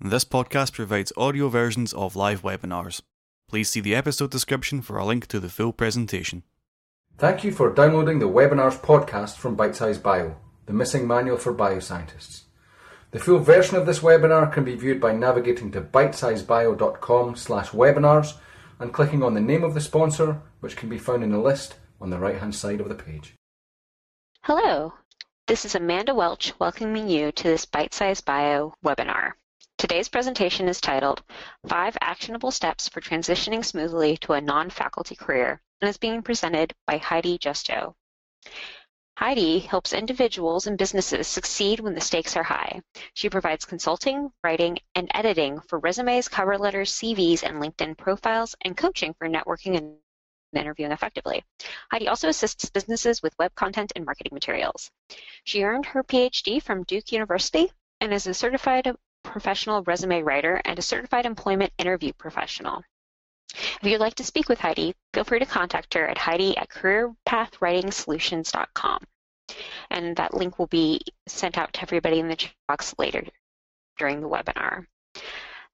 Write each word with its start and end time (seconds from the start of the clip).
This 0.00 0.24
podcast 0.24 0.74
provides 0.74 1.12
audio 1.16 1.48
versions 1.48 1.92
of 1.92 2.14
live 2.14 2.42
webinars. 2.42 3.02
Please 3.48 3.68
see 3.68 3.80
the 3.80 3.96
episode 3.96 4.30
description 4.30 4.80
for 4.80 4.96
a 4.96 5.04
link 5.04 5.26
to 5.26 5.40
the 5.40 5.48
full 5.48 5.72
presentation. 5.72 6.44
Thank 7.16 7.42
you 7.42 7.50
for 7.50 7.74
downloading 7.74 8.20
the 8.20 8.28
webinars 8.28 8.78
podcast 8.78 9.38
from 9.38 9.56
Bitesize 9.56 10.00
Bio, 10.00 10.36
the 10.66 10.72
missing 10.72 11.04
manual 11.04 11.36
for 11.36 11.52
bioscientists. 11.52 12.42
The 13.10 13.18
full 13.18 13.40
version 13.40 13.76
of 13.76 13.86
this 13.86 13.98
webinar 13.98 14.52
can 14.52 14.62
be 14.62 14.76
viewed 14.76 15.00
by 15.00 15.10
navigating 15.16 15.72
to 15.72 15.80
bitesizebio.com 15.80 17.34
slash 17.34 17.70
webinars 17.70 18.34
and 18.78 18.92
clicking 18.92 19.24
on 19.24 19.34
the 19.34 19.40
name 19.40 19.64
of 19.64 19.74
the 19.74 19.80
sponsor, 19.80 20.40
which 20.60 20.76
can 20.76 20.88
be 20.88 20.98
found 20.98 21.24
in 21.24 21.32
the 21.32 21.38
list 21.38 21.74
on 22.00 22.10
the 22.10 22.18
right 22.18 22.38
hand 22.38 22.54
side 22.54 22.80
of 22.80 22.88
the 22.88 22.94
page. 22.94 23.34
Hello, 24.42 24.94
this 25.48 25.64
is 25.64 25.74
Amanda 25.74 26.14
Welch 26.14 26.52
welcoming 26.60 27.08
you 27.08 27.32
to 27.32 27.42
this 27.42 27.66
Bitesize 27.66 28.24
Bio 28.24 28.74
webinar. 28.84 29.32
Today's 29.78 30.08
presentation 30.08 30.66
is 30.68 30.80
titled 30.80 31.22
Five 31.68 31.96
Actionable 32.00 32.50
Steps 32.50 32.88
for 32.88 33.00
Transitioning 33.00 33.64
Smoothly 33.64 34.16
to 34.16 34.32
a 34.32 34.40
Non-Faculty 34.40 35.14
Career 35.14 35.62
and 35.80 35.88
is 35.88 35.96
being 35.96 36.20
presented 36.20 36.74
by 36.84 36.98
Heidi 36.98 37.38
Giusto. 37.38 37.94
Heidi 39.16 39.60
helps 39.60 39.92
individuals 39.92 40.66
and 40.66 40.76
businesses 40.76 41.28
succeed 41.28 41.78
when 41.78 41.94
the 41.94 42.00
stakes 42.00 42.36
are 42.36 42.42
high. 42.42 42.82
She 43.14 43.30
provides 43.30 43.64
consulting, 43.64 44.32
writing, 44.42 44.80
and 44.96 45.08
editing 45.14 45.60
for 45.60 45.78
resumes, 45.78 46.26
cover 46.26 46.58
letters, 46.58 46.92
CVs, 46.94 47.44
and 47.44 47.62
LinkedIn 47.62 47.96
profiles, 47.96 48.56
and 48.62 48.76
coaching 48.76 49.14
for 49.14 49.28
networking 49.28 49.76
and 49.76 49.94
interviewing 50.56 50.90
effectively. 50.90 51.44
Heidi 51.92 52.08
also 52.08 52.28
assists 52.28 52.68
businesses 52.68 53.22
with 53.22 53.38
web 53.38 53.54
content 53.54 53.92
and 53.94 54.04
marketing 54.04 54.34
materials. 54.34 54.90
She 55.44 55.62
earned 55.62 55.86
her 55.86 56.02
PhD 56.02 56.60
from 56.60 56.82
Duke 56.82 57.12
University 57.12 57.70
and 58.00 58.12
is 58.12 58.26
a 58.26 58.34
certified 58.34 58.92
professional 59.28 59.82
resume 59.82 60.22
writer 60.22 60.60
and 60.64 60.78
a 60.78 60.82
certified 60.82 61.26
employment 61.26 61.72
interview 61.78 62.12
professional. 62.12 62.82
If 63.54 63.78
you'd 63.82 64.00
like 64.00 64.16
to 64.16 64.24
speak 64.24 64.48
with 64.48 64.60
Heidi, 64.60 64.94
feel 65.14 65.24
free 65.24 65.38
to 65.38 65.46
contact 65.46 65.94
her 65.94 66.06
at 66.06 66.18
heidi 66.18 66.56
at 66.56 66.68
careerpathwritingsolutions.com. 66.68 69.04
And 69.90 70.16
that 70.16 70.34
link 70.34 70.58
will 70.58 70.66
be 70.66 71.00
sent 71.26 71.56
out 71.56 71.72
to 71.72 71.82
everybody 71.82 72.18
in 72.18 72.28
the 72.28 72.36
chat 72.36 72.52
box 72.66 72.94
later 72.98 73.24
during 73.96 74.20
the 74.20 74.28
webinar. 74.28 74.86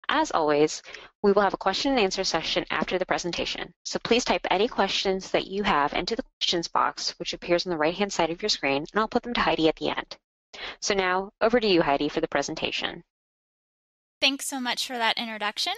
As 0.08 0.30
always, 0.30 0.82
we 1.22 1.32
will 1.32 1.42
have 1.42 1.54
a 1.54 1.58
question 1.58 1.92
and 1.92 2.00
answer 2.00 2.24
session 2.24 2.66
after 2.70 2.98
the 2.98 3.06
presentation. 3.06 3.72
So 3.84 3.98
please 3.98 4.24
type 4.24 4.46
any 4.50 4.68
questions 4.68 5.30
that 5.30 5.46
you 5.46 5.62
have 5.62 5.94
into 5.94 6.14
the 6.14 6.22
questions 6.22 6.68
box, 6.68 7.18
which 7.18 7.32
appears 7.32 7.66
on 7.66 7.70
the 7.70 7.78
right-hand 7.78 8.12
side 8.12 8.30
of 8.30 8.42
your 8.42 8.50
screen, 8.50 8.84
and 8.92 9.00
I'll 9.00 9.08
put 9.08 9.22
them 9.22 9.34
to 9.34 9.40
Heidi 9.40 9.68
at 9.68 9.76
the 9.76 9.88
end. 9.88 10.16
So 10.80 10.94
now, 10.94 11.32
over 11.40 11.58
to 11.58 11.66
you, 11.66 11.82
Heidi, 11.82 12.08
for 12.08 12.20
the 12.20 12.28
presentation. 12.28 13.02
Thanks 14.20 14.46
so 14.46 14.60
much 14.60 14.86
for 14.86 14.96
that 14.96 15.18
introduction. 15.18 15.74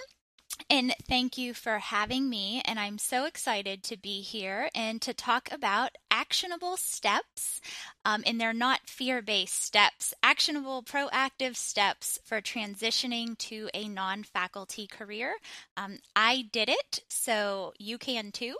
And 0.70 0.95
thank 1.09 1.37
you 1.37 1.55
for 1.55 1.79
having 1.79 2.31
me. 2.31 2.62
And 2.65 2.79
I'm 2.79 2.98
so 2.98 3.25
excited 3.25 3.83
to 3.84 3.97
be 3.97 4.20
here 4.23 4.70
and 4.75 5.03
to 5.03 5.12
talk 5.12 5.48
about 5.53 5.97
actionable 6.11 6.77
steps. 6.77 7.61
Um, 8.05 8.23
and 8.27 8.41
they're 8.41 8.53
not 8.53 8.89
fear 8.89 9.20
based 9.23 9.62
steps, 9.62 10.14
actionable, 10.23 10.83
proactive 10.83 11.57
steps 11.57 12.19
for 12.25 12.41
transitioning 12.41 13.37
to 13.39 13.69
a 13.75 13.89
non 13.89 14.23
faculty 14.23 14.87
career. 14.87 15.34
Um, 15.77 15.98
I 16.14 16.48
did 16.53 16.69
it, 16.69 17.01
so 17.09 17.75
you 17.79 17.98
can 17.98 18.33
too. 18.33 18.57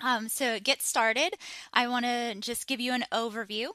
Um, 0.00 0.28
so, 0.28 0.58
get 0.60 0.82
started. 0.82 1.34
I 1.72 1.88
want 1.88 2.04
to 2.04 2.34
just 2.34 2.66
give 2.66 2.80
you 2.80 2.92
an 2.92 3.04
overview. 3.12 3.68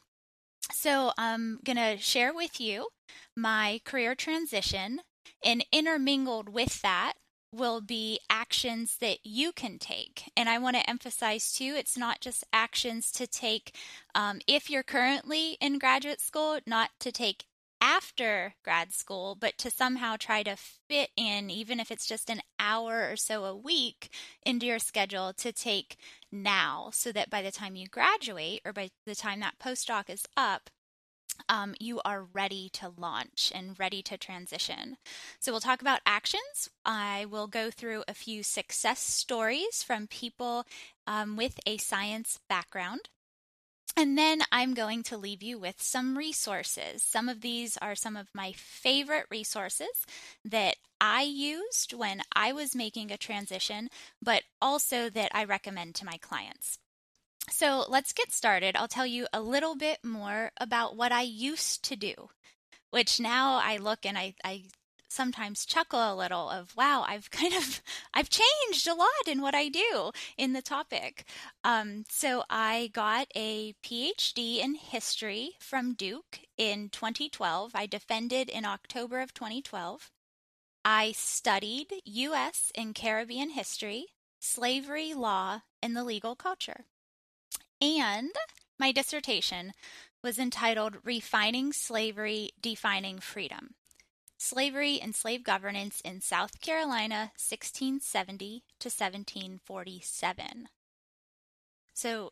So, 0.74 1.12
I'm 1.18 1.60
going 1.64 1.78
to 1.78 1.98
share 1.98 2.34
with 2.34 2.60
you 2.60 2.88
my 3.36 3.82
career 3.86 4.16
transition 4.16 5.02
and 5.44 5.66
intermingled 5.72 6.50
with 6.50 6.82
that 6.82 7.14
will 7.54 7.82
be 7.82 8.20
actions 8.30 8.98
that 9.02 9.18
you 9.24 9.52
can 9.52 9.78
take. 9.78 10.32
And 10.38 10.48
I 10.48 10.58
want 10.58 10.78
to 10.78 10.90
emphasize 10.90 11.52
too, 11.52 11.74
it's 11.76 11.98
not 11.98 12.22
just 12.22 12.46
actions 12.54 13.12
to 13.14 13.28
take 13.28 13.76
um, 14.16 14.40
if 14.48 14.70
you're 14.70 14.84
currently 14.84 15.58
in 15.60 15.78
graduate 15.78 16.22
school, 16.22 16.60
not 16.66 16.92
to 17.02 17.12
take 17.12 17.46
after 17.82 18.54
grad 18.64 18.94
school, 18.94 19.36
but 19.36 19.58
to 19.58 19.72
somehow 19.72 20.16
try 20.18 20.44
to 20.44 20.56
fit 20.56 21.10
in, 21.18 21.50
even 21.50 21.80
if 21.80 21.92
it's 21.92 22.06
just 22.06 22.30
an 22.30 22.42
hour 22.60 23.10
or 23.12 23.16
so 23.16 23.44
a 23.44 23.56
week, 23.56 24.10
into 24.46 24.68
your 24.68 24.80
schedule 24.80 25.34
to 25.34 25.52
take 25.52 25.98
now 26.32 26.90
so 26.94 27.12
that 27.12 27.30
by 27.30 27.42
the 27.42 27.52
time 27.52 27.76
you 27.76 27.88
graduate 27.88 28.62
or 28.64 28.72
by 28.72 28.92
the 29.06 29.16
time 29.16 29.40
that 29.40 29.60
postdoc 29.60 30.10
is 30.10 30.26
up, 30.38 30.70
um, 31.50 31.74
you 31.80 32.00
are 32.06 32.24
ready 32.24 32.70
to 32.74 32.94
launch 32.98 33.52
and 33.56 33.80
ready 33.80 34.02
to 34.04 34.18
transition. 34.18 34.98
So, 35.40 35.52
we'll 35.52 35.62
talk 35.62 35.82
about 35.82 36.02
actions. 36.06 36.70
I 36.86 37.26
will 37.26 37.48
go 37.48 37.72
through 37.72 38.04
a 38.08 38.14
few 38.14 38.44
success 38.44 39.00
stories 39.00 39.82
from 39.84 40.08
people 40.08 40.66
um, 41.08 41.36
with 41.36 41.60
a 41.66 41.78
science 41.78 42.40
background. 42.48 43.10
And 43.98 44.18
then 44.18 44.42
I'm 44.52 44.74
going 44.74 45.04
to 45.04 45.18
leave 45.18 45.44
you 45.44 45.60
with 45.60 45.82
some 45.82 46.18
resources. 46.18 47.04
Some 47.04 47.28
of 47.28 47.42
these 47.42 47.78
are 47.78 47.96
some 47.96 48.16
of 48.16 48.30
my 48.34 48.54
favorite 48.56 49.26
resources 49.30 50.06
that 50.46 50.78
I 51.00 51.24
used 51.24 51.94
when 51.94 52.22
I 52.34 52.54
was 52.54 52.76
making 52.76 53.12
a 53.12 53.18
transition, 53.18 53.90
but 54.22 54.44
also 54.62 55.10
that 55.10 55.32
I 55.34 55.44
recommend 55.44 55.96
to 55.96 56.06
my 56.06 56.18
clients. 56.22 56.80
So 57.50 57.86
let's 57.90 58.14
get 58.14 58.32
started. 58.32 58.76
I'll 58.76 58.88
tell 58.88 59.06
you 59.06 59.28
a 59.34 59.42
little 59.42 59.76
bit 59.76 60.00
more 60.04 60.52
about 60.58 60.96
what 60.96 61.12
I 61.12 61.24
used 61.24 61.84
to 61.86 61.96
do, 61.96 62.14
which 62.92 63.20
now 63.20 63.60
I 63.62 63.78
look 63.78 64.06
and 64.06 64.18
I, 64.18 64.36
I 64.44 64.64
sometimes 65.12 65.66
chuckle 65.66 66.14
a 66.14 66.16
little 66.16 66.50
of 66.50 66.76
wow 66.76 67.04
i've 67.08 67.30
kind 67.40 67.54
of 67.54 67.82
i've 68.14 68.30
changed 68.30 68.88
a 68.88 68.94
lot 68.94 69.08
in 69.28 69.42
what 69.42 69.56
i 69.56 69.68
do 69.68 70.12
in 70.38 70.54
the 70.54 70.62
topic. 70.62 71.26
Um, 71.64 72.04
so 72.10 72.44
i 72.50 72.90
got 72.94 73.28
a 73.36 73.74
phd 73.84 74.60
in 74.60 74.76
history 74.76 75.52
from 75.60 75.94
duke 75.94 76.40
in 76.58 76.90
2012 76.90 77.72
i 77.76 77.86
defended 77.86 78.50
in 78.50 78.66
october 78.66 79.20
of 79.20 79.34
2012 79.34 80.12
i 80.86 81.12
studied 81.12 81.94
u.s 82.06 82.72
and 82.76 82.96
caribbean 82.96 83.52
history 83.52 84.08
slavery 84.42 85.14
law 85.14 85.62
and 85.82 85.96
the 85.96 86.04
legal 86.04 86.36
culture. 86.36 86.86
And 87.80 88.32
my 88.80 88.92
dissertation 88.92 89.74
was 90.24 90.38
entitled 90.38 90.98
Refining 91.04 91.74
Slavery, 91.74 92.52
Defining 92.60 93.20
Freedom 93.20 93.76
Slavery 94.42 95.00
and 95.00 95.14
Slave 95.14 95.44
Governance 95.44 96.02
in 96.02 96.20
South 96.20 96.62
Carolina, 96.62 97.32
1670 97.38 98.64
to 98.80 98.88
1747. 98.90 100.68
So 101.94 102.32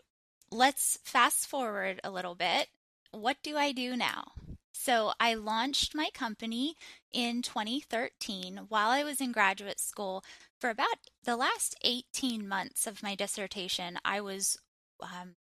let's 0.50 0.98
fast 1.04 1.46
forward 1.46 2.02
a 2.04 2.10
little 2.10 2.34
bit. 2.34 2.70
What 3.12 3.38
do 3.44 3.58
I 3.58 3.72
do 3.72 3.96
now? 3.96 4.32
So 4.74 5.14
I 5.20 5.36
launched 5.36 5.94
my 5.94 6.10
company 6.12 6.74
in 7.14 7.44
2013 7.44 8.62
while 8.70 8.90
I 8.90 9.04
was 9.04 9.22
in 9.22 9.32
graduate 9.32 9.80
school. 9.80 10.24
For 10.60 10.72
about 10.72 10.98
the 11.26 11.38
last 11.38 11.76
18 11.84 12.48
months 12.48 12.88
of 12.88 13.04
my 13.04 13.14
dissertation, 13.14 14.00
I 14.04 14.20
was 14.20 14.58
um, 15.00 15.36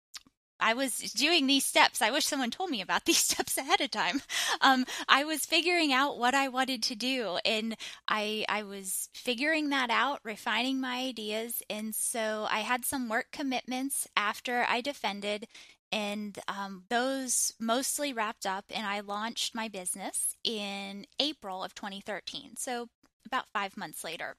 I 0.60 0.74
was 0.74 0.96
doing 0.98 1.46
these 1.46 1.64
steps. 1.64 2.00
I 2.00 2.10
wish 2.10 2.26
someone 2.26 2.50
told 2.50 2.70
me 2.70 2.80
about 2.80 3.04
these 3.06 3.18
steps 3.18 3.56
ahead 3.58 3.80
of 3.80 3.90
time. 3.90 4.22
Um, 4.60 4.84
I 5.08 5.24
was 5.24 5.46
figuring 5.46 5.92
out 5.92 6.18
what 6.18 6.34
I 6.34 6.48
wanted 6.48 6.82
to 6.84 6.94
do, 6.94 7.38
and 7.44 7.76
I 8.08 8.44
I 8.48 8.62
was 8.62 9.08
figuring 9.14 9.70
that 9.70 9.90
out, 9.90 10.20
refining 10.24 10.80
my 10.80 10.98
ideas, 10.98 11.62
and 11.68 11.94
so 11.94 12.46
I 12.50 12.60
had 12.60 12.84
some 12.84 13.08
work 13.08 13.26
commitments 13.32 14.06
after 14.16 14.64
I 14.68 14.80
defended, 14.80 15.46
and 15.92 16.38
um, 16.48 16.84
those 16.88 17.54
mostly 17.60 18.12
wrapped 18.12 18.46
up, 18.46 18.64
and 18.70 18.86
I 18.86 19.00
launched 19.00 19.54
my 19.54 19.68
business 19.68 20.36
in 20.44 21.06
April 21.18 21.62
of 21.62 21.74
2013. 21.74 22.56
So 22.56 22.88
about 23.26 23.46
five 23.52 23.76
months 23.76 24.04
later 24.04 24.36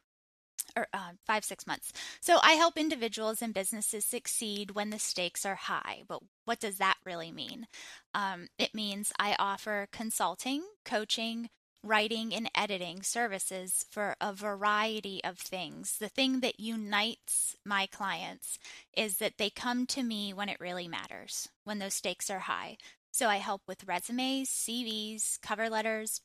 or 0.76 0.88
uh, 0.94 1.12
five, 1.26 1.44
six 1.44 1.66
months. 1.66 1.94
So 2.22 2.38
I 2.42 2.54
help 2.54 2.78
individuals 2.78 3.42
and 3.42 3.54
businesses 3.54 4.06
succeed 4.06 4.72
when 4.72 4.90
the 4.90 5.00
stakes 5.00 5.46
are 5.46 5.56
high. 5.56 6.04
But 6.08 6.22
what 6.46 6.60
does 6.60 6.78
that 6.78 6.98
really 7.06 7.32
mean? 7.32 7.68
Um, 8.14 8.48
it 8.58 8.74
means 8.74 9.12
I 9.20 9.36
offer 9.40 9.88
consulting, 9.92 10.64
coaching, 10.84 11.50
writing, 11.86 12.34
and 12.34 12.50
editing 12.56 13.04
services 13.04 13.86
for 13.92 14.16
a 14.20 14.34
variety 14.34 15.24
of 15.24 15.38
things. 15.38 15.98
The 16.00 16.10
thing 16.10 16.40
that 16.40 16.60
unites 16.60 17.56
my 17.64 17.88
clients 17.88 18.58
is 18.98 19.18
that 19.18 19.38
they 19.38 19.50
come 19.50 19.86
to 19.88 20.04
me 20.04 20.34
when 20.34 20.50
it 20.50 20.60
really 20.60 20.88
matters, 20.88 21.50
when 21.64 21.80
those 21.80 21.94
stakes 21.94 22.30
are 22.30 22.40
high. 22.40 22.78
So 23.12 23.28
I 23.28 23.38
help 23.38 23.62
with 23.68 23.88
resumes, 23.88 24.50
CVs, 24.50 25.40
cover 25.42 25.70
letters, 25.70 26.22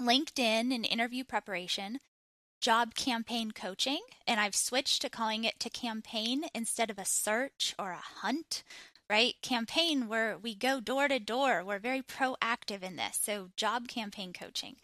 LinkedIn, 0.00 0.72
and 0.72 0.86
interview 0.86 1.24
preparation 1.24 1.98
job 2.60 2.94
campaign 2.94 3.52
coaching, 3.52 4.00
and 4.26 4.38
I've 4.38 4.54
switched 4.54 5.02
to 5.02 5.08
calling 5.08 5.44
it 5.44 5.58
to 5.60 5.70
campaign 5.70 6.44
instead 6.54 6.90
of 6.90 6.98
a 6.98 7.04
search 7.04 7.74
or 7.78 7.90
a 7.90 7.96
hunt. 8.20 8.62
right? 9.08 9.34
Campaign 9.42 10.06
where 10.06 10.38
we 10.38 10.54
go 10.54 10.80
door 10.80 11.08
to 11.08 11.18
door. 11.18 11.64
We're 11.64 11.80
very 11.80 12.00
proactive 12.00 12.82
in 12.82 12.94
this. 12.94 13.18
So, 13.20 13.50
job 13.56 13.88
campaign 13.88 14.32
coaching. 14.32 14.76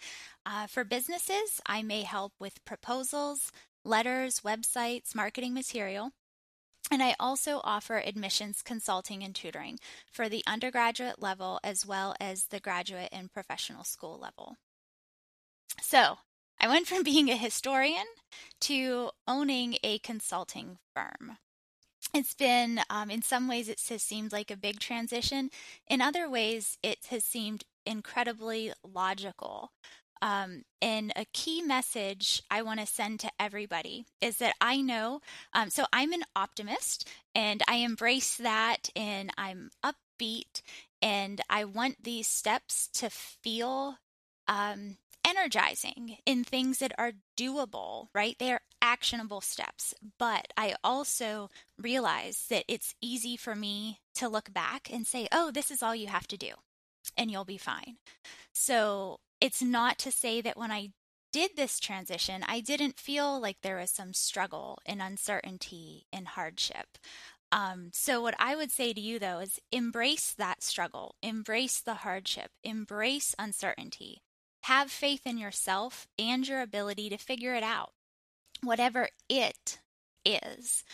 Uh, 0.45 0.67
for 0.67 0.83
businesses, 0.83 1.61
I 1.65 1.83
may 1.83 2.03
help 2.03 2.33
with 2.41 2.65
proposals, 2.65 3.53
letters, 3.85 4.41
websites, 4.41 5.15
marketing 5.15 5.55
material. 5.55 6.11
And 6.91 7.03
I 7.03 7.15
also 7.21 7.61
offer 7.65 7.99
admissions 7.99 8.63
consulting 8.63 9.23
and 9.23 9.35
tutoring 9.35 9.79
for 10.11 10.29
the 10.29 10.43
undergraduate 10.47 11.21
level 11.21 11.61
as 11.65 11.87
well 11.87 12.15
as 12.21 12.47
the 12.47 12.61
graduate 12.61 13.09
and 13.13 13.33
professional 13.33 13.85
school 13.85 14.19
level. 14.21 14.57
So 15.83 16.19
I 16.61 16.69
went 16.69 16.87
from 16.87 17.03
being 17.05 17.31
a 17.31 17.37
historian 17.37 18.07
to 18.63 19.11
owning 19.27 19.77
a 19.83 19.99
consulting 19.99 20.79
firm. 20.95 21.39
It's 22.15 22.35
been, 22.35 22.81
um, 22.89 23.11
in 23.11 23.23
some 23.23 23.49
ways, 23.49 23.69
it 23.69 23.83
has 23.89 24.03
seemed 24.03 24.33
like 24.33 24.51
a 24.51 24.57
big 24.57 24.81
transition. 24.81 25.51
In 25.89 26.01
other 26.01 26.29
ways, 26.29 26.79
it 26.83 27.07
has 27.11 27.25
seemed 27.25 27.65
incredibly 27.85 28.73
logical. 28.85 29.73
Um, 30.23 30.63
and 30.81 31.13
a 31.15 31.27
key 31.33 31.61
message 31.61 32.43
I 32.51 32.63
want 32.63 32.81
to 32.81 32.87
send 32.87 33.21
to 33.21 33.31
everybody 33.39 34.07
is 34.23 34.39
that 34.39 34.55
I 34.61 34.81
know, 34.81 35.21
um, 35.53 35.69
so 35.69 35.85
I'm 35.93 36.13
an 36.13 36.23
optimist 36.35 37.07
and 37.35 37.63
I 37.69 37.77
embrace 37.77 38.37
that 38.37 38.89
and 38.97 39.31
I'm 39.37 39.71
upbeat 39.85 40.63
and 41.03 41.43
I 41.51 41.65
want 41.65 42.03
these 42.03 42.29
steps 42.29 42.89
to 42.95 43.11
feel 43.11 43.99
um, 44.49 44.97
energizing 45.37 46.19
in 46.25 46.45
things 46.45 46.79
that 46.79 46.93
are 46.99 47.13
doable, 47.37 48.09
right? 48.15 48.37
They 48.39 48.53
are 48.53 48.61
actionable 48.81 49.41
steps. 49.41 49.95
But 50.19 50.49
I 50.57 50.75
also 50.83 51.51
realize 51.79 52.47
that 52.51 52.65
it's 52.69 52.95
easy 53.01 53.37
for 53.37 53.55
me 53.55 54.01
to 54.15 54.29
look 54.29 54.53
back 54.53 54.89
and 54.93 55.07
say, 55.07 55.29
oh, 55.33 55.51
this 55.51 55.71
is 55.71 55.83
all 55.83 55.95
you 55.95 56.07
have 56.07 56.29
to 56.29 56.37
do 56.37 56.53
and 57.17 57.31
you'll 57.31 57.45
be 57.45 57.59
fine. 57.59 57.97
So 58.53 59.21
it's 59.41 59.63
not 59.63 59.99
to 59.99 60.11
say 60.11 60.41
that 60.41 60.57
when 60.57 60.71
I 60.71 60.91
did 61.33 61.53
this 61.57 61.79
transition, 61.79 62.43
I 62.47 62.61
didn't 62.61 62.99
feel 62.99 63.41
like 63.41 63.59
there 63.63 63.77
was 63.77 63.91
some 63.91 64.15
struggle 64.15 64.79
and 64.87 65.03
uncertainty 65.03 66.07
and 66.13 66.29
hardship. 66.29 66.99
Um, 67.53 67.91
so, 67.93 68.21
what 68.21 68.35
I 68.39 68.57
would 68.57 68.73
say 68.73 68.93
to 68.93 69.01
you 69.01 69.19
though 69.19 69.39
is 69.39 69.61
embrace 69.71 70.35
that 70.37 70.63
struggle, 70.63 71.15
embrace 71.23 71.81
the 71.81 71.95
hardship, 71.95 72.51
embrace 72.65 73.37
uncertainty, 73.39 74.23
have 74.67 74.91
faith 74.91 75.27
in 75.27 75.39
yourself 75.39 76.07
and 76.19 76.47
your 76.47 76.61
ability 76.61 77.11
to 77.11 77.17
figure 77.17 77.55
it 77.55 77.63
out, 77.63 77.93
whatever 78.63 79.09
it 79.29 79.79
is. 80.25 80.85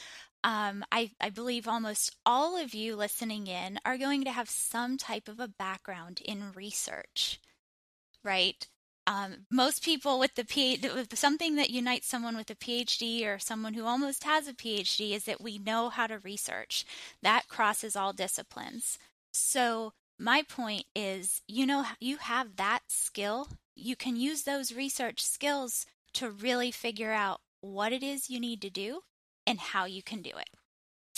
Um, 0.45 0.85
I, 0.91 1.13
I 1.21 1.31
believe 1.31 1.69
almost 1.69 2.17
all 2.27 2.57
of 2.57 2.75
you 2.75 2.97
listening 2.97 3.47
in 3.47 3.79
are 3.85 3.99
going 3.99 4.25
to 4.25 4.33
have 4.33 4.51
some 4.51 4.99
type 4.99 5.29
of 5.29 5.41
a 5.41 5.49
background 5.49 6.21
in 6.25 6.53
research 6.53 7.41
right? 8.25 8.67
Um, 9.07 9.47
most 9.51 9.85
people 9.85 10.19
with 10.19 10.35
the 10.37 10.45
PhD, 10.45 11.17
something 11.17 11.57
that 11.57 11.71
unites 11.71 12.07
someone 12.07 12.37
with 12.37 12.51
a 12.51 12.55
PhD 12.55 13.27
or 13.27 13.39
someone 13.39 13.75
who 13.75 13.85
almost 13.85 14.25
has 14.25 14.47
a 14.47 14.55
PhD 14.55 15.13
is 15.13 15.25
that 15.25 15.41
we 15.41 15.59
know 15.59 15.89
how 15.89 16.07
to 16.07 16.19
research. 16.19 16.85
That 17.23 17.49
crosses 17.49 17.97
all 17.97 18.13
disciplines. 18.13 18.99
So 19.33 19.93
my 20.23 20.43
point 20.43 20.85
is, 20.95 21.43
you 21.49 21.67
know, 21.67 21.85
you 22.01 22.19
have 22.19 22.57
that 22.57 22.81
skill. 22.89 23.49
You 23.75 23.97
can 23.97 24.17
use 24.17 24.43
those 24.43 24.75
research 24.75 25.23
skills 25.23 25.87
to 26.15 26.31
really 26.31 26.71
figure 26.71 27.13
out 27.13 27.41
what 27.61 27.93
it 27.93 28.03
is 28.03 28.31
you 28.31 28.39
need 28.41 28.61
to 28.63 28.71
do 28.71 29.01
and 29.47 29.59
how 29.59 29.85
you 29.85 30.03
can 30.03 30.23
do 30.23 30.31
it. 30.31 30.51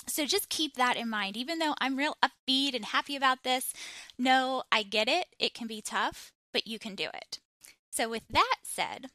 So 0.07 0.27
just 0.27 0.49
keep 0.49 0.75
that 0.75 0.97
in 0.97 1.09
mind. 1.09 1.37
Even 1.37 1.59
though 1.59 1.75
I'm 1.81 1.97
real 1.97 2.17
upbeat 2.23 2.75
and 2.75 2.85
happy 2.85 3.17
about 3.17 3.43
this, 3.43 3.73
no, 4.19 4.63
I 4.71 4.83
get 4.83 5.09
it. 5.09 5.27
It 5.39 5.55
can 5.55 5.67
be 5.67 5.81
tough 5.81 6.33
but 6.55 6.67
you 6.67 6.79
can 6.79 6.95
do 6.95 7.09
it. 7.13 7.41
So, 7.91 8.09
with 8.09 8.23
that 8.31 8.57
said, 8.63 9.09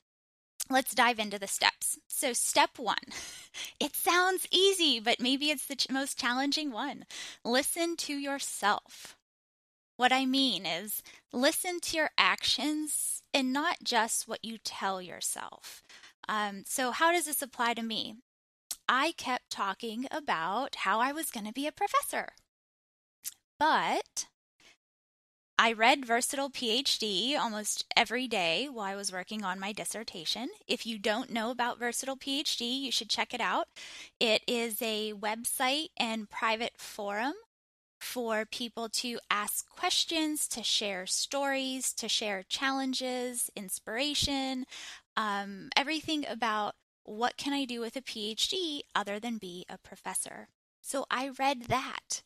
let's 0.69 0.93
dive 0.93 1.17
into 1.17 1.39
the 1.39 1.47
steps. 1.47 1.97
So, 2.07 2.33
step 2.33 2.77
one 2.77 2.97
it 3.79 3.95
sounds 3.95 4.47
easy, 4.51 4.99
but 4.99 5.19
maybe 5.19 5.49
it's 5.49 5.65
the 5.65 5.75
ch- 5.75 5.89
most 5.89 6.19
challenging 6.19 6.71
one. 6.71 7.05
Listen 7.43 7.95
to 7.97 8.13
yourself. 8.13 9.15
What 9.99 10.13
I 10.13 10.25
mean 10.25 10.65
is, 10.65 11.03
listen 11.33 11.81
to 11.81 11.97
your 11.97 12.11
actions 12.17 13.21
and 13.33 13.51
not 13.51 13.79
just 13.83 14.29
what 14.29 14.45
you 14.45 14.57
tell 14.57 15.01
yourself. 15.01 15.83
Um, 16.25 16.63
so, 16.65 16.91
how 16.91 17.11
does 17.11 17.25
this 17.25 17.41
apply 17.41 17.73
to 17.73 17.83
me? 17.83 18.15
I 18.87 19.11
kept 19.17 19.49
talking 19.49 20.07
about 20.09 20.75
how 20.85 21.01
I 21.01 21.11
was 21.11 21.31
going 21.31 21.45
to 21.47 21.51
be 21.51 21.67
a 21.67 21.73
professor. 21.73 22.29
But 23.59 24.27
I 25.57 25.73
read 25.73 26.05
Versatile 26.05 26.49
PhD 26.49 27.37
almost 27.37 27.83
every 27.97 28.29
day 28.29 28.69
while 28.71 28.85
I 28.85 28.95
was 28.95 29.11
working 29.11 29.43
on 29.43 29.59
my 29.59 29.73
dissertation. 29.73 30.47
If 30.65 30.85
you 30.85 30.97
don't 30.97 31.29
know 31.29 31.51
about 31.51 31.77
Versatile 31.77 32.15
PhD, 32.15 32.79
you 32.79 32.93
should 32.93 33.09
check 33.09 33.33
it 33.33 33.41
out. 33.41 33.67
It 34.17 34.43
is 34.47 34.81
a 34.81 35.11
website 35.11 35.89
and 35.97 36.29
private 36.29 36.75
forum 36.77 37.33
for 37.99 38.45
people 38.45 38.89
to 38.89 39.19
ask 39.29 39.67
questions, 39.69 40.47
to 40.49 40.63
share 40.63 41.05
stories, 41.05 41.93
to 41.93 42.07
share 42.07 42.43
challenges, 42.43 43.49
inspiration, 43.55 44.65
um, 45.17 45.69
everything 45.75 46.25
about 46.27 46.75
what 47.03 47.37
can 47.37 47.53
I 47.53 47.65
do 47.65 47.81
with 47.81 47.95
a 47.95 48.01
PhD 48.01 48.81
other 48.95 49.19
than 49.19 49.37
be 49.37 49.65
a 49.69 49.77
professor. 49.77 50.47
So 50.81 51.05
I 51.09 51.31
read 51.37 51.63
that. 51.63 52.23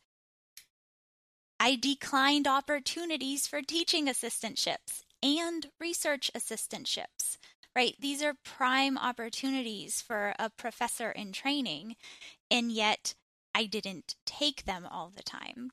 I 1.59 1.75
declined 1.75 2.47
opportunities 2.47 3.47
for 3.47 3.61
teaching 3.61 4.07
assistantships 4.07 5.03
and 5.21 5.67
research 5.79 6.29
assistantships, 6.35 7.37
right? 7.75 7.95
These 7.99 8.21
are 8.21 8.35
prime 8.43 8.97
opportunities 8.97 10.01
for 10.01 10.33
a 10.37 10.49
professor 10.49 11.11
in 11.11 11.31
training, 11.31 11.95
and 12.51 12.71
yet 12.71 13.13
I 13.55 13.65
didn't 13.65 14.15
take 14.25 14.65
them 14.65 14.88
all 14.89 15.11
the 15.15 15.23
time. 15.23 15.71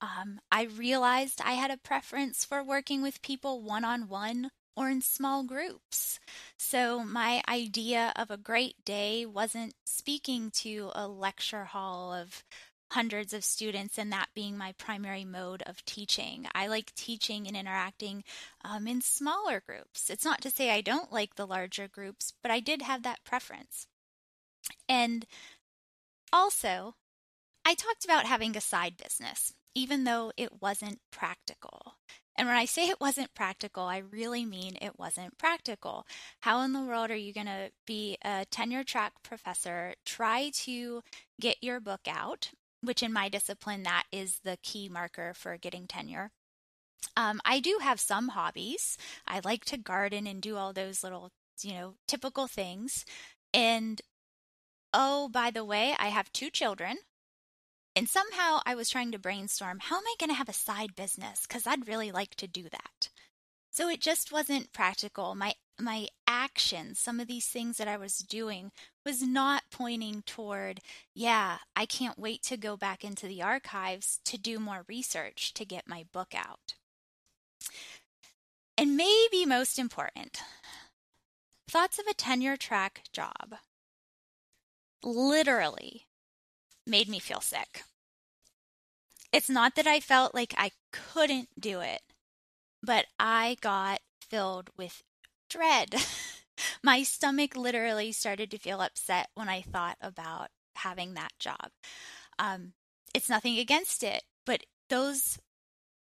Um, 0.00 0.40
I 0.50 0.64
realized 0.64 1.40
I 1.44 1.52
had 1.52 1.70
a 1.70 1.76
preference 1.76 2.44
for 2.44 2.62
working 2.62 3.02
with 3.02 3.22
people 3.22 3.60
one 3.60 3.84
on 3.84 4.08
one 4.08 4.50
or 4.76 4.88
in 4.88 5.02
small 5.02 5.42
groups. 5.42 6.20
So, 6.56 7.02
my 7.02 7.42
idea 7.48 8.12
of 8.14 8.30
a 8.30 8.36
great 8.36 8.84
day 8.84 9.26
wasn't 9.26 9.74
speaking 9.84 10.50
to 10.62 10.90
a 10.94 11.08
lecture 11.08 11.64
hall 11.64 12.14
of 12.14 12.44
hundreds 12.92 13.34
of 13.34 13.44
students 13.44 13.98
and 13.98 14.12
that 14.12 14.28
being 14.34 14.56
my 14.56 14.72
primary 14.78 15.24
mode 15.24 15.62
of 15.66 15.84
teaching. 15.84 16.46
I 16.54 16.68
like 16.68 16.94
teaching 16.94 17.46
and 17.46 17.56
interacting 17.56 18.24
um, 18.64 18.86
in 18.86 19.02
smaller 19.02 19.62
groups. 19.66 20.08
It's 20.08 20.24
not 20.24 20.40
to 20.42 20.50
say 20.50 20.70
I 20.70 20.80
don't 20.80 21.12
like 21.12 21.34
the 21.34 21.46
larger 21.46 21.88
groups, 21.88 22.32
but 22.42 22.50
I 22.50 22.60
did 22.60 22.82
have 22.82 23.02
that 23.02 23.24
preference. 23.24 23.86
And 24.88 25.26
also, 26.32 26.94
I 27.64 27.74
talked 27.74 28.04
about 28.04 28.26
having 28.26 28.56
a 28.56 28.60
side 28.60 28.96
business, 28.96 29.52
even 29.74 30.04
though 30.04 30.32
it 30.36 30.62
wasn't 30.62 31.00
practical. 31.10 31.94
And 32.36 32.46
when 32.46 32.56
I 32.56 32.66
say 32.66 32.88
it 32.88 33.00
wasn't 33.00 33.34
practical, 33.34 33.82
I 33.84 33.98
really 33.98 34.46
mean 34.46 34.78
it 34.80 34.98
wasn't 34.98 35.38
practical. 35.38 36.06
How 36.40 36.62
in 36.62 36.72
the 36.72 36.82
world 36.82 37.10
are 37.10 37.16
you 37.16 37.32
going 37.32 37.46
to 37.46 37.70
be 37.84 38.16
a 38.24 38.46
tenure 38.48 38.84
track 38.84 39.12
professor, 39.24 39.94
try 40.06 40.50
to 40.54 41.02
get 41.40 41.56
your 41.60 41.80
book 41.80 42.02
out, 42.08 42.52
which 42.80 43.02
in 43.02 43.12
my 43.12 43.28
discipline, 43.28 43.82
that 43.82 44.04
is 44.12 44.38
the 44.44 44.56
key 44.62 44.88
marker 44.88 45.34
for 45.34 45.56
getting 45.56 45.88
tenure. 45.88 46.30
Um, 47.16 47.40
I 47.44 47.58
do 47.58 47.78
have 47.82 47.98
some 47.98 48.28
hobbies. 48.28 48.96
I 49.26 49.40
like 49.44 49.64
to 49.66 49.76
garden 49.76 50.26
and 50.26 50.40
do 50.40 50.56
all 50.56 50.72
those 50.72 51.02
little, 51.02 51.30
you 51.62 51.72
know, 51.72 51.94
typical 52.06 52.46
things. 52.46 53.04
And 53.52 54.00
oh, 54.92 55.28
by 55.28 55.50
the 55.50 55.64
way, 55.64 55.94
I 55.98 56.08
have 56.08 56.32
two 56.32 56.50
children. 56.50 56.98
And 57.96 58.08
somehow 58.08 58.60
I 58.64 58.74
was 58.74 58.90
trying 58.90 59.10
to 59.12 59.18
brainstorm 59.18 59.78
how 59.80 59.96
am 59.96 60.04
I 60.06 60.14
going 60.20 60.30
to 60.30 60.36
have 60.36 60.48
a 60.48 60.52
side 60.52 60.94
business? 60.94 61.46
Because 61.46 61.66
I'd 61.66 61.88
really 61.88 62.12
like 62.12 62.36
to 62.36 62.46
do 62.46 62.64
that. 62.64 63.08
So 63.70 63.88
it 63.88 64.00
just 64.00 64.32
wasn't 64.32 64.72
practical. 64.72 65.34
My 65.34 65.54
my 65.80 66.08
actions, 66.26 66.98
some 66.98 67.20
of 67.20 67.28
these 67.28 67.46
things 67.46 67.76
that 67.76 67.86
I 67.86 67.96
was 67.96 68.18
doing, 68.18 68.72
was 69.06 69.22
not 69.22 69.62
pointing 69.70 70.22
toward, 70.26 70.80
yeah, 71.14 71.58
I 71.76 71.86
can't 71.86 72.18
wait 72.18 72.42
to 72.44 72.56
go 72.56 72.76
back 72.76 73.04
into 73.04 73.26
the 73.28 73.42
archives 73.42 74.18
to 74.24 74.36
do 74.36 74.58
more 74.58 74.84
research 74.88 75.54
to 75.54 75.64
get 75.64 75.88
my 75.88 76.04
book 76.12 76.34
out. 76.34 76.74
And 78.76 78.96
maybe 78.96 79.46
most 79.46 79.78
important, 79.78 80.40
thoughts 81.68 81.98
of 81.98 82.06
a 82.08 82.14
tenure 82.14 82.56
track 82.56 83.02
job 83.12 83.54
literally 85.02 86.06
made 86.86 87.08
me 87.08 87.18
feel 87.18 87.40
sick. 87.40 87.82
It's 89.32 89.50
not 89.50 89.74
that 89.74 89.86
I 89.86 90.00
felt 90.00 90.34
like 90.34 90.54
I 90.56 90.70
couldn't 90.92 91.48
do 91.58 91.80
it, 91.80 92.00
but 92.82 93.06
I 93.18 93.56
got 93.60 94.00
filled 94.22 94.70
with 94.76 95.02
dread. 95.50 95.94
My 96.82 97.02
stomach 97.02 97.56
literally 97.56 98.12
started 98.12 98.50
to 98.50 98.58
feel 98.58 98.80
upset 98.80 99.28
when 99.34 99.48
I 99.48 99.62
thought 99.62 99.96
about 100.00 100.48
having 100.76 101.14
that 101.14 101.32
job. 101.38 101.70
Um, 102.38 102.72
it's 103.14 103.28
nothing 103.28 103.58
against 103.58 104.02
it, 104.02 104.22
but 104.46 104.64
those 104.88 105.38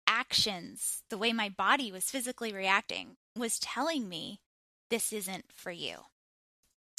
actions, 0.08 1.04
the 1.10 1.18
way 1.18 1.32
my 1.32 1.50
body 1.50 1.92
was 1.92 2.10
physically 2.10 2.52
reacting, 2.52 3.16
was 3.36 3.60
telling 3.60 4.10
me 4.10 4.42
this 4.90 5.14
isn't 5.14 5.46
for 5.54 5.72
you. 5.72 5.96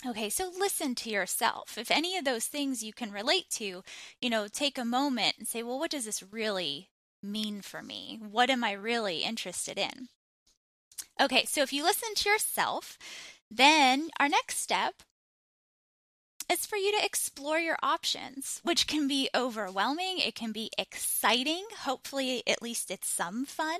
Okay, 0.04 0.30
so 0.30 0.50
listen 0.58 0.96
to 0.96 1.10
yourself. 1.10 1.78
If 1.78 1.90
any 1.90 2.16
of 2.16 2.24
those 2.24 2.46
things 2.46 2.82
you 2.82 2.92
can 2.92 3.12
relate 3.12 3.48
to, 3.50 3.84
you 4.20 4.30
know, 4.30 4.48
take 4.48 4.76
a 4.76 4.84
moment 4.84 5.36
and 5.38 5.46
say, 5.46 5.62
well, 5.62 5.78
what 5.78 5.92
does 5.92 6.06
this 6.06 6.24
really 6.32 6.90
mean 7.22 7.62
for 7.62 7.82
me? 7.82 8.18
What 8.20 8.50
am 8.50 8.64
I 8.64 8.72
really 8.72 9.18
interested 9.18 9.78
in? 9.78 10.08
Okay, 11.20 11.44
so 11.44 11.62
if 11.62 11.72
you 11.72 11.84
listen 11.84 12.14
to 12.16 12.28
yourself, 12.28 12.98
then 13.48 14.08
our 14.18 14.28
next 14.28 14.58
step 14.58 14.94
is 16.50 16.66
for 16.66 16.76
you 16.76 16.90
to 16.98 17.04
explore 17.04 17.60
your 17.60 17.78
options, 17.80 18.60
which 18.64 18.88
can 18.88 19.06
be 19.06 19.28
overwhelming. 19.36 20.18
It 20.18 20.34
can 20.34 20.50
be 20.50 20.70
exciting. 20.76 21.64
Hopefully, 21.82 22.42
at 22.48 22.60
least 22.60 22.90
it's 22.90 23.08
some 23.08 23.46
fun. 23.46 23.78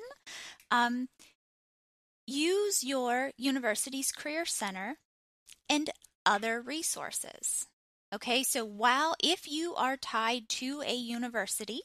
Um, 0.71 1.09
use 2.29 2.85
your 2.85 3.33
university's 3.37 4.13
Career 4.13 4.45
Center 4.45 4.99
and 5.69 5.91
other 6.25 6.61
resources. 6.61 7.67
Okay, 8.15 8.43
so 8.43 8.65
while 8.65 9.15
if 9.23 9.51
you 9.51 9.75
are 9.75 9.97
tied 9.97 10.49
to 10.51 10.83
a 10.83 10.95
university, 10.95 11.81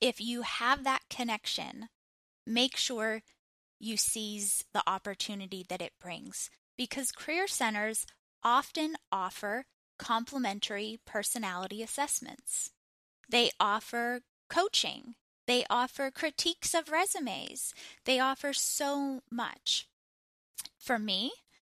if 0.00 0.20
you 0.20 0.42
have 0.42 0.84
that 0.84 1.02
connection, 1.08 1.88
make 2.46 2.76
sure 2.76 3.22
you 3.78 3.96
seize 3.96 4.64
the 4.72 4.82
opportunity 4.86 5.64
that 5.68 5.82
it 5.82 5.92
brings 6.00 6.50
because 6.76 7.12
career 7.12 7.46
centers 7.46 8.06
often 8.42 8.96
offer 9.12 9.66
complimentary 9.98 10.98
personality 11.06 11.82
assessments. 11.82 12.72
They 13.28 13.50
offer 13.60 14.20
coaching. 14.50 15.14
They 15.46 15.64
offer 15.68 16.10
critiques 16.10 16.74
of 16.74 16.90
resumes. 16.90 17.74
They 18.04 18.18
offer 18.18 18.52
so 18.52 19.20
much. 19.30 19.88
For 20.78 20.98
me, 20.98 21.32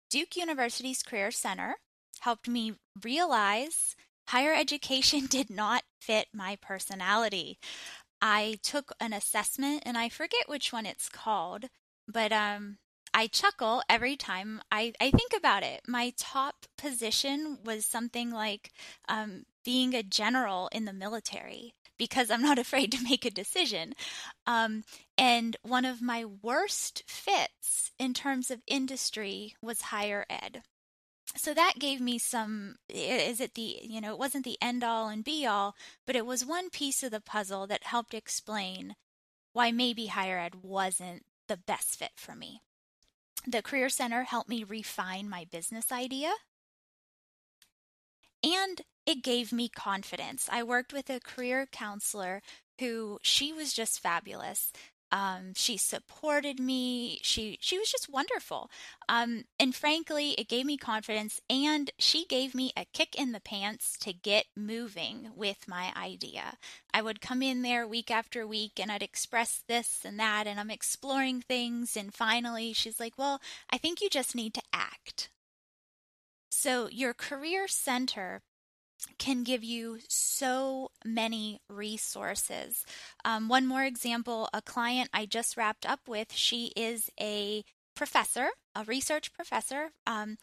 Duke 0.10 0.36
University's 0.36 1.04
Career 1.04 1.32
Center 1.32 1.76
helped 2.22 2.48
me 2.48 2.74
realize 3.04 3.96
higher 4.28 4.54
education 4.54 5.26
did 5.30 5.50
not 5.50 5.84
fit 6.00 6.28
my 6.34 6.58
personality. 6.62 7.58
I 8.22 8.58
took 8.64 8.92
an 9.00 9.14
assessment 9.14 9.84
and 9.86 9.98
I 9.98 10.10
forget 10.10 10.48
which 10.48 10.72
one 10.74 10.86
it's 10.86 11.10
called, 11.10 11.66
but 12.08 12.32
um 12.32 12.78
I 13.18 13.28
chuckle 13.28 13.82
every 13.88 14.18
time 14.18 14.62
I, 14.74 14.92
I 15.00 15.10
think 15.10 15.32
about 15.34 15.64
it. 15.64 15.84
My 15.88 16.12
top 16.18 16.66
position 16.78 17.60
was 17.64 17.86
something 17.86 18.30
like 18.30 18.72
um, 19.08 19.44
being 19.64 19.94
a 19.94 20.04
general 20.04 20.68
in 20.74 20.84
the 20.84 20.92
military 20.92 21.74
because 21.98 22.30
I'm 22.30 22.42
not 22.42 22.60
afraid 22.66 22.92
to 22.94 23.04
make 23.04 23.26
a 23.26 23.32
decision. 23.32 23.94
Um, 24.46 24.84
and 25.18 25.58
one 25.64 25.86
of 25.86 26.02
my 26.02 26.26
worst 26.26 27.04
fits 27.08 27.92
in 28.00 28.14
terms 28.14 28.52
of 28.52 28.62
industry 28.68 29.56
was 29.62 29.84
higher 29.84 30.26
ed. 30.30 30.64
So 31.36 31.54
that 31.54 31.74
gave 31.80 32.00
me 32.00 32.18
some, 32.18 32.76
is 32.88 33.42
it 33.42 33.56
the, 33.56 33.80
you 33.82 34.00
know, 34.00 34.14
it 34.14 34.20
wasn't 34.20 34.46
the 34.46 34.58
end 34.62 34.84
all 34.84 35.10
and 35.10 35.24
be 35.24 35.46
all, 35.46 35.76
but 36.06 36.16
it 36.16 36.26
was 36.26 36.46
one 36.46 36.70
piece 36.70 37.04
of 37.04 37.12
the 37.12 37.20
puzzle 37.20 37.68
that 37.68 37.84
helped 37.84 38.14
explain 38.14 38.96
why 39.52 39.72
maybe 39.72 40.08
higher 40.08 40.38
ed 40.38 40.56
wasn't 40.62 41.24
the 41.48 41.58
best 41.58 41.98
fit 41.98 42.12
for 42.16 42.36
me. 42.36 42.62
The 43.48 43.62
Career 43.62 43.90
Center 43.90 44.24
helped 44.24 44.50
me 44.50 44.64
refine 44.64 45.30
my 45.30 45.46
business 45.52 45.92
idea. 45.92 46.32
And 48.44 48.82
it 49.06 49.24
gave 49.24 49.52
me 49.52 49.70
confidence. 49.70 50.50
I 50.52 50.64
worked 50.64 50.94
with 50.94 51.10
a 51.10 51.20
career 51.20 51.68
counselor 51.72 52.42
who 52.80 53.20
she 53.22 53.54
was 53.54 53.74
just 53.74 54.00
fabulous. 54.00 54.72
Um, 55.12 55.54
she 55.56 55.78
supported 55.78 56.60
me. 56.60 57.20
She 57.22 57.58
she 57.62 57.78
was 57.78 57.90
just 57.92 58.10
wonderful. 58.10 58.70
Um, 59.08 59.46
and 59.60 59.74
frankly, 59.74 60.32
it 60.32 60.50
gave 60.50 60.66
me 60.66 60.78
confidence, 60.78 61.40
and 61.50 61.92
she 62.00 62.26
gave 62.26 62.56
me 62.56 62.74
a 62.76 62.86
kick 62.92 63.16
in 63.16 63.32
the 63.32 63.40
pants 63.40 63.98
to 64.00 64.14
get 64.14 64.46
moving 64.58 65.30
with 65.36 65.68
my 65.68 65.94
idea. 65.96 66.58
I 66.94 67.02
would 67.02 67.22
come 67.22 67.42
in 67.42 67.62
there 67.62 67.88
week 67.88 68.10
after 68.10 68.48
week, 68.48 68.80
and 68.80 68.92
I'd 68.92 69.04
express 69.04 69.64
this 69.68 70.02
and 70.04 70.20
that, 70.20 70.48
and 70.48 70.60
I'm 70.60 70.72
exploring 70.72 71.42
things. 71.42 71.96
And 71.96 72.14
finally, 72.14 72.74
she's 72.74 73.00
like, 73.00 73.18
"Well, 73.18 73.40
I 73.70 73.78
think 73.78 74.02
you 74.02 74.10
just 74.10 74.36
need 74.36 74.54
to 74.56 74.64
act." 74.74 75.30
So 76.50 76.90
your 76.90 77.14
career 77.14 77.68
center 77.68 78.42
can 79.18 79.44
give 79.44 79.64
you 79.64 80.00
so 80.08 80.92
many 81.04 81.62
resources. 81.70 82.86
Um, 83.24 83.48
one 83.48 83.68
more 83.68 83.84
example 83.84 84.50
a 84.54 84.62
client 84.62 85.10
I 85.14 85.26
just 85.26 85.58
wrapped 85.58 85.86
up 85.86 86.02
with, 86.08 86.34
she 86.34 86.72
is 86.76 87.10
a 87.20 87.64
professor, 87.96 88.50
a 88.76 88.84
research 88.84 89.32
professor, 89.34 89.90
um, 90.06 90.38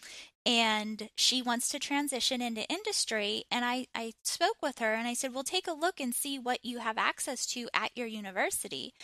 and 0.45 1.11
she 1.15 1.43
wants 1.43 1.69
to 1.69 1.79
transition 1.79 2.41
into 2.41 2.69
industry. 2.69 3.45
And 3.51 3.65
I, 3.65 3.87
I 3.95 4.15
spoke 4.25 4.57
with 4.63 4.79
her 4.79 4.95
and 4.95 5.07
I 5.07 5.15
said, 5.15 5.35
Well, 5.35 5.45
take 5.45 5.69
a 5.69 5.73
look 5.73 6.01
and 6.01 6.15
see 6.15 6.39
what 6.39 6.65
you 6.65 6.79
have 6.79 6.99
access 6.99 7.47
to 7.49 7.69
at 7.75 7.91
your 7.95 8.07
university. 8.07 8.95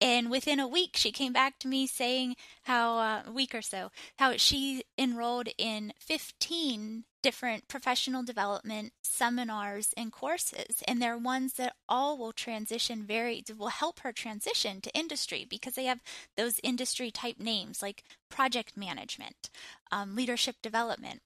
And 0.00 0.30
within 0.30 0.58
a 0.58 0.68
week, 0.68 0.96
she 0.96 1.12
came 1.12 1.32
back 1.32 1.58
to 1.58 1.68
me 1.68 1.86
saying 1.86 2.36
how, 2.62 2.98
uh, 2.98 3.22
a 3.26 3.32
week 3.32 3.54
or 3.54 3.62
so, 3.62 3.90
how 4.18 4.36
she 4.36 4.84
enrolled 4.96 5.48
in 5.58 5.92
15 5.98 7.04
different 7.22 7.68
professional 7.68 8.22
development 8.22 8.92
seminars 9.02 9.92
and 9.96 10.10
courses. 10.10 10.82
And 10.88 11.02
they're 11.02 11.18
ones 11.18 11.54
that 11.54 11.74
all 11.86 12.16
will 12.16 12.32
transition 12.32 13.04
very, 13.04 13.44
will 13.56 13.68
help 13.68 14.00
her 14.00 14.12
transition 14.12 14.80
to 14.80 14.98
industry 14.98 15.46
because 15.48 15.74
they 15.74 15.84
have 15.84 16.02
those 16.36 16.60
industry 16.62 17.10
type 17.10 17.38
names 17.38 17.82
like 17.82 18.04
project 18.30 18.76
management, 18.76 19.50
um, 19.92 20.16
leadership 20.16 20.56
development. 20.62 21.20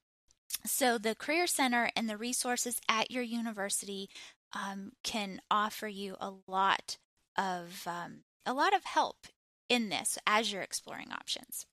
So 0.65 0.97
the 0.97 1.15
Career 1.15 1.47
Center 1.47 1.91
and 1.95 2.09
the 2.09 2.17
resources 2.17 2.79
at 2.89 3.11
your 3.11 3.23
university 3.23 4.09
um, 4.53 4.91
can 5.03 5.41
offer 5.49 5.87
you 5.87 6.15
a 6.19 6.33
lot 6.47 6.97
of 7.37 7.83
um, 7.87 8.24
a 8.45 8.53
lot 8.53 8.73
of 8.73 8.85
help 8.85 9.27
in 9.69 9.89
this 9.89 10.17
as 10.27 10.51
you're 10.51 10.61
exploring 10.61 11.11
options. 11.11 11.65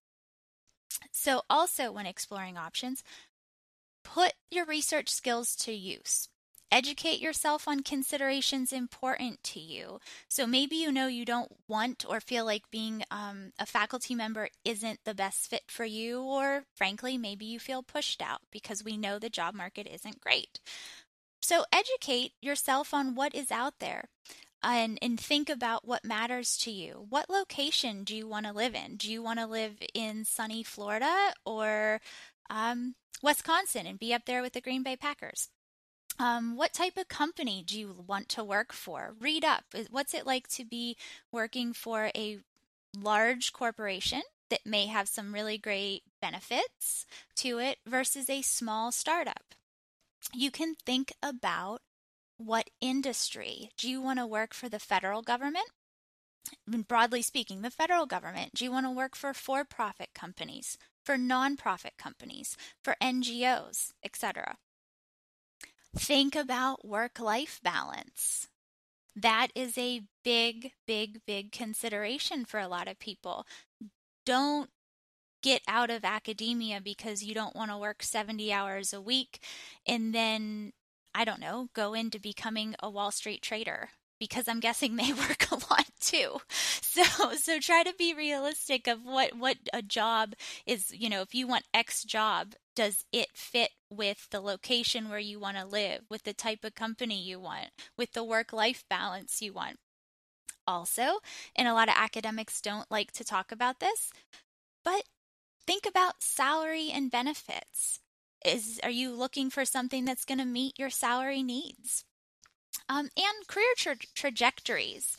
So, 1.11 1.43
also 1.49 1.91
when 1.91 2.07
exploring 2.07 2.57
options, 2.57 3.03
put 4.05 4.35
your 4.51 4.65
research 4.65 5.09
skills 5.09 5.57
to 5.57 5.73
use. 5.73 6.29
Educate 6.71 7.21
yourself 7.21 7.69
on 7.69 7.83
considerations 7.83 8.73
important 8.73 9.43
to 9.45 9.61
you. 9.61 9.99
So 10.27 10.47
maybe 10.47 10.75
you 10.77 10.91
know 10.91 11.07
you 11.07 11.27
don't 11.27 11.53
want 11.69 12.03
or 12.09 12.19
feel 12.19 12.47
like 12.47 12.71
being 12.71 13.05
um, 13.11 13.53
a 13.59 13.67
faculty 13.67 14.15
member 14.15 14.49
isn't 14.65 15.01
the 15.05 15.15
best 15.15 15.51
fit 15.51 15.65
for 15.69 15.85
you, 15.85 16.23
or 16.23 16.65
frankly, 16.75 17.19
maybe 17.19 17.45
you 17.45 17.61
feel 17.61 17.83
pushed 17.83 18.23
out 18.23 18.41
because 18.51 18.83
we 18.83 18.97
know 18.97 19.19
the 19.19 19.29
job 19.29 19.55
market 19.55 19.87
isn't 19.87 20.23
great. 20.23 20.61
So 21.43 21.65
educate 21.71 22.33
yourself 22.41 22.95
on 22.95 23.15
what 23.15 23.35
is 23.35 23.51
out 23.51 23.75
there 23.79 24.09
and 24.63 24.99
and 25.03 25.19
think 25.19 25.49
about 25.49 25.87
what 25.87 26.05
matters 26.05 26.57
to 26.59 26.71
you. 26.71 27.07
What 27.09 27.31
location 27.31 28.05
do 28.05 28.17
you 28.17 28.27
want 28.27 28.47
to 28.47 28.53
live 28.53 28.75
in? 28.75 28.97
Do 28.97 29.11
you 29.11 29.23
want 29.23 29.39
to 29.39 29.47
live 29.47 29.75
in 29.95 30.25
sunny 30.25 30.63
Florida 30.63 31.33
or 31.45 32.01
um, 32.51 32.95
Wisconsin 33.23 33.87
and 33.87 33.99
be 33.99 34.15
up 34.15 34.27
there 34.27 34.43
with 34.43 34.53
the 34.53 34.61
Green 34.61 34.83
Bay 34.83 34.97
Packers? 34.97 35.49
Um, 36.19 36.57
what 36.57 36.75
type 36.75 36.97
of 36.97 37.09
company 37.09 37.65
do 37.67 37.79
you 37.79 38.05
want 38.07 38.29
to 38.31 38.45
work 38.45 38.73
for? 38.73 39.15
Read 39.19 39.45
up. 39.45 39.65
What's 39.91 40.15
it 40.15 40.27
like 40.27 40.47
to 40.49 40.65
be 40.65 40.97
working 41.31 41.73
for 41.73 42.11
a 42.15 42.39
large 43.01 43.53
corporation 43.53 44.23
that 44.51 44.67
may 44.67 44.87
have 44.87 45.09
some 45.09 45.33
really 45.33 45.57
great 45.57 46.03
benefits 46.21 47.07
to 47.37 47.59
it 47.59 47.79
versus 47.87 48.29
a 48.29 48.43
small 48.43 48.93
startup? 48.93 49.55
You 50.35 50.51
can 50.51 50.75
think 50.87 51.13
about 51.23 51.81
what 52.45 52.71
industry? 52.81 53.71
Do 53.77 53.89
you 53.89 54.01
want 54.01 54.19
to 54.19 54.27
work 54.27 54.55
for 54.55 54.69
the 54.69 54.79
federal 54.79 55.23
government? 55.23 55.71
Broadly 56.67 57.23
speaking, 57.23 57.63
the 57.63 57.71
federal 57.71 58.07
government. 58.07 58.55
Do 58.55 58.65
you 58.65 58.73
want 58.73 58.87
to 58.87 58.91
work 58.91 59.15
for 59.15 59.33
for 59.33 59.65
profit 59.65 60.11
companies, 60.15 60.77
for 61.05 61.17
nonprofit 61.17 61.97
companies, 61.99 62.57
for 62.83 62.97
NGOs, 63.01 63.93
etc.? 64.05 64.57
Think 65.97 66.35
about 66.35 66.87
work 66.87 67.21
life 67.21 67.61
balance. 67.63 68.49
That 69.15 69.49
is 69.55 69.77
a 69.77 70.03
big, 70.25 70.73
big, 70.87 71.21
big 71.27 71.53
consideration 71.53 72.45
for 72.45 72.59
a 72.59 72.69
lot 72.69 72.89
of 72.89 72.99
people. 72.99 73.47
Don't 74.25 74.71
get 75.43 75.61
out 75.69 75.91
of 75.91 76.05
academia 76.05 76.81
because 76.81 77.23
you 77.23 77.35
don't 77.35 77.57
want 77.57 77.71
to 77.71 77.77
work 77.77 78.03
70 78.03 78.53
hours 78.53 78.93
a 78.93 79.01
week 79.01 79.41
and 79.87 80.15
then 80.15 80.73
I 81.15 81.25
don't 81.25 81.41
know, 81.41 81.69
go 81.75 81.95
into 81.95 82.19
becoming 82.19 82.75
a 82.83 82.91
Wall 82.91 83.11
Street 83.11 83.43
trader 83.43 83.91
because 84.19 84.47
I'm 84.47 84.61
guessing 84.61 84.97
they 84.97 85.13
work 85.13 85.51
a 85.51 85.55
lot 85.55 85.87
too. 86.01 86.39
So 86.83 87.35
so 87.37 87.59
try 87.59 87.83
to 87.85 87.95
be 87.99 88.13
realistic 88.15 88.87
of 88.87 89.03
what 89.03 89.35
what 89.37 89.57
a 89.73 89.81
job 89.83 90.35
is, 90.67 90.93
you 90.93 91.09
know, 91.09 91.23
if 91.23 91.35
you 91.35 91.47
want 91.47 91.65
X 91.73 92.05
job, 92.05 92.55
does 92.77 93.05
it 93.13 93.29
fit 93.35 93.71
with 93.91 94.29
the 94.31 94.41
location 94.41 95.09
where 95.09 95.19
you 95.19 95.41
want 95.41 95.57
to 95.57 95.65
live, 95.65 96.03
with 96.11 96.25
the 96.25 96.35
type 96.35 96.65
of 96.65 96.75
company 96.75 97.21
you 97.21 97.41
want, 97.41 97.69
with 97.97 98.13
the 98.13 98.23
work 98.25 98.53
life 98.53 98.85
balance 98.91 99.41
you 99.41 99.53
want? 99.55 99.77
Also, 100.67 101.19
and 101.57 101.67
a 101.67 101.75
lot 101.75 101.89
of 101.89 101.95
academics 101.97 102.61
don't 102.61 102.91
like 102.91 103.11
to 103.13 103.25
talk 103.25 103.51
about 103.51 103.81
this, 103.81 104.13
but 104.85 105.05
think 105.67 105.87
about 105.87 106.23
salary 106.23 106.91
and 106.93 107.11
benefits. 107.11 108.02
Is 108.45 108.81
are 108.83 108.91
you 108.91 109.13
looking 109.13 109.51
for 109.51 109.65
something 109.65 110.05
that's 110.05 110.25
going 110.25 110.39
to 110.39 110.45
meet 110.45 110.79
your 110.79 110.91
salary 110.91 111.43
needs? 111.43 112.05
Um, 112.89 113.11
and 113.17 113.47
career 113.47 113.75
tra- 113.77 113.97
trajectories. 114.15 115.17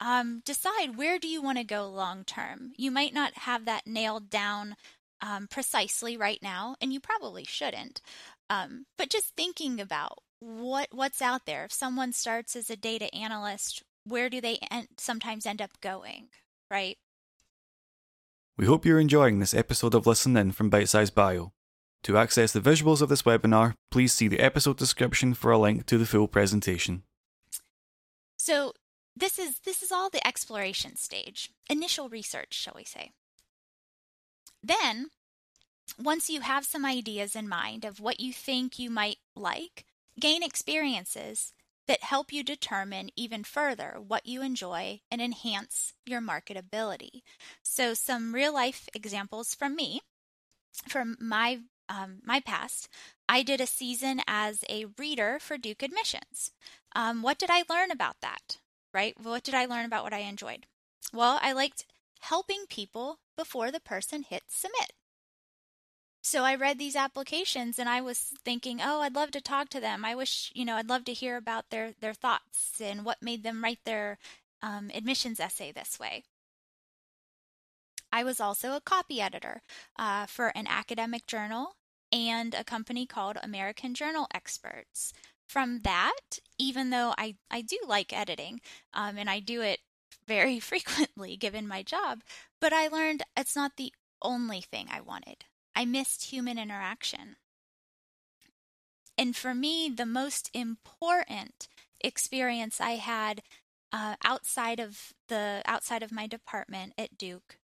Um, 0.00 0.42
decide 0.46 0.96
where 0.96 1.18
do 1.18 1.28
you 1.28 1.42
want 1.42 1.58
to 1.58 1.64
go 1.64 1.88
long 1.88 2.24
term. 2.24 2.72
You 2.76 2.90
might 2.90 3.12
not 3.12 3.34
have 3.34 3.66
that 3.66 3.86
nailed 3.86 4.30
down 4.30 4.76
um, 5.20 5.46
precisely 5.46 6.16
right 6.16 6.42
now, 6.42 6.76
and 6.80 6.92
you 6.92 7.00
probably 7.00 7.44
shouldn't. 7.44 8.00
Um, 8.48 8.86
but 8.96 9.10
just 9.10 9.36
thinking 9.36 9.80
about 9.80 10.18
what 10.40 10.88
what's 10.90 11.20
out 11.20 11.46
there. 11.46 11.64
If 11.64 11.72
someone 11.72 12.12
starts 12.12 12.56
as 12.56 12.70
a 12.70 12.76
data 12.76 13.14
analyst, 13.14 13.82
where 14.04 14.30
do 14.30 14.40
they 14.40 14.58
en- 14.70 14.88
sometimes 14.96 15.46
end 15.46 15.60
up 15.60 15.80
going, 15.80 16.28
right? 16.70 16.96
We 18.56 18.66
hope 18.66 18.84
you're 18.84 19.00
enjoying 19.00 19.38
this 19.38 19.54
episode 19.54 19.94
of 19.94 20.06
Listen 20.06 20.36
In 20.36 20.52
from 20.52 20.70
Bite 20.70 20.88
Size 20.88 21.10
Bio. 21.10 21.52
To 22.04 22.16
access 22.16 22.52
the 22.52 22.60
visuals 22.60 23.02
of 23.02 23.08
this 23.08 23.22
webinar, 23.22 23.74
please 23.90 24.12
see 24.12 24.28
the 24.28 24.40
episode 24.40 24.78
description 24.78 25.34
for 25.34 25.50
a 25.50 25.58
link 25.58 25.86
to 25.86 25.98
the 25.98 26.06
full 26.06 26.28
presentation. 26.28 27.02
So 28.36 28.72
this 29.14 29.38
is 29.38 29.60
this 29.60 29.82
is 29.82 29.92
all 29.92 30.08
the 30.08 30.26
exploration 30.26 30.96
stage, 30.96 31.50
initial 31.68 32.08
research, 32.08 32.54
shall 32.54 32.74
we 32.74 32.84
say. 32.84 33.12
Then, 34.62 35.10
once 35.98 36.30
you 36.30 36.40
have 36.40 36.64
some 36.64 36.84
ideas 36.84 37.36
in 37.36 37.48
mind 37.48 37.84
of 37.84 38.00
what 38.00 38.20
you 38.20 38.32
think 38.32 38.78
you 38.78 38.90
might 38.90 39.18
like, 39.34 39.84
gain 40.18 40.42
experiences 40.42 41.52
that 41.86 42.04
help 42.04 42.32
you 42.32 42.44
determine 42.44 43.10
even 43.16 43.42
further 43.42 43.96
what 44.06 44.24
you 44.24 44.42
enjoy 44.42 45.00
and 45.10 45.20
enhance 45.20 45.92
your 46.06 46.20
marketability. 46.20 47.22
So, 47.62 47.94
some 47.94 48.34
real 48.34 48.54
life 48.54 48.88
examples 48.94 49.54
from 49.54 49.74
me, 49.76 50.00
from 50.88 51.16
my 51.20 51.60
um, 51.90 52.20
my 52.24 52.40
past. 52.40 52.88
I 53.28 53.42
did 53.42 53.60
a 53.60 53.66
season 53.66 54.22
as 54.26 54.64
a 54.68 54.86
reader 54.96 55.38
for 55.40 55.58
Duke 55.58 55.82
Admissions. 55.82 56.52
Um, 56.94 57.22
what 57.22 57.38
did 57.38 57.50
I 57.50 57.64
learn 57.68 57.90
about 57.90 58.16
that? 58.22 58.58
Right? 58.94 59.14
What 59.20 59.42
did 59.42 59.54
I 59.54 59.66
learn 59.66 59.84
about 59.84 60.04
what 60.04 60.14
I 60.14 60.20
enjoyed? 60.20 60.66
Well, 61.12 61.38
I 61.42 61.52
liked 61.52 61.84
helping 62.20 62.64
people 62.68 63.18
before 63.36 63.70
the 63.70 63.80
person 63.80 64.22
hit 64.22 64.44
submit. 64.48 64.92
So 66.22 66.44
I 66.44 66.54
read 66.54 66.78
these 66.78 66.96
applications 66.96 67.78
and 67.78 67.88
I 67.88 68.00
was 68.02 68.18
thinking, 68.44 68.80
oh, 68.82 69.00
I'd 69.00 69.14
love 69.14 69.30
to 69.32 69.40
talk 69.40 69.70
to 69.70 69.80
them. 69.80 70.04
I 70.04 70.14
wish, 70.14 70.52
you 70.54 70.64
know, 70.64 70.76
I'd 70.76 70.88
love 70.88 71.04
to 71.06 71.14
hear 71.14 71.36
about 71.36 71.70
their, 71.70 71.94
their 72.00 72.12
thoughts 72.14 72.80
and 72.80 73.04
what 73.04 73.22
made 73.22 73.42
them 73.42 73.64
write 73.64 73.80
their 73.84 74.18
um, 74.62 74.90
admissions 74.94 75.40
essay 75.40 75.72
this 75.72 75.98
way. 75.98 76.24
I 78.12 78.22
was 78.24 78.40
also 78.40 78.72
a 78.72 78.80
copy 78.80 79.20
editor 79.20 79.62
uh, 79.98 80.26
for 80.26 80.48
an 80.48 80.66
academic 80.66 81.26
journal 81.26 81.76
and 82.12 82.54
a 82.54 82.64
company 82.64 83.06
called 83.06 83.38
American 83.42 83.94
Journal 83.94 84.26
Experts. 84.34 85.12
From 85.48 85.80
that, 85.80 86.38
even 86.58 86.90
though 86.90 87.14
I, 87.18 87.36
I 87.50 87.60
do 87.60 87.76
like 87.86 88.12
editing 88.12 88.60
um, 88.94 89.18
and 89.18 89.28
I 89.28 89.40
do 89.40 89.62
it 89.62 89.80
very 90.26 90.60
frequently 90.60 91.36
given 91.36 91.66
my 91.66 91.82
job, 91.82 92.22
but 92.60 92.72
I 92.72 92.88
learned 92.88 93.22
it's 93.36 93.56
not 93.56 93.72
the 93.76 93.92
only 94.22 94.60
thing 94.60 94.88
I 94.90 95.00
wanted. 95.00 95.44
I 95.74 95.84
missed 95.84 96.24
human 96.24 96.58
interaction. 96.58 97.36
And 99.16 99.36
for 99.36 99.54
me, 99.54 99.88
the 99.88 100.06
most 100.06 100.50
important 100.54 101.68
experience 102.00 102.80
I 102.80 102.92
had 102.92 103.42
uh, 103.92 104.16
outside 104.24 104.80
of 104.80 105.12
the 105.28 105.62
outside 105.66 106.02
of 106.02 106.12
my 106.12 106.26
department 106.26 106.94
at 106.96 107.18
Duke 107.18 107.58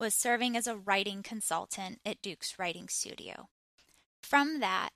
was 0.00 0.14
serving 0.14 0.56
as 0.56 0.66
a 0.66 0.76
writing 0.76 1.22
consultant 1.22 2.00
at 2.04 2.20
Duke's 2.22 2.58
writing 2.58 2.88
studio. 2.88 3.48
From 4.28 4.60
that, 4.60 4.90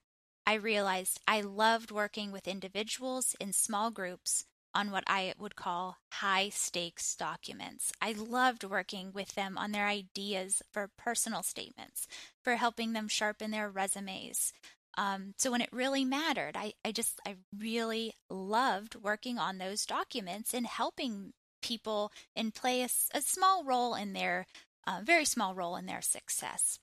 I 0.47 0.53
realized 0.53 1.18
I 1.27 1.40
loved 1.40 1.90
working 1.90 2.33
with 2.33 2.47
individuals 2.47 3.35
in 3.40 3.55
small 3.55 3.90
groups 3.90 4.45
on 4.75 4.90
what 4.90 5.05
I 5.07 5.33
would 5.38 5.57
call 5.57 5.97
high 6.12 6.51
stakes 6.51 7.16
documents. 7.16 7.95
I 7.99 8.12
loved 8.12 8.62
working 8.62 9.11
with 9.11 9.35
them 9.35 9.57
on 9.57 9.73
their 9.73 9.87
ideas 9.87 10.61
for 10.71 10.90
personal 10.99 11.42
statements, 11.42 12.07
for 12.42 12.57
helping 12.57 12.92
them 12.92 13.09
sharpen 13.09 13.53
their 13.53 13.71
resumes. 13.71 14.53
Um, 14.99 15.33
so 15.38 15.51
when 15.51 15.62
it 15.62 15.73
really 15.73 16.05
mattered, 16.05 16.55
I, 16.55 16.75
I 16.85 16.92
just, 16.92 17.18
I 17.27 17.37
really 17.59 18.12
loved 18.29 18.97
working 18.97 19.38
on 19.38 19.57
those 19.57 19.87
documents 19.87 20.53
and 20.53 20.66
helping 20.66 21.33
people 21.62 22.12
and 22.37 22.55
play 22.55 22.83
a, 22.83 22.88
a 23.14 23.23
small 23.23 23.64
role 23.64 23.95
in 23.95 24.12
their, 24.12 24.47
uh, 24.87 25.01
very 25.03 25.25
small 25.25 25.55
role 25.55 25.77
in 25.77 25.87
their 25.87 26.03
success. 26.03 26.79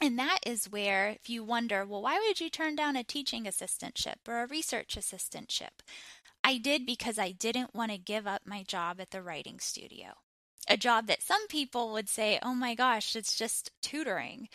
And 0.00 0.18
that 0.18 0.38
is 0.46 0.70
where, 0.70 1.08
if 1.08 1.28
you 1.28 1.42
wonder, 1.42 1.84
well, 1.84 2.02
why 2.02 2.18
would 2.20 2.40
you 2.40 2.50
turn 2.50 2.76
down 2.76 2.94
a 2.94 3.02
teaching 3.02 3.44
assistantship 3.44 4.28
or 4.28 4.42
a 4.42 4.46
research 4.46 4.96
assistantship? 4.96 5.82
I 6.44 6.58
did 6.58 6.86
because 6.86 7.18
I 7.18 7.32
didn't 7.32 7.74
want 7.74 7.90
to 7.90 7.98
give 7.98 8.26
up 8.26 8.42
my 8.46 8.62
job 8.62 9.00
at 9.00 9.10
the 9.10 9.22
writing 9.22 9.58
studio. 9.58 10.10
A 10.68 10.76
job 10.76 11.08
that 11.08 11.22
some 11.22 11.48
people 11.48 11.92
would 11.92 12.08
say, 12.08 12.38
oh 12.42 12.54
my 12.54 12.74
gosh, 12.74 13.16
it's 13.16 13.36
just 13.36 13.72
tutoring. 13.82 14.48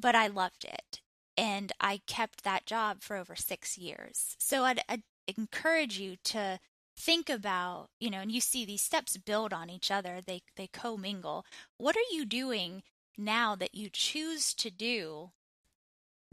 But 0.00 0.14
I 0.14 0.28
loved 0.28 0.64
it. 0.64 1.00
And 1.36 1.72
I 1.80 2.00
kept 2.06 2.44
that 2.44 2.66
job 2.66 2.98
for 3.00 3.16
over 3.16 3.34
six 3.34 3.76
years. 3.76 4.36
So 4.38 4.62
I'd, 4.62 4.80
I'd 4.88 5.02
encourage 5.36 5.98
you 5.98 6.16
to 6.24 6.60
think 6.96 7.28
about, 7.28 7.88
you 7.98 8.10
know, 8.10 8.20
and 8.20 8.30
you 8.30 8.40
see 8.40 8.64
these 8.64 8.82
steps 8.82 9.16
build 9.16 9.52
on 9.52 9.70
each 9.70 9.90
other, 9.90 10.20
they, 10.24 10.42
they 10.56 10.68
commingle. 10.68 11.44
What 11.78 11.96
are 11.96 12.14
you 12.14 12.24
doing 12.24 12.82
now 13.16 13.54
that 13.56 13.74
you 13.74 13.88
choose 13.90 14.54
to 14.54 14.70
do 14.70 15.30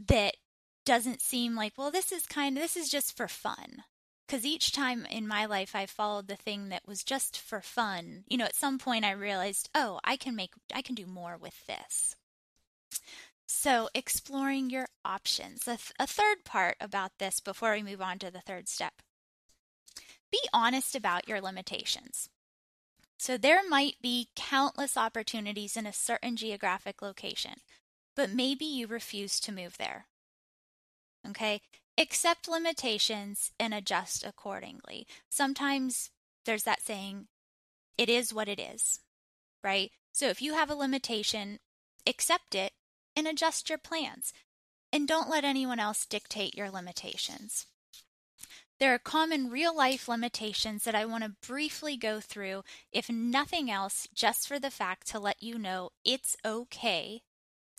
that 0.06 0.36
doesn't 0.84 1.22
seem 1.22 1.54
like, 1.54 1.74
well, 1.76 1.90
this 1.90 2.12
is 2.12 2.26
kind 2.26 2.56
of, 2.56 2.62
this 2.62 2.76
is 2.76 2.88
just 2.88 3.16
for 3.16 3.28
fun? 3.28 3.84
because 4.26 4.44
each 4.44 4.72
time 4.72 5.06
in 5.10 5.28
my 5.28 5.44
life 5.44 5.74
I 5.74 5.86
followed 5.86 6.28
the 6.28 6.36
thing 6.36 6.70
that 6.70 6.86
was 6.86 7.04
just 7.04 7.38
for 7.38 7.60
fun, 7.60 8.24
you 8.26 8.36
know, 8.36 8.46
at 8.46 8.54
some 8.54 8.78
point 8.78 9.04
I 9.04 9.12
realized, 9.12 9.68
oh, 9.74 10.00
I 10.02 10.16
can 10.16 10.34
make, 10.34 10.52
I 10.74 10.82
can 10.82 10.94
do 10.94 11.06
more 11.06 11.36
with 11.36 11.66
this. 11.66 12.16
So, 13.46 13.90
exploring 13.94 14.70
your 14.70 14.86
options. 15.04 15.68
A, 15.68 15.76
th- 15.76 15.92
a 15.98 16.06
third 16.06 16.44
part 16.44 16.76
about 16.80 17.12
this 17.18 17.40
before 17.40 17.72
we 17.72 17.82
move 17.82 18.00
on 18.00 18.18
to 18.20 18.30
the 18.30 18.40
third 18.40 18.68
step 18.68 18.94
be 20.32 20.48
honest 20.52 20.96
about 20.96 21.28
your 21.28 21.40
limitations. 21.40 22.28
So, 23.24 23.38
there 23.38 23.66
might 23.66 24.02
be 24.02 24.28
countless 24.36 24.98
opportunities 24.98 25.78
in 25.78 25.86
a 25.86 25.94
certain 25.94 26.36
geographic 26.36 27.00
location, 27.00 27.54
but 28.14 28.28
maybe 28.28 28.66
you 28.66 28.86
refuse 28.86 29.40
to 29.40 29.50
move 29.50 29.78
there. 29.78 30.08
Okay, 31.26 31.62
accept 31.96 32.48
limitations 32.48 33.50
and 33.58 33.72
adjust 33.72 34.24
accordingly. 34.24 35.06
Sometimes 35.30 36.10
there's 36.44 36.64
that 36.64 36.82
saying, 36.82 37.28
it 37.96 38.10
is 38.10 38.34
what 38.34 38.46
it 38.46 38.60
is, 38.60 39.00
right? 39.62 39.90
So 40.12 40.26
if 40.28 40.42
you 40.42 40.52
have 40.52 40.68
a 40.68 40.74
limitation, 40.74 41.60
accept 42.06 42.54
it 42.54 42.74
and 43.16 43.26
adjust 43.26 43.70
your 43.70 43.78
plans. 43.78 44.34
And 44.92 45.08
don't 45.08 45.30
let 45.30 45.44
anyone 45.44 45.80
else 45.80 46.04
dictate 46.04 46.54
your 46.54 46.70
limitations. 46.70 47.64
There 48.84 48.92
are 48.92 48.98
common 48.98 49.48
real 49.48 49.74
life 49.74 50.08
limitations 50.08 50.84
that 50.84 50.94
I 50.94 51.06
want 51.06 51.24
to 51.24 51.48
briefly 51.48 51.96
go 51.96 52.20
through, 52.20 52.64
if 52.92 53.08
nothing 53.08 53.70
else, 53.70 54.06
just 54.12 54.46
for 54.46 54.58
the 54.58 54.70
fact 54.70 55.06
to 55.06 55.18
let 55.18 55.42
you 55.42 55.58
know 55.58 55.92
it's 56.04 56.36
okay 56.44 57.22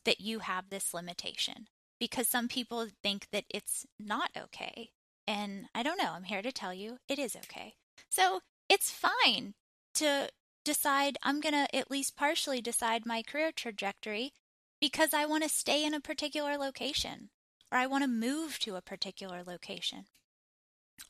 that 0.03 0.19
you 0.19 0.39
have 0.39 0.71
this 0.71 0.95
limitation 0.95 1.67
because 1.99 2.27
some 2.27 2.47
people 2.47 2.87
think 3.03 3.27
that 3.31 3.43
it's 3.51 3.85
not 3.99 4.31
okay. 4.35 4.89
And 5.27 5.65
I 5.75 5.83
don't 5.83 6.01
know, 6.01 6.13
I'm 6.13 6.23
here 6.23 6.41
to 6.41 6.51
tell 6.51 6.73
you 6.73 6.97
it 7.07 7.19
is 7.19 7.35
okay. 7.35 7.75
So 8.09 8.39
it's 8.67 8.89
fine 8.89 9.53
to 9.93 10.29
decide 10.63 11.19
I'm 11.21 11.39
going 11.39 11.53
to 11.53 11.75
at 11.75 11.91
least 11.91 12.17
partially 12.17 12.61
decide 12.61 13.05
my 13.05 13.21
career 13.21 13.51
trajectory 13.51 14.33
because 14.81 15.13
I 15.13 15.27
want 15.27 15.43
to 15.43 15.49
stay 15.49 15.85
in 15.85 15.93
a 15.93 15.99
particular 15.99 16.57
location 16.57 17.29
or 17.71 17.77
I 17.77 17.85
want 17.85 18.03
to 18.03 18.07
move 18.07 18.57
to 18.61 18.75
a 18.75 18.81
particular 18.81 19.43
location. 19.45 20.05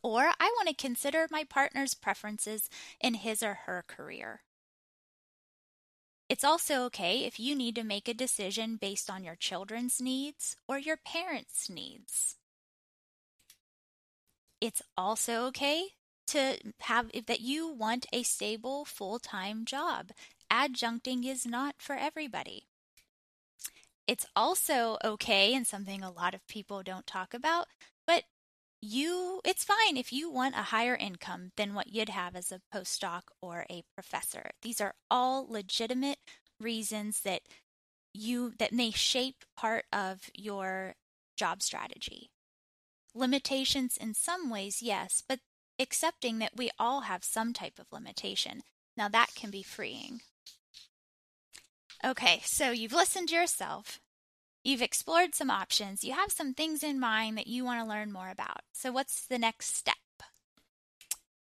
Or 0.02 0.32
I 0.39 0.52
want 0.56 0.69
to 0.69 0.76
consider 0.76 1.28
my 1.30 1.43
partner's 1.43 1.93
preferences 1.93 2.69
in 3.02 3.15
his 3.15 3.41
or 3.41 3.60
her 3.65 3.84
career. 3.88 4.41
It's 6.28 6.43
also 6.43 6.84
okay 6.86 7.19
if 7.19 7.39
you 7.39 7.56
need 7.56 7.76
to 7.76 7.84
make 7.84 8.08
a 8.08 8.13
decision 8.13 8.78
based 8.78 9.10
on 9.10 9.24
your 9.24 9.36
children's 9.36 10.02
needs 10.02 10.56
or 10.67 10.80
your 10.80 10.98
parents' 10.98 11.69
needs. 11.69 12.38
It's 14.60 14.82
also 14.98 15.45
okay 15.45 15.89
to 16.28 16.58
have 16.82 17.12
that 17.28 17.41
you 17.41 17.67
want 17.67 18.08
a 18.12 18.24
stable 18.24 18.86
full-time 18.86 19.65
job. 19.65 20.12
Adjuncting 20.52 21.26
is 21.26 21.45
not 21.45 21.76
for 21.78 21.95
everybody. 21.95 22.67
It's 24.08 24.26
also 24.36 24.98
okay 25.04 25.54
and 25.54 25.67
something 25.67 26.02
a 26.02 26.12
lot 26.12 26.34
of 26.34 26.48
people 26.48 26.82
don't 26.82 27.06
talk 27.06 27.34
about, 27.34 27.67
but 28.08 28.24
you 28.86 29.41
it's 29.43 29.63
fine 29.63 29.98
if 29.98 30.13
you 30.13 30.30
want 30.30 30.56
a 30.56 30.63
higher 30.63 30.95
income 30.95 31.52
than 31.58 31.74
what 31.74 31.93
you'd 31.93 32.10
have 32.10 32.36
as 32.36 32.52
a 32.52 32.62
postdoc 32.74 33.24
or 33.41 33.65
a 33.69 33.84
professor. 33.95 34.52
These 34.62 34.80
are 34.80 34.93
all 35.10 35.48
legitimate 35.50 36.19
reasons 36.60 37.21
that 37.21 37.41
you 38.13 38.54
that 38.60 38.71
may 38.71 38.91
shape 38.91 39.43
part 39.58 39.86
of 39.91 40.30
your 40.34 40.95
job 41.36 41.62
strategy. 41.62 42.30
Limitations 43.13 43.98
in 43.98 44.13
some 44.13 44.50
ways, 44.50 44.82
yes, 44.82 45.24
but 45.28 45.39
accepting 45.80 46.39
that 46.39 46.56
we 46.56 46.69
all 46.80 47.02
have 47.02 47.24
some 47.24 47.54
type 47.54 47.80
of 47.80 47.88
limitation. 47.91 48.62
Now 48.95 49.10
that 49.10 49.36
can 49.36 49.52
be 49.52 49.63
freeing. 49.63 50.21
Okay, 52.04 52.41
so 52.45 52.71
you've 52.71 52.93
listened 52.93 53.30
to 53.30 53.36
yourself. 53.36 54.00
You've 54.65 54.82
explored 54.82 55.36
some 55.36 55.51
options. 55.51 56.04
You 56.04 56.13
have 56.13 56.32
some 56.32 56.56
things 56.56 56.82
in 56.82 56.99
mind 56.99 57.38
that 57.38 57.45
you 57.45 57.63
want 57.63 57.80
to 57.84 57.88
learn 57.88 58.12
more 58.12 58.32
about. 58.32 58.62
So, 58.73 58.91
what's 58.91 59.28
the 59.28 59.38
next 59.38 59.75
step? 59.75 59.95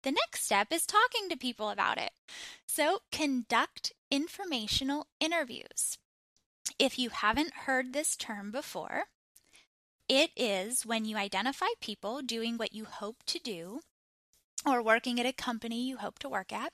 The 0.03 0.11
next 0.11 0.43
step 0.43 0.73
is 0.73 0.85
talking 0.85 1.29
to 1.29 1.37
people 1.37 1.69
about 1.69 1.97
it. 1.97 2.11
So, 2.65 2.99
conduct 3.13 3.93
informational 4.11 5.07
interviews. 5.21 5.97
If 6.77 6.99
you 6.99 7.09
haven't 7.09 7.53
heard 7.65 7.93
this 7.93 8.17
term 8.17 8.51
before, 8.51 9.05
it 10.09 10.31
is 10.35 10.85
when 10.85 11.05
you 11.05 11.15
identify 11.15 11.67
people 11.79 12.21
doing 12.21 12.57
what 12.57 12.73
you 12.73 12.83
hope 12.83 13.23
to 13.27 13.39
do 13.39 13.79
or 14.65 14.83
working 14.83 15.17
at 15.17 15.25
a 15.25 15.31
company 15.31 15.87
you 15.87 15.95
hope 15.95 16.19
to 16.19 16.27
work 16.27 16.51
at, 16.51 16.73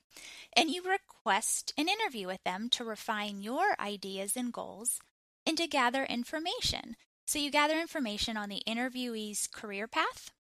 and 0.58 0.72
you 0.72 0.82
request 0.82 1.76
an 1.78 1.88
interview 1.88 2.26
with 2.26 2.44
them 2.44 2.70
to 2.70 2.84
refine 2.84 3.44
your 3.44 3.80
ideas 3.80 4.36
and 4.36 4.52
goals 4.52 5.00
and 5.46 5.58
to 5.58 5.68
gather 5.68 6.04
information. 6.04 6.96
So 7.26 7.40
you 7.40 7.52
gather 7.52 7.80
information 7.80 8.38
on 8.38 8.50
the 8.50 8.62
interviewee's 8.68 9.48
career 9.48 9.88
path, 9.88 10.32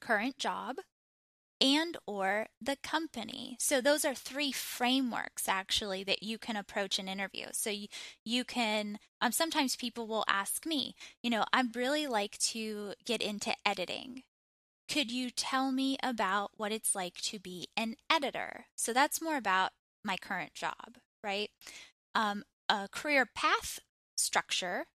current 0.00 0.38
job, 0.38 0.76
and 1.60 1.96
or 2.06 2.46
the 2.60 2.76
company. 2.82 3.56
So 3.58 3.80
those 3.80 4.04
are 4.04 4.14
three 4.14 4.52
frameworks 4.52 5.48
actually 5.48 6.04
that 6.04 6.22
you 6.22 6.38
can 6.38 6.56
approach 6.56 6.98
an 6.98 7.08
interview. 7.08 7.46
So 7.52 7.70
you, 7.70 7.88
you 8.24 8.44
can 8.44 8.98
um, 9.20 9.32
sometimes 9.32 9.74
people 9.74 10.06
will 10.06 10.24
ask 10.28 10.64
me, 10.66 10.94
you 11.22 11.30
know, 11.30 11.44
I'd 11.52 11.74
really 11.74 12.06
like 12.06 12.38
to 12.38 12.92
get 13.04 13.20
into 13.20 13.52
editing. 13.66 14.22
Could 14.88 15.10
you 15.10 15.30
tell 15.30 15.72
me 15.72 15.98
about 16.02 16.52
what 16.56 16.72
it's 16.72 16.94
like 16.94 17.16
to 17.22 17.38
be 17.38 17.66
an 17.76 17.96
editor? 18.10 18.66
So 18.76 18.92
that's 18.92 19.20
more 19.20 19.36
about 19.36 19.72
my 20.04 20.16
current 20.16 20.54
job, 20.54 20.98
right? 21.22 21.50
Um, 22.14 22.44
a 22.68 22.88
career 22.90 23.26
path 23.34 23.80
structure 24.18 24.86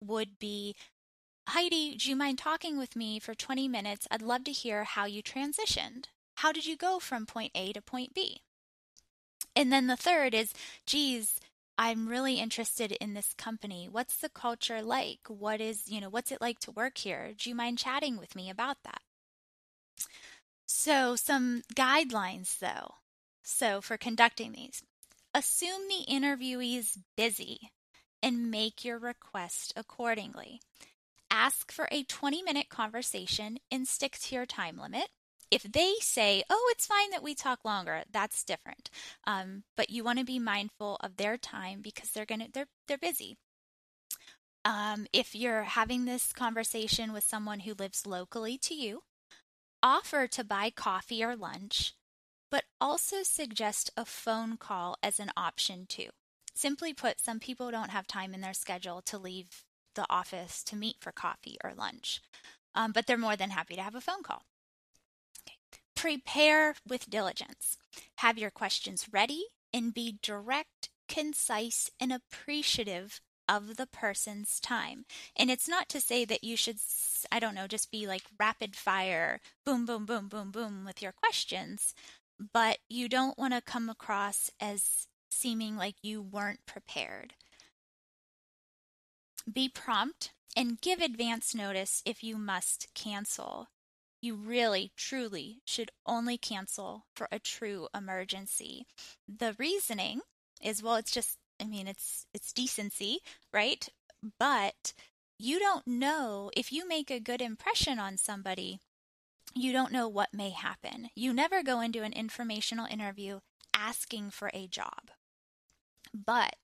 would 0.00 0.38
be 0.38 0.74
Heidi, 1.48 1.96
do 1.96 2.08
you 2.08 2.14
mind 2.14 2.38
talking 2.38 2.78
with 2.78 2.94
me 2.94 3.18
for 3.18 3.34
20 3.34 3.66
minutes? 3.66 4.06
I'd 4.10 4.22
love 4.22 4.44
to 4.44 4.52
hear 4.52 4.84
how 4.84 5.06
you 5.06 5.20
transitioned. 5.20 6.04
How 6.36 6.52
did 6.52 6.64
you 6.64 6.76
go 6.76 7.00
from 7.00 7.26
point 7.26 7.50
A 7.56 7.72
to 7.72 7.82
point 7.82 8.14
B? 8.14 8.42
And 9.56 9.72
then 9.72 9.88
the 9.88 9.96
third 9.96 10.32
is, 10.32 10.54
geez, 10.86 11.40
I'm 11.76 12.08
really 12.08 12.34
interested 12.34 12.92
in 12.92 13.14
this 13.14 13.34
company. 13.36 13.88
What's 13.90 14.16
the 14.16 14.28
culture 14.28 14.80
like? 14.80 15.20
What 15.26 15.60
is, 15.60 15.88
you 15.88 16.00
know, 16.00 16.08
what's 16.08 16.30
it 16.30 16.40
like 16.40 16.60
to 16.60 16.70
work 16.70 16.98
here? 16.98 17.32
Do 17.36 17.50
you 17.50 17.56
mind 17.56 17.78
chatting 17.78 18.16
with 18.16 18.36
me 18.36 18.48
about 18.48 18.76
that? 18.84 19.00
So, 20.66 21.16
some 21.16 21.62
guidelines 21.74 22.58
though. 22.58 22.94
So, 23.42 23.80
for 23.80 23.96
conducting 23.96 24.52
these, 24.52 24.84
assume 25.34 25.88
the 25.88 26.04
interviewee 26.08 26.78
is 26.78 26.96
busy 27.16 27.72
and 28.22 28.50
make 28.50 28.84
your 28.84 28.98
request 28.98 29.72
accordingly. 29.76 30.60
Ask 31.30 31.70
for 31.70 31.88
a 31.90 32.02
20 32.02 32.42
minute 32.42 32.68
conversation 32.68 33.58
and 33.70 33.86
stick 33.86 34.18
to 34.18 34.34
your 34.34 34.46
time 34.46 34.76
limit. 34.78 35.08
If 35.50 35.62
they 35.64 35.94
say, 36.00 36.44
oh, 36.48 36.68
it's 36.72 36.86
fine 36.86 37.10
that 37.10 37.22
we 37.22 37.34
talk 37.34 37.64
longer, 37.64 38.02
that's 38.12 38.44
different. 38.44 38.88
Um, 39.26 39.64
but 39.76 39.90
you 39.90 40.04
want 40.04 40.20
to 40.20 40.24
be 40.24 40.38
mindful 40.38 40.96
of 41.00 41.16
their 41.16 41.36
time 41.36 41.80
because 41.82 42.10
they're 42.10 42.26
gonna 42.26 42.48
they're 42.52 42.68
they're 42.86 42.98
busy. 42.98 43.36
Um, 44.64 45.06
if 45.12 45.34
you're 45.34 45.62
having 45.62 46.04
this 46.04 46.32
conversation 46.32 47.12
with 47.12 47.24
someone 47.24 47.60
who 47.60 47.74
lives 47.74 48.06
locally 48.06 48.58
to 48.58 48.74
you, 48.74 49.02
offer 49.82 50.26
to 50.28 50.44
buy 50.44 50.70
coffee 50.70 51.24
or 51.24 51.34
lunch, 51.34 51.94
but 52.50 52.64
also 52.80 53.22
suggest 53.22 53.90
a 53.96 54.04
phone 54.04 54.56
call 54.56 54.96
as 55.02 55.18
an 55.18 55.30
option 55.36 55.86
too. 55.86 56.10
Simply 56.60 56.92
put, 56.92 57.22
some 57.22 57.40
people 57.40 57.70
don't 57.70 57.88
have 57.88 58.06
time 58.06 58.34
in 58.34 58.42
their 58.42 58.52
schedule 58.52 59.00
to 59.06 59.16
leave 59.16 59.64
the 59.94 60.04
office 60.10 60.62
to 60.64 60.76
meet 60.76 60.96
for 61.00 61.10
coffee 61.10 61.56
or 61.64 61.72
lunch, 61.72 62.20
um, 62.74 62.92
but 62.92 63.06
they're 63.06 63.16
more 63.16 63.34
than 63.34 63.48
happy 63.48 63.76
to 63.76 63.82
have 63.82 63.94
a 63.94 64.00
phone 64.02 64.22
call. 64.22 64.42
Okay. 65.48 65.56
Prepare 65.96 66.74
with 66.86 67.08
diligence. 67.08 67.78
Have 68.18 68.36
your 68.36 68.50
questions 68.50 69.06
ready 69.10 69.44
and 69.72 69.94
be 69.94 70.18
direct, 70.22 70.90
concise, 71.08 71.88
and 71.98 72.12
appreciative 72.12 73.22
of 73.48 73.78
the 73.78 73.86
person's 73.86 74.60
time. 74.60 75.06
And 75.34 75.50
it's 75.50 75.66
not 75.66 75.88
to 75.88 75.98
say 75.98 76.26
that 76.26 76.44
you 76.44 76.58
should, 76.58 76.76
I 77.32 77.38
don't 77.40 77.54
know, 77.54 77.68
just 77.68 77.90
be 77.90 78.06
like 78.06 78.24
rapid 78.38 78.76
fire, 78.76 79.40
boom, 79.64 79.86
boom, 79.86 80.04
boom, 80.04 80.28
boom, 80.28 80.50
boom 80.50 80.84
with 80.84 81.00
your 81.00 81.12
questions, 81.12 81.94
but 82.52 82.80
you 82.90 83.08
don't 83.08 83.38
want 83.38 83.54
to 83.54 83.62
come 83.62 83.88
across 83.88 84.50
as 84.60 85.06
seeming 85.30 85.76
like 85.76 85.96
you 86.02 86.20
weren't 86.20 86.66
prepared. 86.66 87.34
Be 89.50 89.68
prompt 89.68 90.32
and 90.56 90.80
give 90.80 91.00
advance 91.00 91.54
notice 91.54 92.02
if 92.04 92.22
you 92.22 92.36
must 92.36 92.88
cancel. 92.94 93.68
You 94.20 94.34
really, 94.34 94.92
truly 94.96 95.62
should 95.64 95.90
only 96.04 96.36
cancel 96.36 97.06
for 97.14 97.26
a 97.32 97.38
true 97.38 97.88
emergency. 97.94 98.86
The 99.26 99.56
reasoning 99.58 100.20
is 100.60 100.82
well, 100.82 100.96
it's 100.96 101.10
just 101.10 101.38
I 101.60 101.64
mean, 101.64 101.88
it's 101.88 102.26
it's 102.34 102.52
decency, 102.52 103.20
right? 103.52 103.88
But 104.38 104.92
you 105.38 105.58
don't 105.58 105.86
know 105.86 106.50
if 106.54 106.70
you 106.70 106.86
make 106.86 107.10
a 107.10 107.20
good 107.20 107.40
impression 107.40 107.98
on 107.98 108.18
somebody, 108.18 108.80
you 109.54 109.72
don't 109.72 109.92
know 109.92 110.06
what 110.06 110.34
may 110.34 110.50
happen. 110.50 111.08
You 111.14 111.32
never 111.32 111.62
go 111.62 111.80
into 111.80 112.02
an 112.02 112.12
informational 112.12 112.86
interview 112.86 113.40
asking 113.74 114.30
for 114.30 114.50
a 114.52 114.66
job. 114.66 115.10
But 116.14 116.56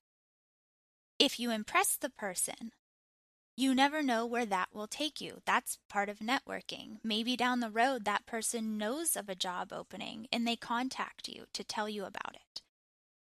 if 1.19 1.39
you 1.39 1.51
impress 1.51 1.95
the 1.95 2.09
person, 2.09 2.71
you 3.55 3.73
never 3.73 4.03
know 4.03 4.25
where 4.25 4.45
that 4.45 4.69
will 4.71 4.87
take 4.87 5.19
you. 5.19 5.41
That's 5.45 5.79
part 5.89 6.09
of 6.09 6.19
networking. 6.19 6.97
Maybe 7.03 7.35
down 7.35 7.59
the 7.59 7.71
road, 7.71 8.05
that 8.05 8.27
person 8.27 8.77
knows 8.77 9.15
of 9.15 9.29
a 9.29 9.35
job 9.35 9.73
opening 9.73 10.27
and 10.31 10.47
they 10.47 10.55
contact 10.55 11.27
you 11.27 11.45
to 11.53 11.63
tell 11.63 11.89
you 11.89 12.05
about 12.05 12.35
it. 12.35 12.61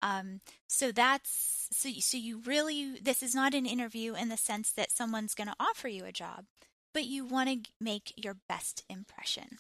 Um, 0.02 0.40
so 0.68 0.92
that's 0.92 1.68
so. 1.72 1.90
So 2.00 2.18
you 2.18 2.40
really 2.40 2.98
this 3.00 3.22
is 3.22 3.36
not 3.36 3.54
an 3.54 3.68
interview 3.68 4.16
in 4.16 4.30
the 4.30 4.38
sense 4.38 4.72
that 4.72 4.92
someone's 4.92 5.36
going 5.36 5.50
to 5.50 5.56
offer 5.60 5.88
you 5.88 6.06
a 6.06 6.12
job, 6.12 6.46
but 6.94 7.06
you 7.06 7.24
want 7.26 7.50
to 7.50 7.72
make 7.80 8.14
your 8.16 8.38
best 8.50 8.84
impression. 8.90 9.60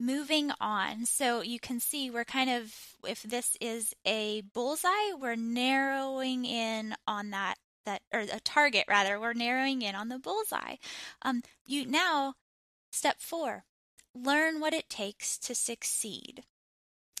Moving 0.00 0.50
on, 0.60 1.06
so 1.06 1.40
you 1.40 1.60
can 1.60 1.78
see 1.78 2.10
we're 2.10 2.24
kind 2.24 2.50
of 2.50 2.74
if 3.06 3.22
this 3.22 3.56
is 3.60 3.94
a 4.04 4.42
bullseye, 4.52 5.12
we're 5.18 5.36
narrowing 5.36 6.44
in 6.44 6.96
on 7.06 7.30
that 7.30 7.56
that 7.86 8.02
or 8.12 8.20
a 8.20 8.40
target 8.40 8.84
rather. 8.88 9.20
We're 9.20 9.34
narrowing 9.34 9.82
in 9.82 9.94
on 9.94 10.08
the 10.08 10.18
bullseye. 10.18 10.76
Um, 11.22 11.42
you 11.66 11.86
now 11.86 12.34
step 12.90 13.20
four, 13.20 13.64
learn 14.14 14.60
what 14.60 14.74
it 14.74 14.88
takes 14.88 15.38
to 15.38 15.54
succeed. 15.54 16.44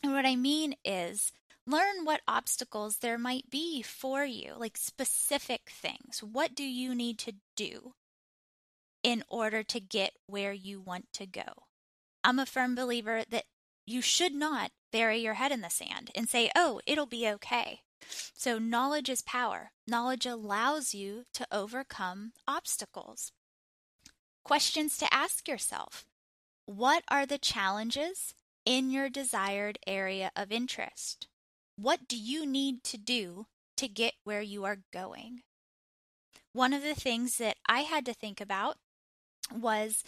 And 0.02 0.12
what 0.12 0.26
I 0.26 0.36
mean 0.36 0.74
is 0.84 1.32
learn 1.66 2.04
what 2.04 2.20
obstacles 2.28 2.98
there 2.98 3.18
might 3.18 3.50
be 3.50 3.82
for 3.82 4.24
you, 4.24 4.54
like 4.58 4.76
specific 4.76 5.70
things. 5.70 6.22
What 6.22 6.54
do 6.54 6.64
you 6.64 6.94
need 6.94 7.18
to 7.20 7.34
do 7.56 7.94
in 9.02 9.22
order 9.28 9.62
to 9.62 9.80
get 9.80 10.12
where 10.26 10.52
you 10.52 10.80
want 10.80 11.12
to 11.14 11.26
go? 11.26 11.64
I'm 12.24 12.38
a 12.38 12.46
firm 12.46 12.74
believer 12.74 13.22
that 13.30 13.44
you 13.86 14.00
should 14.00 14.34
not 14.34 14.72
bury 14.92 15.18
your 15.18 15.34
head 15.34 15.52
in 15.52 15.60
the 15.60 15.68
sand 15.68 16.10
and 16.14 16.28
say, 16.28 16.50
oh, 16.56 16.80
it'll 16.86 17.06
be 17.06 17.28
okay. 17.28 17.80
So, 18.34 18.58
knowledge 18.58 19.08
is 19.08 19.22
power. 19.22 19.72
Knowledge 19.86 20.26
allows 20.26 20.94
you 20.94 21.24
to 21.34 21.46
overcome 21.52 22.32
obstacles. 22.48 23.32
Questions 24.44 24.98
to 24.98 25.12
ask 25.14 25.48
yourself 25.48 26.04
What 26.66 27.04
are 27.08 27.24
the 27.24 27.38
challenges 27.38 28.34
in 28.64 28.90
your 28.90 29.10
desired 29.10 29.78
area 29.86 30.30
of 30.34 30.50
interest. 30.50 31.28
What 31.76 32.08
do 32.08 32.16
you 32.16 32.46
need 32.46 32.82
to 32.84 32.96
do 32.96 33.46
to 33.76 33.88
get 33.88 34.14
where 34.24 34.42
you 34.42 34.64
are 34.64 34.78
going? 34.92 35.42
One 36.52 36.72
of 36.72 36.82
the 36.82 36.94
things 36.94 37.38
that 37.38 37.56
I 37.68 37.80
had 37.80 38.06
to 38.06 38.14
think 38.14 38.40
about 38.40 38.76
was 39.52 40.02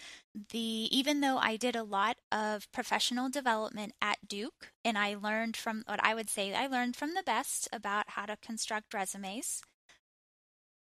the 0.50 0.88
even 0.96 1.20
though 1.20 1.38
I 1.38 1.56
did 1.56 1.76
a 1.76 1.82
lot 1.82 2.16
of 2.32 2.70
professional 2.72 3.28
development 3.28 3.92
at 4.00 4.28
Duke 4.28 4.72
and 4.84 4.96
I 4.98 5.14
learned 5.14 5.56
from 5.56 5.82
what 5.86 6.02
I 6.02 6.14
would 6.14 6.30
say 6.30 6.54
I 6.54 6.66
learned 6.66 6.96
from 6.96 7.14
the 7.14 7.22
best 7.22 7.68
about 7.72 8.10
how 8.10 8.26
to 8.26 8.36
construct 8.36 8.94
resumes. 8.94 9.62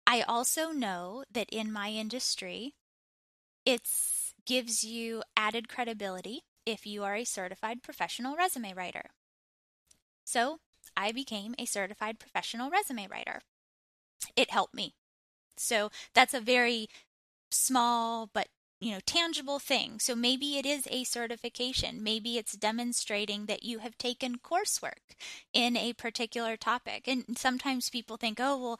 I 0.05 0.21
also 0.23 0.71
know 0.71 1.23
that 1.31 1.49
in 1.51 1.71
my 1.71 1.89
industry 1.91 2.73
it 3.65 3.87
gives 4.45 4.83
you 4.83 5.23
added 5.37 5.69
credibility 5.69 6.43
if 6.65 6.85
you 6.85 7.03
are 7.03 7.15
a 7.15 7.25
certified 7.25 7.83
professional 7.83 8.35
resume 8.35 8.73
writer. 8.73 9.11
So, 10.23 10.59
I 10.95 11.11
became 11.11 11.55
a 11.57 11.65
certified 11.65 12.19
professional 12.19 12.69
resume 12.69 13.07
writer. 13.07 13.41
It 14.35 14.51
helped 14.51 14.73
me. 14.75 14.95
So, 15.57 15.91
that's 16.13 16.33
a 16.33 16.41
very 16.41 16.89
small 17.51 18.29
but 18.33 18.47
you 18.79 18.91
know 18.91 18.99
tangible 19.05 19.59
thing. 19.59 19.99
So 19.99 20.15
maybe 20.15 20.57
it 20.57 20.65
is 20.65 20.87
a 20.89 21.03
certification. 21.03 22.03
Maybe 22.03 22.37
it's 22.37 22.53
demonstrating 22.53 23.45
that 23.47 23.63
you 23.63 23.79
have 23.79 23.97
taken 23.97 24.37
coursework 24.37 25.15
in 25.53 25.75
a 25.77 25.93
particular 25.93 26.55
topic. 26.57 27.07
And 27.07 27.37
sometimes 27.37 27.89
people 27.89 28.17
think 28.17 28.39
oh 28.39 28.57
well 28.57 28.79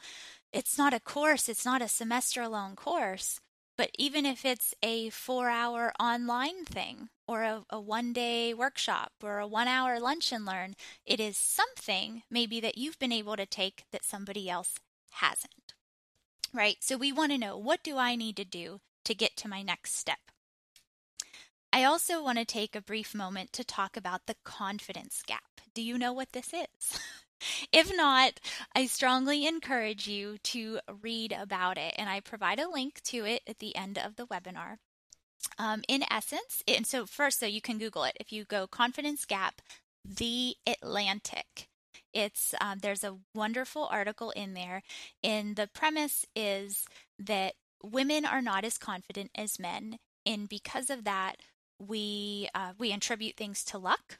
it's 0.52 0.78
not 0.78 0.94
a 0.94 1.00
course. 1.00 1.48
It's 1.48 1.64
not 1.64 1.82
a 1.82 1.88
semester 1.88 2.48
long 2.48 2.76
course. 2.76 3.40
But 3.76 3.90
even 3.98 4.26
if 4.26 4.44
it's 4.44 4.74
a 4.82 5.10
four 5.10 5.48
hour 5.48 5.92
online 5.98 6.64
thing 6.66 7.08
or 7.26 7.42
a, 7.42 7.64
a 7.70 7.80
one 7.80 8.12
day 8.12 8.52
workshop 8.52 9.12
or 9.22 9.38
a 9.38 9.46
one 9.46 9.68
hour 9.68 9.98
lunch 10.00 10.32
and 10.32 10.44
learn 10.44 10.74
it 11.06 11.20
is 11.20 11.36
something 11.36 12.22
maybe 12.30 12.60
that 12.60 12.76
you've 12.76 12.98
been 12.98 13.12
able 13.12 13.36
to 13.36 13.46
take 13.46 13.84
that 13.92 14.04
somebody 14.04 14.50
else 14.50 14.74
hasn't 15.12 15.59
right? 16.52 16.76
So 16.80 16.96
we 16.96 17.12
want 17.12 17.32
to 17.32 17.38
know 17.38 17.56
what 17.56 17.82
do 17.82 17.96
I 17.96 18.16
need 18.16 18.36
to 18.36 18.44
do 18.44 18.80
to 19.04 19.14
get 19.14 19.36
to 19.38 19.48
my 19.48 19.62
next 19.62 19.96
step? 19.96 20.18
I 21.72 21.84
also 21.84 22.22
want 22.22 22.38
to 22.38 22.44
take 22.44 22.74
a 22.74 22.82
brief 22.82 23.14
moment 23.14 23.52
to 23.52 23.64
talk 23.64 23.96
about 23.96 24.26
the 24.26 24.34
confidence 24.44 25.22
gap. 25.24 25.60
Do 25.72 25.82
you 25.82 25.98
know 25.98 26.12
what 26.12 26.32
this 26.32 26.52
is? 26.52 26.98
if 27.72 27.94
not, 27.96 28.40
I 28.74 28.86
strongly 28.86 29.46
encourage 29.46 30.08
you 30.08 30.38
to 30.44 30.80
read 31.00 31.32
about 31.32 31.78
it, 31.78 31.94
and 31.96 32.08
I 32.10 32.20
provide 32.20 32.58
a 32.58 32.68
link 32.68 33.00
to 33.04 33.24
it 33.24 33.42
at 33.46 33.60
the 33.60 33.76
end 33.76 33.98
of 33.98 34.16
the 34.16 34.26
webinar. 34.26 34.76
Um, 35.58 35.82
in 35.88 36.04
essence, 36.10 36.62
and 36.68 36.86
so 36.86 37.06
first, 37.06 37.38
so 37.38 37.46
you 37.46 37.62
can 37.62 37.78
Google 37.78 38.04
it. 38.04 38.16
If 38.20 38.32
you 38.32 38.44
go 38.44 38.66
confidence 38.66 39.24
gap, 39.24 39.62
the 40.04 40.56
Atlantic, 40.66 41.68
it's 42.12 42.54
um, 42.60 42.78
there's 42.80 43.04
a 43.04 43.16
wonderful 43.34 43.88
article 43.90 44.30
in 44.30 44.54
there, 44.54 44.82
and 45.22 45.56
the 45.56 45.68
premise 45.72 46.26
is 46.34 46.84
that 47.18 47.54
women 47.82 48.24
are 48.24 48.42
not 48.42 48.64
as 48.64 48.78
confident 48.78 49.30
as 49.34 49.58
men, 49.58 49.98
and 50.26 50.48
because 50.48 50.90
of 50.90 51.04
that, 51.04 51.36
we 51.78 52.48
uh, 52.54 52.72
we 52.78 52.92
attribute 52.92 53.36
things 53.36 53.64
to 53.64 53.78
luck. 53.78 54.18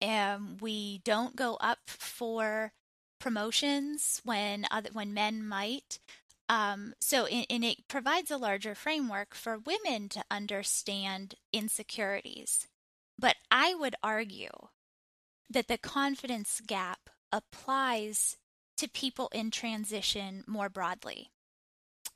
And 0.00 0.60
we 0.60 1.00
don't 1.04 1.36
go 1.36 1.56
up 1.60 1.78
for 1.86 2.72
promotions 3.20 4.20
when 4.24 4.66
other 4.70 4.90
when 4.92 5.14
men 5.14 5.46
might. 5.46 5.98
Um, 6.48 6.94
so, 7.00 7.26
and 7.26 7.64
it 7.64 7.88
provides 7.88 8.30
a 8.30 8.36
larger 8.36 8.74
framework 8.74 9.34
for 9.34 9.58
women 9.58 10.08
to 10.10 10.24
understand 10.30 11.36
insecurities. 11.52 12.66
But 13.18 13.36
I 13.50 13.74
would 13.74 13.94
argue 14.02 14.50
that 15.52 15.68
the 15.68 15.78
confidence 15.78 16.60
gap 16.66 17.10
applies 17.30 18.36
to 18.76 18.88
people 18.88 19.28
in 19.32 19.50
transition 19.50 20.44
more 20.46 20.68
broadly. 20.68 21.30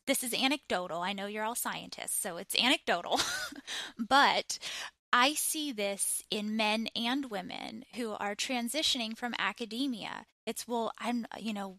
This 0.06 0.22
is 0.22 0.34
anecdotal. 0.34 1.00
I 1.00 1.12
know 1.12 1.26
you're 1.26 1.44
all 1.44 1.54
scientists, 1.54 2.20
so 2.20 2.36
it's 2.36 2.54
anecdotal. 2.56 3.20
but 3.98 4.58
I 5.12 5.34
see 5.34 5.72
this 5.72 6.22
in 6.30 6.56
men 6.56 6.88
and 6.94 7.30
women 7.30 7.84
who 7.96 8.12
are 8.12 8.34
transitioning 8.34 9.16
from 9.16 9.34
academia. 9.38 10.26
It's, 10.46 10.68
well, 10.68 10.92
I'm, 10.98 11.26
you 11.38 11.52
know, 11.52 11.78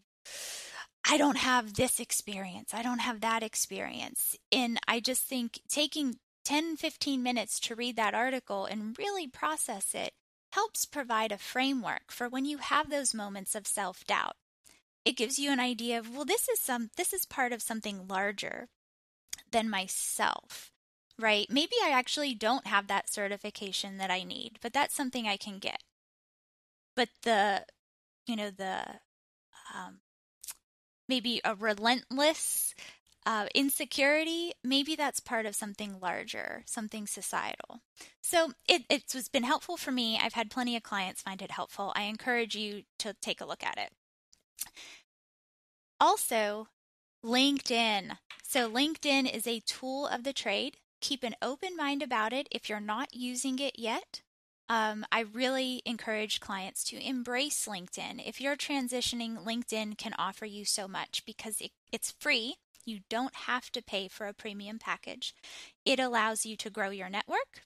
I 1.08 1.16
don't 1.16 1.38
have 1.38 1.74
this 1.74 2.00
experience. 2.00 2.74
I 2.74 2.82
don't 2.82 3.00
have 3.00 3.20
that 3.20 3.42
experience. 3.42 4.36
And 4.52 4.78
I 4.86 5.00
just 5.00 5.22
think 5.22 5.60
taking 5.68 6.16
10, 6.44 6.76
15 6.76 7.22
minutes 7.22 7.60
to 7.60 7.74
read 7.74 7.96
that 7.96 8.14
article 8.14 8.66
and 8.66 8.98
really 8.98 9.26
process 9.26 9.94
it 9.94 10.12
helps 10.52 10.84
provide 10.84 11.32
a 11.32 11.38
framework 11.38 12.10
for 12.10 12.28
when 12.28 12.44
you 12.44 12.58
have 12.58 12.90
those 12.90 13.14
moments 13.14 13.54
of 13.54 13.66
self-doubt. 13.66 14.36
It 15.04 15.16
gives 15.16 15.38
you 15.38 15.50
an 15.50 15.60
idea 15.60 15.98
of, 15.98 16.14
well, 16.14 16.24
this 16.24 16.48
is 16.48 16.60
some 16.60 16.90
this 16.96 17.12
is 17.12 17.24
part 17.24 17.52
of 17.52 17.62
something 17.62 18.06
larger 18.08 18.68
than 19.50 19.70
myself. 19.70 20.72
Right? 21.18 21.46
Maybe 21.50 21.74
I 21.82 21.90
actually 21.90 22.34
don't 22.34 22.66
have 22.66 22.86
that 22.86 23.10
certification 23.10 23.98
that 23.98 24.10
I 24.10 24.22
need, 24.22 24.58
but 24.62 24.72
that's 24.72 24.94
something 24.94 25.26
I 25.26 25.36
can 25.36 25.58
get. 25.58 25.82
But 26.94 27.08
the 27.22 27.64
you 28.26 28.36
know, 28.36 28.50
the 28.50 28.82
um, 29.74 30.00
maybe 31.08 31.40
a 31.44 31.54
relentless 31.54 32.74
uh, 33.28 33.44
insecurity, 33.54 34.54
maybe 34.64 34.96
that's 34.96 35.20
part 35.20 35.44
of 35.44 35.54
something 35.54 36.00
larger, 36.00 36.62
something 36.64 37.06
societal. 37.06 37.80
So 38.22 38.52
it, 38.66 38.84
it's 38.88 39.28
been 39.28 39.42
helpful 39.42 39.76
for 39.76 39.92
me. 39.92 40.18
I've 40.18 40.32
had 40.32 40.50
plenty 40.50 40.76
of 40.76 40.82
clients 40.82 41.20
find 41.20 41.42
it 41.42 41.50
helpful. 41.50 41.92
I 41.94 42.04
encourage 42.04 42.54
you 42.54 42.84
to 43.00 43.14
take 43.20 43.42
a 43.42 43.44
look 43.44 43.62
at 43.62 43.76
it. 43.76 43.90
Also, 46.00 46.68
LinkedIn. 47.22 48.16
So, 48.42 48.70
LinkedIn 48.70 49.30
is 49.30 49.46
a 49.46 49.60
tool 49.60 50.06
of 50.06 50.24
the 50.24 50.32
trade. 50.32 50.78
Keep 51.02 51.22
an 51.22 51.36
open 51.42 51.76
mind 51.76 52.02
about 52.02 52.32
it 52.32 52.48
if 52.50 52.70
you're 52.70 52.80
not 52.80 53.14
using 53.14 53.58
it 53.58 53.78
yet. 53.78 54.22
Um, 54.70 55.04
I 55.12 55.20
really 55.20 55.82
encourage 55.84 56.40
clients 56.40 56.82
to 56.84 57.06
embrace 57.06 57.66
LinkedIn. 57.66 58.26
If 58.26 58.40
you're 58.40 58.56
transitioning, 58.56 59.44
LinkedIn 59.44 59.98
can 59.98 60.14
offer 60.18 60.46
you 60.46 60.64
so 60.64 60.88
much 60.88 61.24
because 61.26 61.60
it, 61.60 61.72
it's 61.92 62.14
free. 62.18 62.56
You 62.88 63.00
don't 63.10 63.34
have 63.34 63.70
to 63.72 63.82
pay 63.82 64.08
for 64.08 64.26
a 64.26 64.32
premium 64.32 64.78
package. 64.78 65.34
It 65.84 66.00
allows 66.00 66.46
you 66.46 66.56
to 66.56 66.70
grow 66.70 66.88
your 66.88 67.10
network. 67.10 67.64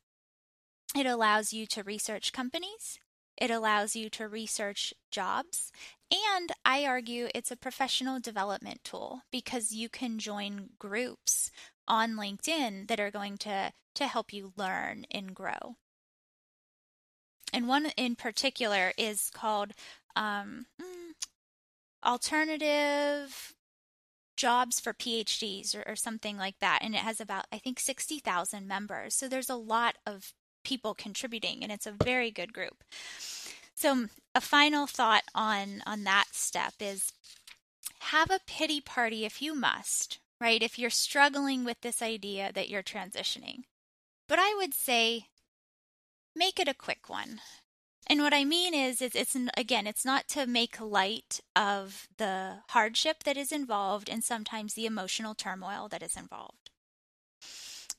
It 0.97 1.07
allows 1.07 1.53
you 1.53 1.65
to 1.67 1.85
research 1.85 2.33
companies. 2.33 2.99
It 3.41 3.49
allows 3.49 3.95
you 3.95 4.11
to 4.11 4.27
research 4.27 4.93
jobs. 5.13 5.71
And 6.11 6.51
I 6.65 6.85
argue 6.85 7.29
it's 7.35 7.53
a 7.53 7.57
professional 7.57 8.19
development 8.19 8.83
tool 8.83 9.23
because 9.31 9.73
you 9.73 9.89
can 9.89 10.19
join 10.19 10.71
groups 10.81 11.53
on 11.87 12.17
LinkedIn 12.17 12.89
that 12.89 12.99
are 12.99 13.13
going 13.13 13.39
to, 13.39 13.73
to 13.95 14.07
help 14.09 14.33
you 14.33 14.53
learn 14.57 15.05
and 15.09 15.37
grow. 15.37 15.77
And 17.53 17.69
one 17.69 17.93
in 17.97 18.17
particular 18.17 18.93
is 18.99 19.31
called 19.33 19.71
um, 20.17 20.67
hmm, 20.81 21.13
Alternative 22.05 23.55
jobs 24.37 24.81
for 24.81 24.93
PhDs 24.93 25.75
or, 25.75 25.83
or 25.87 25.97
something 25.97 26.37
like 26.37 26.59
that. 26.61 26.81
And 26.83 26.95
it 26.95 27.01
has 27.01 27.21
about, 27.21 27.47
I 27.53 27.59
think, 27.59 27.79
60,000 27.79 28.67
members. 28.67 29.15
So 29.15 29.29
there's 29.29 29.51
a 29.51 29.57
lot 29.57 29.97
of 30.07 30.33
people 30.65 30.95
contributing, 30.95 31.63
and 31.63 31.73
it's 31.73 31.87
a 31.87 31.93
very 32.05 32.31
good 32.31 32.53
group. 32.53 32.85
So 33.75 33.91
um, 33.93 34.11
a 34.35 34.41
final 34.41 34.87
thought 34.87 35.25
on 35.35 35.83
on 35.87 36.05
that 36.05 36.27
step 36.33 36.75
is 36.81 37.13
have 38.01 38.31
a 38.31 38.41
pity 38.47 38.81
party 38.81 39.25
if 39.25 39.43
you 39.43 39.55
must, 39.55 40.19
right? 40.41 40.63
If 40.63 40.79
you're 40.79 40.91
struggling 40.91 41.65
with 41.65 41.81
this 41.81 42.03
idea 42.03 42.53
that 42.55 42.69
you're 42.69 42.83
transitioning. 42.83 43.63
But 44.29 44.39
I 44.39 44.55
would 44.57 44.75
say 44.75 45.27
make 46.35 46.61
it 46.61 46.69
a 46.69 46.75
quick 46.75 47.09
one. 47.09 47.41
And 48.09 48.21
what 48.21 48.35
I 48.35 48.45
mean 48.45 48.75
is, 48.75 49.01
it's, 49.01 49.15
it's 49.15 49.37
again, 49.57 49.87
it's 49.87 50.05
not 50.05 50.29
to 50.29 50.47
make 50.47 50.81
light 50.81 51.41
of 51.55 52.09
the 52.19 52.59
hardship 52.69 53.23
that 53.25 53.37
is 53.37 53.53
involved 53.53 54.11
and 54.11 54.25
sometimes 54.25 54.75
the 54.75 54.87
emotional 54.87 55.35
turmoil 55.35 55.89
that 55.89 56.03
is 56.03 56.17
involved. 56.17 56.71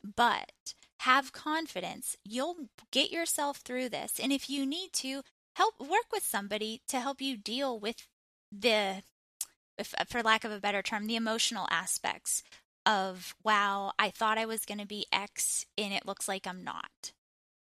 But 0.04 0.74
have 1.00 1.32
confidence. 1.32 2.18
You'll 2.24 2.70
get 2.92 3.12
yourself 3.12 3.58
through 3.58 3.89
this. 3.89 4.20
And 4.22 4.32
if 4.32 4.50
you 4.50 4.66
need 4.66 4.94
to, 4.94 5.24
help 5.56 5.80
work 5.80 6.12
with 6.12 6.24
somebody 6.24 6.82
to 6.88 7.00
help 7.00 7.22
you 7.22 7.38
deal 7.38 7.80
with 7.80 8.08
the, 8.52 9.04
if, 9.78 9.94
uh, 9.98 10.06
for 10.08 10.24
lack 10.24 10.44
of 10.44 10.52
a 10.52 10.60
better 10.60 10.82
term, 10.82 11.08
the 11.08 11.16
emotional 11.16 11.68
aspects 11.70 12.44
of, 12.86 13.36
wow, 13.44 13.94
I 13.98 14.10
thought 14.10 14.38
I 14.38 14.46
was 14.46 14.66
going 14.66 14.80
to 14.80 14.86
be 14.88 15.06
X 15.12 15.66
and 15.78 15.94
it 15.94 16.06
looks 16.06 16.28
like 16.28 16.48
I'm 16.48 16.63
not. 16.63 17.12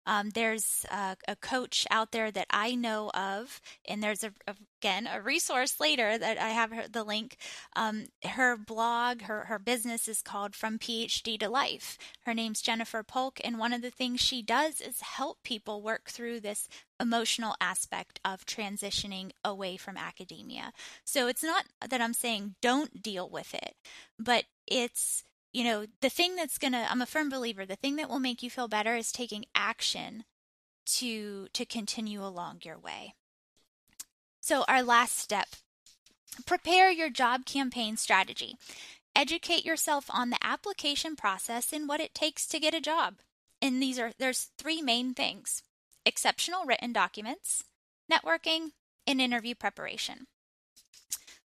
Um, 0.07 0.31
there's 0.31 0.85
a, 0.91 1.17
a, 1.29 1.37
coach 1.37 1.87
out 1.91 2.13
there 2.13 2.31
that 2.31 2.47
I 2.51 2.75
know 2.75 3.11
of, 3.11 3.61
and 3.87 4.03
there's 4.03 4.25
a, 4.25 4.33
again 4.81 5.09
a 5.13 5.21
resource 5.21 5.79
later 5.81 6.19
that 6.19 6.39
I 6.39 6.49
have 6.49 6.73
her, 6.73 6.89
the 6.89 7.05
link. 7.05 7.37
Um, 7.77 8.07
her 8.25 8.57
blog, 8.57 9.23
her 9.23 9.45
her 9.45 9.59
business 9.59 10.09
is 10.09 10.23
called 10.23 10.55
From 10.57 10.79
PhD 10.79 11.39
to 11.41 11.49
Life. 11.49 11.99
Her 12.25 12.35
name's 12.35 12.63
Jennifer 12.63 13.03
Polk, 13.03 13.41
and 13.45 13.59
one 13.59 13.73
of 13.73 13.83
the 13.83 13.91
things 13.91 14.21
she 14.21 14.43
does 14.43 14.81
is 14.81 15.01
help 15.01 15.43
people 15.45 15.83
work 15.83 16.11
through 16.11 16.41
this 16.41 16.69
emotional 17.01 17.55
aspect 17.61 18.21
of 18.25 18.47
transitioning 18.47 19.33
away 19.45 19.77
from 19.77 19.97
academia. 19.97 20.73
So 21.05 21.27
it's 21.27 21.43
not 21.43 21.65
that 21.87 22.01
I'm 22.01 22.15
saying 22.15 22.55
don't 22.63 23.03
deal 23.03 23.29
with 23.29 23.55
it, 23.55 23.75
but 24.19 24.45
it's 24.67 25.25
you 25.53 25.65
know, 25.65 25.87
the 26.01 26.09
thing 26.09 26.37
that's 26.37 26.59
going 26.59 26.73
to 26.73 26.91
I'm 26.91 27.03
a 27.03 27.07
firm 27.07 27.29
believer, 27.29 27.67
the 27.67 27.77
thing 27.77 27.97
that 27.97 28.09
will 28.09 28.21
make 28.21 28.43
you 28.43 28.51
feel 28.51 28.69
better 28.69 28.97
is 28.97 29.13
taking 29.13 29.45
action 29.55 30.25
to 30.87 31.49
to 31.53 31.65
continue 31.65 32.25
along 32.25 32.61
your 32.65 32.79
way. 32.79 33.15
So 34.41 34.65
our 34.67 34.83
last 34.83 35.19
step, 35.19 35.49
prepare 36.47 36.91
your 36.91 37.11
job 37.11 37.45
campaign 37.45 37.97
strategy. 37.97 38.57
Educate 39.15 39.65
yourself 39.65 40.07
on 40.11 40.31
the 40.31 40.39
application 40.43 41.17
process 41.17 41.73
and 41.73 41.87
what 41.89 42.01
it 42.01 42.15
takes 42.15 42.47
to 42.49 42.59
get 42.59 42.75
a 42.75 42.81
job. 42.81 43.17
And 43.61 43.81
these 43.81 43.99
are 43.99 44.13
there's 44.19 44.51
three 44.59 44.83
main 44.83 45.15
things. 45.15 45.63
Exceptional 46.05 46.65
written 46.65 46.93
documents, 46.93 47.63
networking, 48.11 48.71
and 49.07 49.21
interview 49.21 49.55
preparation. 49.55 50.27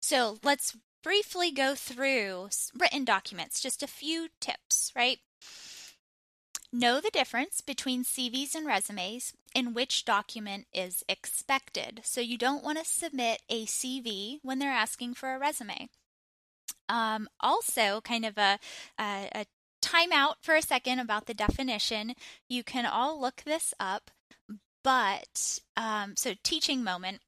So, 0.00 0.38
let's 0.44 0.76
briefly 1.04 1.52
go 1.52 1.74
through 1.76 2.48
written 2.76 3.04
documents, 3.04 3.60
just 3.60 3.82
a 3.82 3.86
few 3.86 4.28
tips, 4.40 4.90
right? 4.96 5.18
Know 6.72 7.00
the 7.00 7.10
difference 7.10 7.60
between 7.60 8.02
CVs 8.02 8.54
and 8.56 8.66
resumes 8.66 9.34
and 9.54 9.76
which 9.76 10.04
document 10.04 10.66
is 10.72 11.04
expected. 11.08 12.00
So 12.02 12.20
you 12.20 12.36
don't 12.36 12.64
want 12.64 12.78
to 12.78 12.84
submit 12.84 13.42
a 13.48 13.66
CV 13.66 14.38
when 14.42 14.58
they're 14.58 14.70
asking 14.70 15.14
for 15.14 15.32
a 15.32 15.38
resume. 15.38 15.88
Um, 16.88 17.28
also, 17.38 18.00
kind 18.00 18.24
of 18.24 18.36
a, 18.36 18.58
a, 18.98 19.28
a 19.32 19.46
time 19.80 20.10
out 20.12 20.38
for 20.40 20.56
a 20.56 20.62
second 20.62 20.98
about 20.98 21.26
the 21.26 21.34
definition. 21.34 22.14
You 22.48 22.64
can 22.64 22.86
all 22.86 23.20
look 23.20 23.42
this 23.44 23.72
up, 23.78 24.10
but 24.82 25.60
um, 25.76 26.14
so 26.16 26.34
teaching 26.42 26.82
moment. 26.82 27.20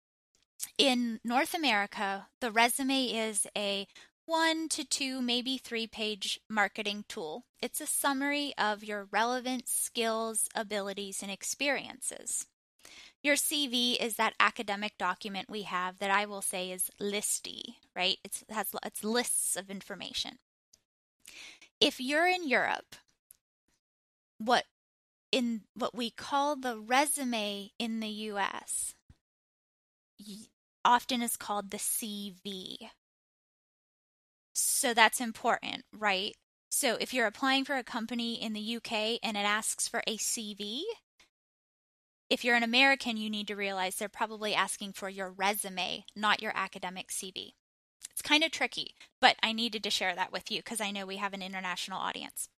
In 0.78 1.20
North 1.24 1.54
America, 1.54 2.28
the 2.40 2.50
resume 2.50 3.06
is 3.06 3.46
a 3.56 3.86
one 4.26 4.68
to 4.70 4.84
two, 4.84 5.22
maybe 5.22 5.56
three 5.56 5.86
page 5.86 6.40
marketing 6.48 7.04
tool. 7.08 7.44
It's 7.62 7.80
a 7.80 7.86
summary 7.86 8.52
of 8.58 8.84
your 8.84 9.08
relevant 9.10 9.68
skills, 9.68 10.48
abilities, 10.54 11.22
and 11.22 11.30
experiences. 11.30 12.46
Your 13.22 13.36
CV 13.36 13.96
is 14.00 14.16
that 14.16 14.34
academic 14.38 14.98
document 14.98 15.50
we 15.50 15.62
have 15.62 15.98
that 15.98 16.10
I 16.10 16.26
will 16.26 16.42
say 16.42 16.70
is 16.70 16.90
listy, 17.00 17.76
right? 17.94 18.18
It's, 18.24 18.42
it 18.42 18.52
has 18.52 18.68
it's 18.84 19.02
lists 19.02 19.56
of 19.56 19.70
information. 19.70 20.38
If 21.80 22.00
you're 22.00 22.28
in 22.28 22.48
Europe, 22.48 22.96
what 24.38 24.64
in 25.32 25.62
what 25.74 25.94
we 25.94 26.10
call 26.10 26.56
the 26.56 26.78
resume 26.78 27.70
in 27.78 28.00
the 28.00 28.08
US 28.08 28.94
often 30.86 31.20
is 31.20 31.36
called 31.36 31.70
the 31.70 31.78
CV, 31.78 32.76
so 34.54 34.94
that's 34.94 35.20
important, 35.20 35.84
right? 35.92 36.34
So 36.70 36.96
if 36.98 37.12
you're 37.12 37.26
applying 37.26 37.64
for 37.64 37.76
a 37.76 37.84
company 37.84 38.42
in 38.42 38.54
the 38.54 38.76
UK 38.76 39.18
and 39.22 39.36
it 39.36 39.44
asks 39.44 39.86
for 39.86 40.02
a 40.06 40.16
CV, 40.16 40.80
if 42.30 42.42
you're 42.44 42.56
an 42.56 42.62
American, 42.62 43.18
you 43.18 43.28
need 43.28 43.48
to 43.48 43.54
realize 43.54 43.96
they're 43.96 44.08
probably 44.08 44.54
asking 44.54 44.94
for 44.94 45.10
your 45.10 45.30
resume, 45.30 46.04
not 46.16 46.40
your 46.40 46.52
academic 46.54 47.08
CV. 47.08 47.50
It's 48.10 48.22
kind 48.22 48.42
of 48.42 48.50
tricky, 48.50 48.94
but 49.20 49.36
I 49.42 49.52
needed 49.52 49.82
to 49.82 49.90
share 49.90 50.14
that 50.14 50.32
with 50.32 50.50
you 50.50 50.60
because 50.60 50.80
I 50.80 50.90
know 50.90 51.04
we 51.04 51.16
have 51.16 51.34
an 51.34 51.42
international 51.42 51.98
audience. 51.98 52.48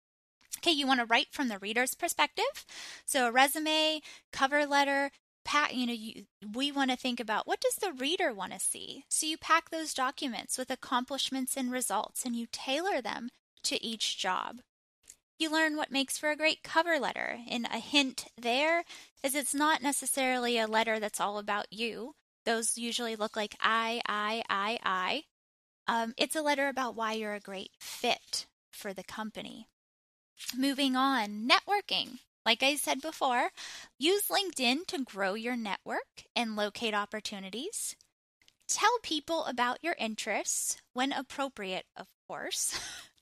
Okay, 0.59 0.71
you 0.71 0.87
want 0.87 1.01
to 1.01 1.05
write 1.05 1.27
from 1.31 1.49
the 1.49 1.59
reader's 1.59 1.95
perspective. 1.95 2.65
So 3.05 3.27
a 3.27 3.31
resume, 3.31 4.01
cover 4.31 4.65
letter, 4.65 5.11
pack 5.49 5.73
you 5.73 5.87
know 5.87 5.93
you, 5.93 6.25
we 6.53 6.71
want 6.71 6.91
to 6.91 6.95
think 6.95 7.19
about 7.19 7.47
what 7.47 7.59
does 7.59 7.73
the 7.77 7.91
reader 7.91 8.31
want 8.31 8.53
to 8.53 8.59
see? 8.59 9.03
So 9.09 9.25
you 9.25 9.35
pack 9.35 9.71
those 9.71 9.95
documents 9.95 10.59
with 10.59 10.69
accomplishments 10.69 11.57
and 11.57 11.71
results 11.71 12.23
and 12.23 12.35
you 12.35 12.45
tailor 12.51 13.01
them 13.01 13.29
to 13.63 13.83
each 13.83 14.19
job. 14.19 14.59
You 15.39 15.51
learn 15.51 15.75
what 15.75 15.91
makes 15.91 16.19
for 16.19 16.29
a 16.29 16.35
great 16.35 16.61
cover 16.61 16.99
letter 16.99 17.39
and 17.49 17.65
a 17.65 17.79
hint 17.79 18.27
there 18.39 18.83
is 19.23 19.33
it's 19.33 19.55
not 19.55 19.81
necessarily 19.81 20.59
a 20.59 20.67
letter 20.67 20.99
that's 20.99 21.19
all 21.19 21.39
about 21.39 21.65
you. 21.71 22.13
Those 22.45 22.77
usually 22.77 23.15
look 23.15 23.35
like 23.35 23.55
i 23.59 24.01
i 24.07 24.43
i 24.51 24.77
i. 24.83 25.23
Um, 25.87 26.13
it's 26.15 26.35
a 26.35 26.43
letter 26.43 26.67
about 26.67 26.95
why 26.95 27.13
you're 27.13 27.33
a 27.33 27.39
great 27.39 27.71
fit 27.79 28.45
for 28.71 28.93
the 28.93 29.03
company. 29.03 29.65
Moving 30.55 30.95
on 30.95 31.49
networking 31.49 32.19
like 32.45 32.63
I 32.63 32.75
said 32.75 33.01
before, 33.01 33.49
use 33.97 34.23
LinkedIn 34.27 34.87
to 34.87 35.03
grow 35.03 35.33
your 35.33 35.55
network 35.55 36.25
and 36.35 36.55
locate 36.55 36.93
opportunities. 36.93 37.95
Tell 38.67 38.99
people 39.01 39.45
about 39.45 39.83
your 39.83 39.95
interests, 39.99 40.77
when 40.93 41.11
appropriate, 41.11 41.85
of 41.97 42.07
course, 42.27 42.79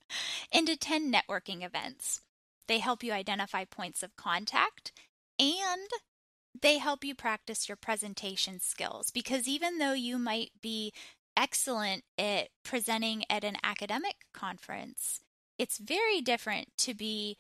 and 0.51 0.67
attend 0.69 1.13
networking 1.13 1.65
events. 1.65 2.21
They 2.67 2.80
help 2.80 3.03
you 3.03 3.13
identify 3.13 3.63
points 3.63 4.03
of 4.03 4.15
contact 4.17 4.91
and 5.39 5.89
they 6.60 6.80
help 6.80 7.03
you 7.03 7.15
practice 7.15 7.69
your 7.69 7.75
presentation 7.75 8.60
skills 8.60 9.12
because 9.12 9.47
even 9.47 9.77
though 9.77 9.93
you 9.93 10.17
might 10.17 10.51
be 10.62 10.91
excellent 11.36 12.03
at 12.17 12.49
presenting 12.63 13.23
at 13.30 13.43
an 13.43 13.58
academic 13.63 14.15
conference, 14.34 15.21
it's 15.58 15.77
very 15.77 16.19
different 16.21 16.69
to 16.80 16.93
be 16.93 17.38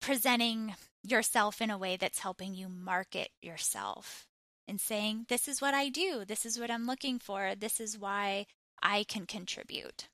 presenting 0.00 0.74
yourself 1.02 1.60
in 1.60 1.70
a 1.70 1.78
way 1.78 1.96
that's 1.96 2.20
helping 2.20 2.54
you 2.54 2.68
market 2.68 3.30
yourself 3.40 4.26
and 4.66 4.80
saying, 4.80 5.26
This 5.28 5.48
is 5.48 5.60
what 5.60 5.74
I 5.74 5.88
do. 5.88 6.24
This 6.26 6.44
is 6.44 6.58
what 6.58 6.70
I'm 6.70 6.86
looking 6.86 7.18
for. 7.18 7.54
This 7.54 7.80
is 7.80 7.98
why 7.98 8.46
I 8.82 9.04
can 9.04 9.26
contribute. 9.26 10.08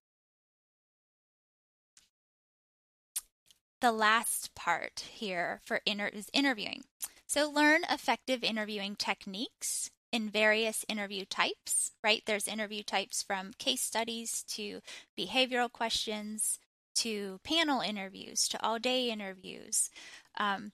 The 3.81 3.93
last 3.93 4.55
part 4.55 5.05
here 5.13 5.61
for 5.65 5.81
inter- 5.85 6.09
is 6.09 6.31
interviewing. 6.33 6.85
So, 7.27 7.51
learn 7.51 7.83
effective 7.91 8.43
interviewing 8.43 8.97
techniques 8.97 9.91
in 10.13 10.31
various 10.31 10.85
interview 10.89 11.25
types, 11.25 11.91
right? 12.03 12.23
There's 12.25 12.47
interview 12.47 12.85
types 12.85 13.23
from 13.23 13.51
case 13.59 13.83
studies 13.83 14.45
to 14.51 14.81
behavioral 15.19 15.71
questions 15.71 16.61
to 16.97 17.41
panel 17.45 17.81
interviews 17.81 18.49
to 18.49 18.63
all 18.65 18.79
day 18.79 19.11
interviews. 19.11 19.91
Um, 20.37 20.73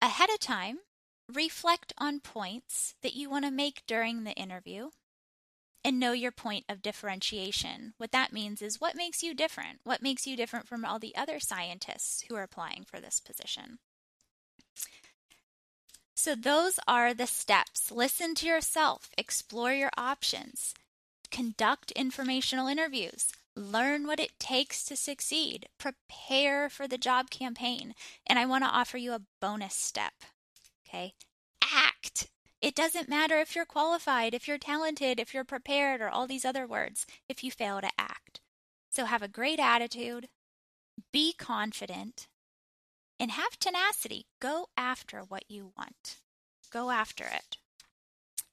ahead 0.00 0.30
of 0.30 0.40
time, 0.40 0.78
reflect 1.32 1.92
on 1.98 2.20
points 2.20 2.94
that 3.02 3.14
you 3.14 3.30
want 3.30 3.44
to 3.44 3.50
make 3.50 3.82
during 3.86 4.24
the 4.24 4.32
interview 4.32 4.90
and 5.84 5.98
know 5.98 6.12
your 6.12 6.32
point 6.32 6.64
of 6.68 6.82
differentiation. 6.82 7.94
What 7.96 8.12
that 8.12 8.32
means 8.32 8.60
is 8.60 8.80
what 8.80 8.96
makes 8.96 9.22
you 9.22 9.34
different? 9.34 9.80
What 9.84 10.02
makes 10.02 10.26
you 10.26 10.36
different 10.36 10.68
from 10.68 10.84
all 10.84 10.98
the 10.98 11.16
other 11.16 11.40
scientists 11.40 12.24
who 12.28 12.36
are 12.36 12.42
applying 12.42 12.84
for 12.84 13.00
this 13.00 13.20
position? 13.20 13.78
So, 16.14 16.34
those 16.34 16.78
are 16.86 17.14
the 17.14 17.26
steps. 17.26 17.90
Listen 17.90 18.34
to 18.36 18.46
yourself, 18.46 19.08
explore 19.16 19.72
your 19.72 19.90
options, 19.96 20.74
conduct 21.30 21.92
informational 21.92 22.68
interviews, 22.68 23.32
Learn 23.56 24.06
what 24.06 24.20
it 24.20 24.38
takes 24.38 24.84
to 24.84 24.96
succeed. 24.96 25.68
Prepare 25.78 26.68
for 26.68 26.86
the 26.86 26.98
job 26.98 27.30
campaign. 27.30 27.94
And 28.26 28.38
I 28.38 28.46
want 28.46 28.64
to 28.64 28.70
offer 28.70 28.96
you 28.96 29.12
a 29.12 29.22
bonus 29.40 29.74
step. 29.74 30.12
Okay? 30.86 31.14
Act. 31.62 32.28
It 32.60 32.74
doesn't 32.74 33.08
matter 33.08 33.38
if 33.38 33.56
you're 33.56 33.64
qualified, 33.64 34.34
if 34.34 34.46
you're 34.46 34.58
talented, 34.58 35.18
if 35.18 35.32
you're 35.32 35.44
prepared, 35.44 36.00
or 36.00 36.10
all 36.10 36.26
these 36.26 36.44
other 36.44 36.66
words, 36.66 37.06
if 37.28 37.42
you 37.42 37.50
fail 37.50 37.80
to 37.80 37.90
act. 37.98 38.40
So 38.90 39.06
have 39.06 39.22
a 39.22 39.28
great 39.28 39.58
attitude, 39.58 40.28
be 41.12 41.32
confident, 41.32 42.28
and 43.18 43.30
have 43.30 43.58
tenacity. 43.58 44.26
Go 44.40 44.68
after 44.76 45.20
what 45.20 45.44
you 45.48 45.72
want. 45.76 46.16
Go 46.70 46.90
after 46.90 47.24
it. 47.24 47.58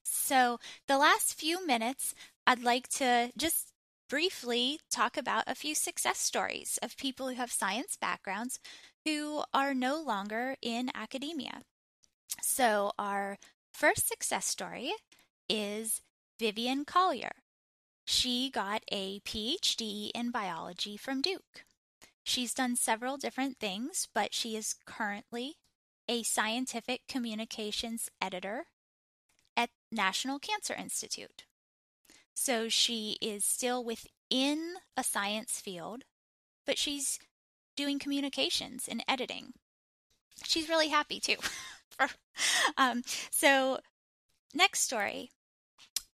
So, 0.02 0.58
the 0.86 0.98
last 0.98 1.34
few 1.34 1.66
minutes, 1.66 2.14
I'd 2.46 2.62
like 2.62 2.88
to 2.90 3.30
just 3.36 3.67
briefly 4.08 4.80
talk 4.90 5.16
about 5.16 5.44
a 5.46 5.54
few 5.54 5.74
success 5.74 6.18
stories 6.18 6.78
of 6.82 6.96
people 6.96 7.28
who 7.28 7.34
have 7.34 7.52
science 7.52 7.96
backgrounds 8.00 8.58
who 9.04 9.42
are 9.52 9.74
no 9.74 10.00
longer 10.00 10.56
in 10.62 10.90
academia. 10.94 11.62
So, 12.42 12.92
our 12.98 13.38
first 13.72 14.08
success 14.08 14.46
story 14.46 14.92
is 15.48 16.02
Vivian 16.38 16.84
Collier. 16.84 17.32
She 18.06 18.50
got 18.50 18.82
a 18.90 19.20
PhD 19.20 20.10
in 20.14 20.30
biology 20.30 20.96
from 20.96 21.20
Duke. 21.20 21.64
She's 22.24 22.54
done 22.54 22.76
several 22.76 23.16
different 23.16 23.58
things, 23.58 24.08
but 24.14 24.34
she 24.34 24.56
is 24.56 24.74
currently 24.86 25.56
a 26.08 26.22
scientific 26.22 27.02
communications 27.08 28.08
editor 28.20 28.64
at 29.56 29.70
National 29.92 30.38
Cancer 30.38 30.74
Institute. 30.74 31.44
So 32.40 32.68
she 32.68 33.18
is 33.20 33.44
still 33.44 33.82
within 33.82 34.74
a 34.96 35.02
science 35.02 35.60
field, 35.60 36.04
but 36.64 36.78
she's 36.78 37.18
doing 37.76 37.98
communications 37.98 38.86
and 38.88 39.02
editing. 39.08 39.54
She's 40.44 40.68
really 40.68 40.86
happy 40.88 41.18
too. 41.18 41.34
um, 42.78 43.02
so, 43.32 43.80
next 44.54 44.82
story 44.82 45.30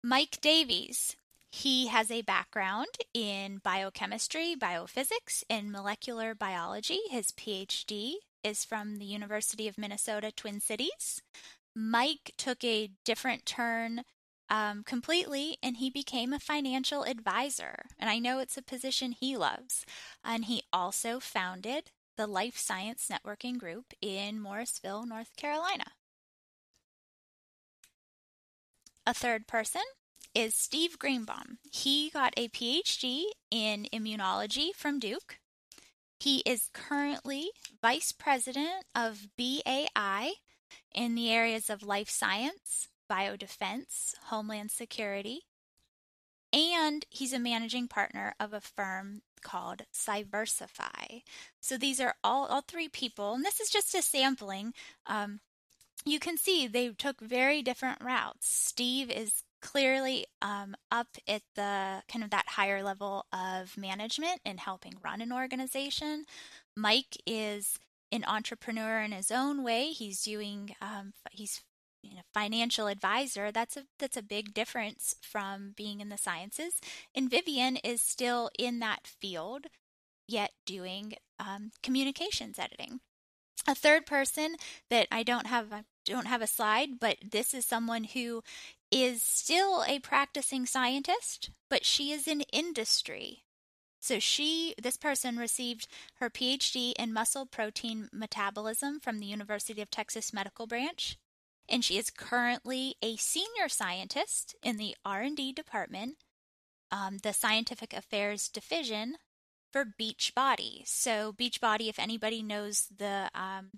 Mike 0.04 0.40
Davies. 0.42 1.16
He 1.52 1.88
has 1.88 2.12
a 2.12 2.22
background 2.22 2.98
in 3.14 3.62
biochemistry, 3.64 4.56
biophysics, 4.60 5.44
and 5.50 5.72
molecular 5.72 6.36
biology. 6.36 7.00
His 7.10 7.32
PhD 7.32 8.16
is 8.44 8.66
from 8.66 8.98
the 8.98 9.06
University 9.06 9.70
of 9.70 9.78
Minnesota 9.78 10.32
Twin 10.32 10.60
Cities. 10.60 11.22
Mike 11.74 12.34
took 12.38 12.64
a 12.64 12.92
different 13.06 13.46
turn 13.46 14.04
um, 14.50 14.84
completely 14.84 15.58
and 15.62 15.78
he 15.78 15.90
became 15.90 16.34
a 16.34 16.40
financial 16.40 17.04
advisor. 17.04 17.86
And 17.98 18.10
I 18.10 18.20
know 18.20 18.40
it's 18.40 18.58
a 18.58 18.62
position 18.62 19.12
he 19.12 19.38
loves. 19.38 19.86
And 20.24 20.46
he 20.46 20.64
also 20.74 21.20
founded 21.20 21.92
the 22.18 22.28
Life 22.28 22.58
Science 22.58 23.10
Networking 23.12 23.58
Group 23.58 23.94
in 24.02 24.40
Morrisville, 24.42 25.06
North 25.06 25.36
Carolina. 25.38 25.86
A 29.06 29.14
third 29.14 29.48
person 29.48 29.82
is 30.36 30.54
Steve 30.54 31.00
Greenbaum. 31.00 31.58
He 31.72 32.10
got 32.10 32.34
a 32.38 32.50
PhD 32.50 33.24
in 33.50 33.88
immunology 33.94 34.74
from 34.76 35.00
Duke. 35.00 35.40
He 36.20 36.44
is 36.46 36.70
currently 36.74 37.52
vice 37.82 38.12
president 38.12 38.86
of 38.94 39.30
BAI 39.38 40.34
in 40.94 41.16
the 41.16 41.32
areas 41.32 41.70
of 41.70 41.82
life 41.82 42.10
science, 42.10 42.90
biodefense, 43.10 44.16
homeland 44.26 44.72
security, 44.72 45.42
and 46.52 47.06
he's 47.10 47.34
a 47.34 47.40
managing 47.40 47.88
partner 47.88 48.34
of 48.40 48.54
a 48.54 48.62
firm 48.62 49.22
called 49.42 49.84
Cyversify. 49.94 51.24
So 51.62 51.78
these 51.78 52.00
are 52.00 52.16
all, 52.24 52.46
all 52.48 52.62
three 52.62 52.90
people, 52.90 53.34
and 53.34 53.46
this 53.46 53.60
is 53.60 53.70
just 53.70 53.94
a 53.96 54.02
sampling. 54.02 54.74
Um, 55.06 55.40
you 56.06 56.20
can 56.20 56.38
see 56.38 56.68
they 56.68 56.90
took 56.90 57.20
very 57.20 57.62
different 57.62 58.02
routes. 58.04 58.48
Steve 58.48 59.12
is 59.12 59.44
clearly 59.62 60.26
um, 60.42 60.76
up 60.92 61.08
at 61.28 61.42
the 61.56 62.02
kind 62.12 62.24
of 62.24 62.30
that 62.32 62.48
higher 62.48 62.82
level 62.82 63.26
of 63.34 63.78
management 63.78 64.40
and 64.46 64.60
helping 64.60 64.94
run 65.04 65.22
an 65.22 65.34
organization. 65.34 66.26
Mike 66.76 67.18
is 67.26 67.78
an 68.12 68.24
entrepreneur 68.26 69.02
in 69.02 69.12
his 69.12 69.32
own 69.32 69.64
way. 69.64 69.88
He's 69.88 70.24
doing 70.24 70.76
um, 70.82 71.14
he's 71.32 71.62
you 72.02 72.16
know, 72.16 72.22
financial 72.34 72.88
advisor. 72.88 73.52
That's 73.52 73.78
a 73.78 73.84
that's 73.98 74.18
a 74.18 74.24
big 74.24 74.54
difference 74.54 75.16
from 75.22 75.74
being 75.76 76.00
in 76.00 76.10
the 76.10 76.18
sciences. 76.18 76.80
And 77.16 77.30
Vivian 77.30 77.78
is 77.78 78.02
still 78.02 78.50
in 78.58 78.80
that 78.80 79.06
field, 79.06 79.68
yet 80.28 80.52
doing 80.66 81.14
um, 81.40 81.72
communications 81.84 82.60
editing. 82.60 83.02
A 83.68 83.76
third 83.76 84.06
person 84.06 84.56
that 84.90 85.08
I 85.12 85.24
don't 85.24 85.48
have 85.48 85.74
I 85.74 85.84
don't 86.06 86.28
have 86.28 86.42
a 86.42 86.48
slide, 86.48 87.00
but 87.00 87.18
this 87.30 87.54
is 87.54 87.66
someone 87.66 88.06
who 88.06 88.44
is 88.92 89.22
still 89.22 89.84
a 89.84 90.00
practicing 90.00 90.66
scientist, 90.66 91.52
but 91.70 91.86
she 91.86 92.12
is 92.12 92.28
in 92.28 92.42
industry. 92.54 93.44
So 94.02 94.18
she, 94.18 94.74
this 94.82 94.98
person 94.98 95.38
received 95.38 95.88
her 96.16 96.30
PhD 96.30 96.94
in 96.98 97.14
muscle 97.14 97.46
protein 97.46 98.10
metabolism 98.14 99.00
from 99.00 99.20
the 99.20 99.26
University 99.26 99.82
of 99.82 99.92
Texas 99.92 100.34
Medical 100.34 100.68
Branch, 100.68 101.18
and 101.70 101.84
she 101.84 101.98
is 101.98 102.10
currently 102.10 102.96
a 103.02 103.16
senior 103.18 103.70
scientist 103.70 104.56
in 104.64 104.78
the 104.78 104.96
R&D 105.06 105.54
department, 105.54 106.18
um, 106.92 107.18
the 107.24 107.34
Scientific 107.34 107.94
Affairs 107.94 108.50
Division 108.50 109.16
for 109.72 109.86
Beachbody. 109.86 110.88
So 110.88 111.34
Beachbody, 111.34 111.90
if 111.90 112.00
anybody 112.00 112.42
knows 112.42 112.88
the 112.96 113.30
um, 113.36 113.70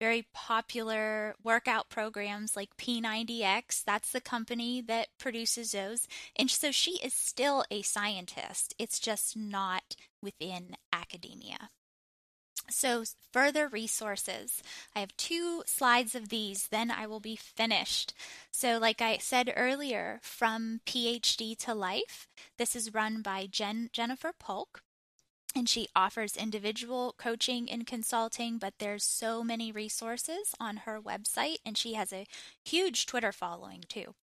very 0.00 0.26
popular 0.32 1.34
workout 1.44 1.90
programs 1.90 2.56
like 2.56 2.76
P90X. 2.78 3.84
That's 3.84 4.10
the 4.10 4.20
company 4.20 4.80
that 4.82 5.08
produces 5.18 5.72
those. 5.72 6.08
And 6.34 6.50
so 6.50 6.72
she 6.72 6.92
is 7.02 7.12
still 7.12 7.64
a 7.70 7.82
scientist, 7.82 8.74
it's 8.78 8.98
just 8.98 9.36
not 9.36 9.96
within 10.22 10.76
academia. 10.92 11.70
So, 12.70 13.04
further 13.32 13.68
resources. 13.68 14.62
I 14.94 15.00
have 15.00 15.16
two 15.16 15.62
slides 15.66 16.14
of 16.14 16.28
these, 16.28 16.68
then 16.68 16.90
I 16.90 17.06
will 17.06 17.20
be 17.20 17.36
finished. 17.36 18.14
So, 18.50 18.78
like 18.78 19.02
I 19.02 19.18
said 19.18 19.52
earlier, 19.56 20.20
from 20.22 20.80
PhD 20.86 21.56
to 21.58 21.74
Life, 21.74 22.28
this 22.58 22.74
is 22.74 22.94
run 22.94 23.22
by 23.22 23.46
Jen, 23.50 23.90
Jennifer 23.92 24.32
Polk 24.38 24.82
and 25.54 25.68
she 25.68 25.88
offers 25.96 26.36
individual 26.36 27.14
coaching 27.18 27.70
and 27.70 27.86
consulting 27.86 28.58
but 28.58 28.74
there's 28.78 29.04
so 29.04 29.42
many 29.42 29.72
resources 29.72 30.54
on 30.60 30.78
her 30.78 31.00
website 31.00 31.56
and 31.64 31.76
she 31.76 31.94
has 31.94 32.12
a 32.12 32.26
huge 32.64 33.06
twitter 33.06 33.32
following 33.32 33.84
too 33.88 34.14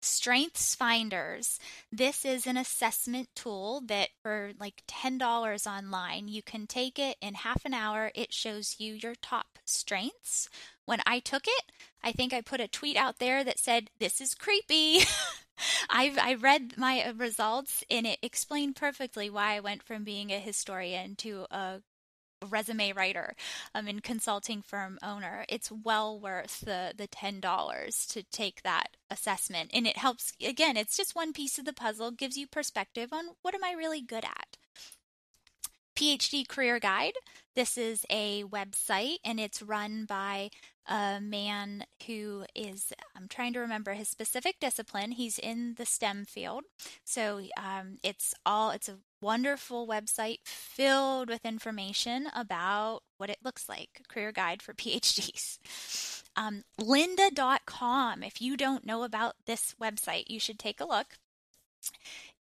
strengths 0.00 0.74
finders. 0.74 1.58
This 1.90 2.24
is 2.24 2.46
an 2.46 2.56
assessment 2.56 3.28
tool 3.34 3.82
that 3.86 4.10
for 4.22 4.52
like 4.58 4.82
$10 4.88 5.66
online 5.66 6.28
you 6.28 6.42
can 6.42 6.66
take 6.66 6.98
it 6.98 7.16
in 7.20 7.34
half 7.34 7.64
an 7.64 7.74
hour. 7.74 8.10
It 8.14 8.32
shows 8.32 8.76
you 8.78 8.94
your 8.94 9.14
top 9.14 9.58
strengths. 9.64 10.48
When 10.84 11.00
i 11.06 11.18
took 11.18 11.46
it 11.46 11.64
i 12.02 12.12
think 12.12 12.32
i 12.32 12.40
put 12.40 12.62
a 12.62 12.68
tweet 12.68 12.96
out 12.96 13.18
there 13.18 13.44
that 13.44 13.58
said 13.58 13.90
this 13.98 14.20
is 14.20 14.34
creepy. 14.34 15.00
I've 15.90 16.18
I 16.18 16.34
read 16.34 16.74
my 16.76 17.12
results 17.16 17.84
and 17.90 18.06
it 18.06 18.18
explained 18.22 18.76
perfectly 18.76 19.28
why 19.28 19.56
I 19.56 19.60
went 19.60 19.82
from 19.82 20.04
being 20.04 20.30
a 20.30 20.38
historian 20.38 21.16
to 21.16 21.46
a 21.50 21.80
resume 22.46 22.92
writer 22.92 23.34
um, 23.74 23.88
and 23.88 24.02
consulting 24.02 24.62
firm 24.62 24.98
owner. 25.02 25.44
It's 25.48 25.70
well 25.70 26.18
worth 26.18 26.60
the 26.60 26.92
the 26.96 27.06
ten 27.06 27.40
dollars 27.40 28.06
to 28.10 28.22
take 28.22 28.62
that 28.62 28.96
assessment, 29.10 29.70
and 29.72 29.86
it 29.86 29.96
helps. 29.96 30.32
Again, 30.44 30.76
it's 30.76 30.96
just 30.96 31.16
one 31.16 31.32
piece 31.32 31.58
of 31.58 31.64
the 31.64 31.72
puzzle, 31.72 32.10
gives 32.10 32.36
you 32.36 32.46
perspective 32.46 33.12
on 33.12 33.24
what 33.42 33.54
am 33.54 33.64
I 33.64 33.72
really 33.72 34.00
good 34.00 34.24
at. 34.24 34.56
PhD 35.98 36.46
Career 36.46 36.78
Guide. 36.78 37.14
This 37.56 37.76
is 37.76 38.06
a 38.08 38.44
website 38.44 39.16
and 39.24 39.40
it's 39.40 39.60
run 39.60 40.04
by 40.04 40.50
a 40.88 41.20
man 41.20 41.84
who 42.06 42.44
is, 42.54 42.92
I'm 43.16 43.28
trying 43.28 43.52
to 43.52 43.60
remember 43.60 43.92
his 43.92 44.08
specific 44.08 44.56
discipline. 44.60 45.12
He's 45.12 45.38
in 45.38 45.74
the 45.76 45.84
STEM 45.84 46.24
field. 46.24 46.64
So 47.04 47.42
um, 47.56 47.98
it's 48.02 48.34
all, 48.44 48.70
it's 48.70 48.88
a 48.88 48.98
wonderful 49.20 49.86
website 49.86 50.38
filled 50.44 51.28
with 51.28 51.44
information 51.44 52.28
about 52.34 53.00
what 53.18 53.30
it 53.30 53.38
looks 53.44 53.68
like, 53.68 54.02
career 54.08 54.32
guide 54.32 54.62
for 54.62 54.72
PhDs. 54.74 55.58
Um, 56.36 56.64
lynda.com. 56.80 58.22
If 58.22 58.40
you 58.40 58.56
don't 58.56 58.86
know 58.86 59.02
about 59.02 59.34
this 59.46 59.74
website, 59.80 60.24
you 60.28 60.40
should 60.40 60.58
take 60.58 60.80
a 60.80 60.86
look. 60.86 61.18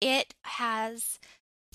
It 0.00 0.34
has 0.42 1.18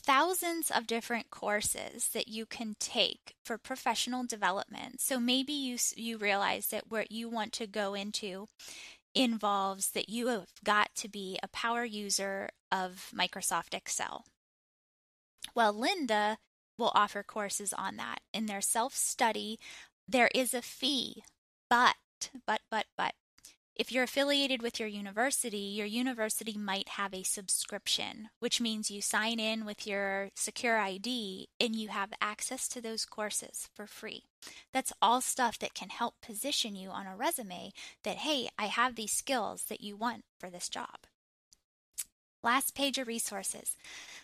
thousands 0.05 0.69
of 0.69 0.87
different 0.87 1.31
courses 1.31 2.09
that 2.13 2.27
you 2.27 2.45
can 2.45 2.75
take 2.79 3.33
for 3.43 3.57
professional 3.57 4.23
development. 4.23 5.01
So 5.01 5.19
maybe 5.19 5.53
you 5.53 5.77
you 5.95 6.17
realize 6.17 6.67
that 6.67 6.89
what 6.91 7.11
you 7.11 7.27
want 7.27 7.53
to 7.53 7.67
go 7.67 7.93
into 7.93 8.47
involves 9.13 9.91
that 9.91 10.09
you 10.09 10.27
have 10.27 10.47
got 10.63 10.93
to 10.95 11.09
be 11.09 11.39
a 11.41 11.47
power 11.47 11.85
user 11.85 12.49
of 12.71 13.11
Microsoft 13.15 13.73
Excel. 13.73 14.25
Well, 15.55 15.73
Lynda 15.73 16.37
will 16.77 16.91
offer 16.93 17.23
courses 17.23 17.73
on 17.73 17.95
that. 17.97 18.19
In 18.33 18.45
their 18.47 18.61
self-study, 18.61 19.59
there 20.07 20.29
is 20.35 20.53
a 20.53 20.61
fee, 20.61 21.23
but 21.69 21.95
but 22.45 22.61
but 22.69 22.85
but 22.97 23.13
if 23.76 23.91
you're 23.91 24.03
affiliated 24.03 24.61
with 24.61 24.80
your 24.80 24.88
university, 24.88 25.57
your 25.57 25.86
university 25.86 26.57
might 26.57 26.89
have 26.89 27.13
a 27.13 27.23
subscription, 27.23 28.30
which 28.39 28.61
means 28.61 28.89
you 28.89 29.01
sign 29.01 29.39
in 29.39 29.65
with 29.65 29.86
your 29.86 30.30
secure 30.34 30.78
ID 30.78 31.49
and 31.59 31.76
you 31.76 31.89
have 31.89 32.13
access 32.21 32.69
to 32.69 32.82
those 32.82 33.05
courses 33.05 33.67
for 33.73 33.86
free. 33.86 34.23
That's 34.71 34.93
all 35.01 35.19
stuff 35.19 35.59
that 35.59 35.73
can 35.73 35.89
help 35.89 36.15
position 36.21 36.76
you 36.76 36.89
on 36.89 37.05
a 37.05 37.15
resume 37.15 37.73
that, 38.03 38.17
hey, 38.17 38.47
I 38.57 38.67
have 38.67 38.95
these 38.95 39.11
skills 39.11 39.63
that 39.65 39.82
you 39.82 39.97
want 39.97 40.23
for 40.39 40.49
this 40.49 40.69
job. 40.69 41.07
Last 42.41 42.76
page 42.76 42.97
of 42.97 43.07
resources. 43.07 43.76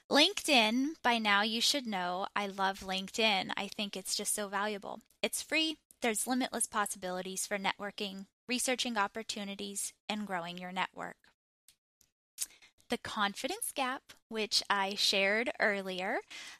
LinkedIn, 0.10 0.91
by 1.04 1.18
now 1.18 1.41
you 1.41 1.60
should 1.60 1.88
know, 1.88 2.28
I 2.36 2.47
love 2.47 2.82
LinkedIn. 2.82 3.52
I 3.58 3.68
think 3.68 3.97
it's 3.97 4.16
just 4.16 4.34
so 4.34 4.47
valuable. 4.47 5.02
It's 5.22 5.41
free, 5.41 5.78
there's 6.02 6.28
limitless 6.28 6.68
possibilities 6.68 7.45
for 7.45 7.58
networking, 7.58 8.26
researching 8.52 8.97
opportunities, 8.97 9.93
and 10.10 10.28
growing 10.28 10.58
your 10.58 10.74
network. 10.74 11.16
The 12.89 12.97
confidence 12.97 13.72
gap, 13.74 14.02
which 14.28 14.62
I 14.70 14.95
shared 14.95 15.54
earlier, 15.62 16.18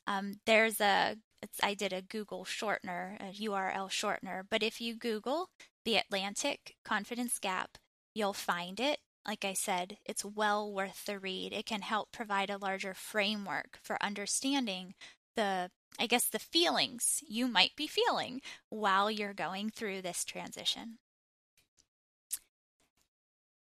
um, 0.08 0.36
there's 0.46 0.80
a 0.80 1.18
I 1.62 1.74
did 1.74 1.92
a 1.92 2.02
Google 2.02 2.46
shortener, 2.46 3.20
a 3.20 3.34
URL 3.34 3.89
shortener, 3.89 4.44
but 4.50 4.64
if 4.64 4.80
you 4.80 4.96
Google 4.96 5.50
the 5.84 5.98
Atlantic 5.98 6.76
confidence 6.86 7.38
gap, 7.39 7.78
you'll 8.16 8.32
find 8.32 8.80
it. 8.80 9.00
Like 9.28 9.44
I 9.44 9.52
said, 9.52 9.98
it's 10.06 10.24
well 10.24 10.72
worth 10.72 11.06
the 11.06 11.20
read. 11.20 11.52
It 11.52 11.66
can 11.66 11.82
help 11.82 12.14
provide 12.14 12.50
a 12.50 12.58
larger 12.58 12.94
framework 12.94 13.80
for 13.84 14.02
understanding 14.02 14.94
the 15.36 15.72
I 16.00 16.08
guess 16.08 16.30
the 16.30 16.39
feelings 16.39 17.22
you 17.28 17.50
might 17.50 17.76
be 17.76 17.86
feeling 17.86 18.39
while 18.70 19.12
you're 19.12 19.34
going 19.34 19.72
through 19.72 20.04
this 20.04 20.24
transition. 20.24 21.00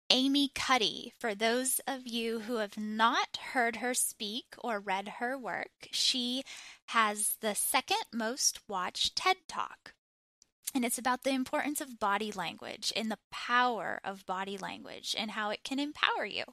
Amy 0.10 0.50
Cuddy. 0.56 1.14
For 1.20 1.36
those 1.36 1.82
of 1.86 2.08
you 2.08 2.42
who 2.42 2.58
have 2.58 2.78
not 2.78 3.38
heard 3.54 3.78
her 3.78 3.94
speak 3.94 4.56
or 4.58 4.80
read 4.80 5.16
her 5.20 5.38
work, 5.38 5.90
she 5.92 6.44
has 6.88 7.36
the 7.42 7.56
second 7.56 8.06
most 8.14 8.62
watched 8.70 9.16
TED 9.16 9.38
Talk. 9.50 9.94
And 10.74 10.86
it's 10.86 10.98
about 10.98 11.24
the 11.24 11.32
importance 11.32 11.82
of 11.82 12.00
body 12.00 12.32
language 12.32 12.94
and 12.96 13.10
the 13.10 13.20
power 13.32 14.00
of 14.04 14.26
body 14.26 14.58
language 14.58 15.16
and 15.18 15.32
how 15.32 15.50
it 15.50 15.64
can 15.64 15.80
empower 15.80 16.26
you. 16.26 16.44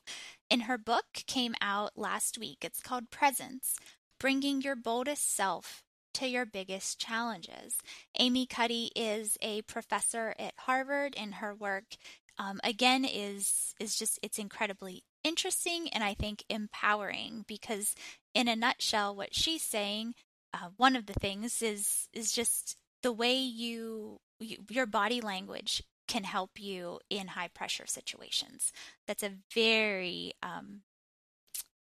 And 0.50 0.62
her 0.62 0.78
book 0.78 1.06
came 1.26 1.54
out 1.60 1.92
last 1.96 2.38
week. 2.38 2.58
It's 2.62 2.80
called 2.80 3.10
Presence 3.10 3.76
Bringing 4.18 4.62
Your 4.62 4.76
Boldest 4.76 5.34
Self 5.34 5.82
to 6.14 6.28
Your 6.28 6.46
Biggest 6.46 6.98
Challenges. 6.98 7.76
Amy 8.18 8.46
Cuddy 8.46 8.92
is 8.94 9.36
a 9.42 9.62
professor 9.62 10.34
at 10.38 10.54
Harvard, 10.58 11.14
and 11.16 11.34
her 11.34 11.54
work 11.54 11.96
um, 12.38 12.60
again 12.64 13.04
is 13.04 13.74
is 13.80 13.96
just 13.96 14.18
it's 14.22 14.38
incredibly 14.38 15.04
interesting 15.22 15.88
and 15.92 16.04
I 16.04 16.14
think 16.14 16.44
empowering 16.48 17.44
because 17.46 17.94
in 18.34 18.48
a 18.48 18.56
nutshell 18.56 19.14
what 19.14 19.34
she's 19.34 19.62
saying 19.62 20.14
uh, 20.52 20.68
one 20.76 20.96
of 20.96 21.06
the 21.06 21.14
things 21.14 21.62
is 21.62 22.08
is 22.12 22.32
just 22.32 22.76
the 23.02 23.12
way 23.12 23.34
you, 23.34 24.18
you 24.40 24.58
your 24.70 24.86
body 24.86 25.20
language 25.20 25.82
can 26.06 26.24
help 26.24 26.52
you 26.58 27.00
in 27.10 27.28
high 27.28 27.48
pressure 27.48 27.86
situations. 27.86 28.72
That's 29.06 29.22
a 29.22 29.32
very 29.54 30.32
um, 30.42 30.82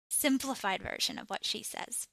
simplified 0.09 0.81
version 0.81 1.19
of 1.19 1.29
what 1.29 1.45
she 1.45 1.63
says. 1.63 2.07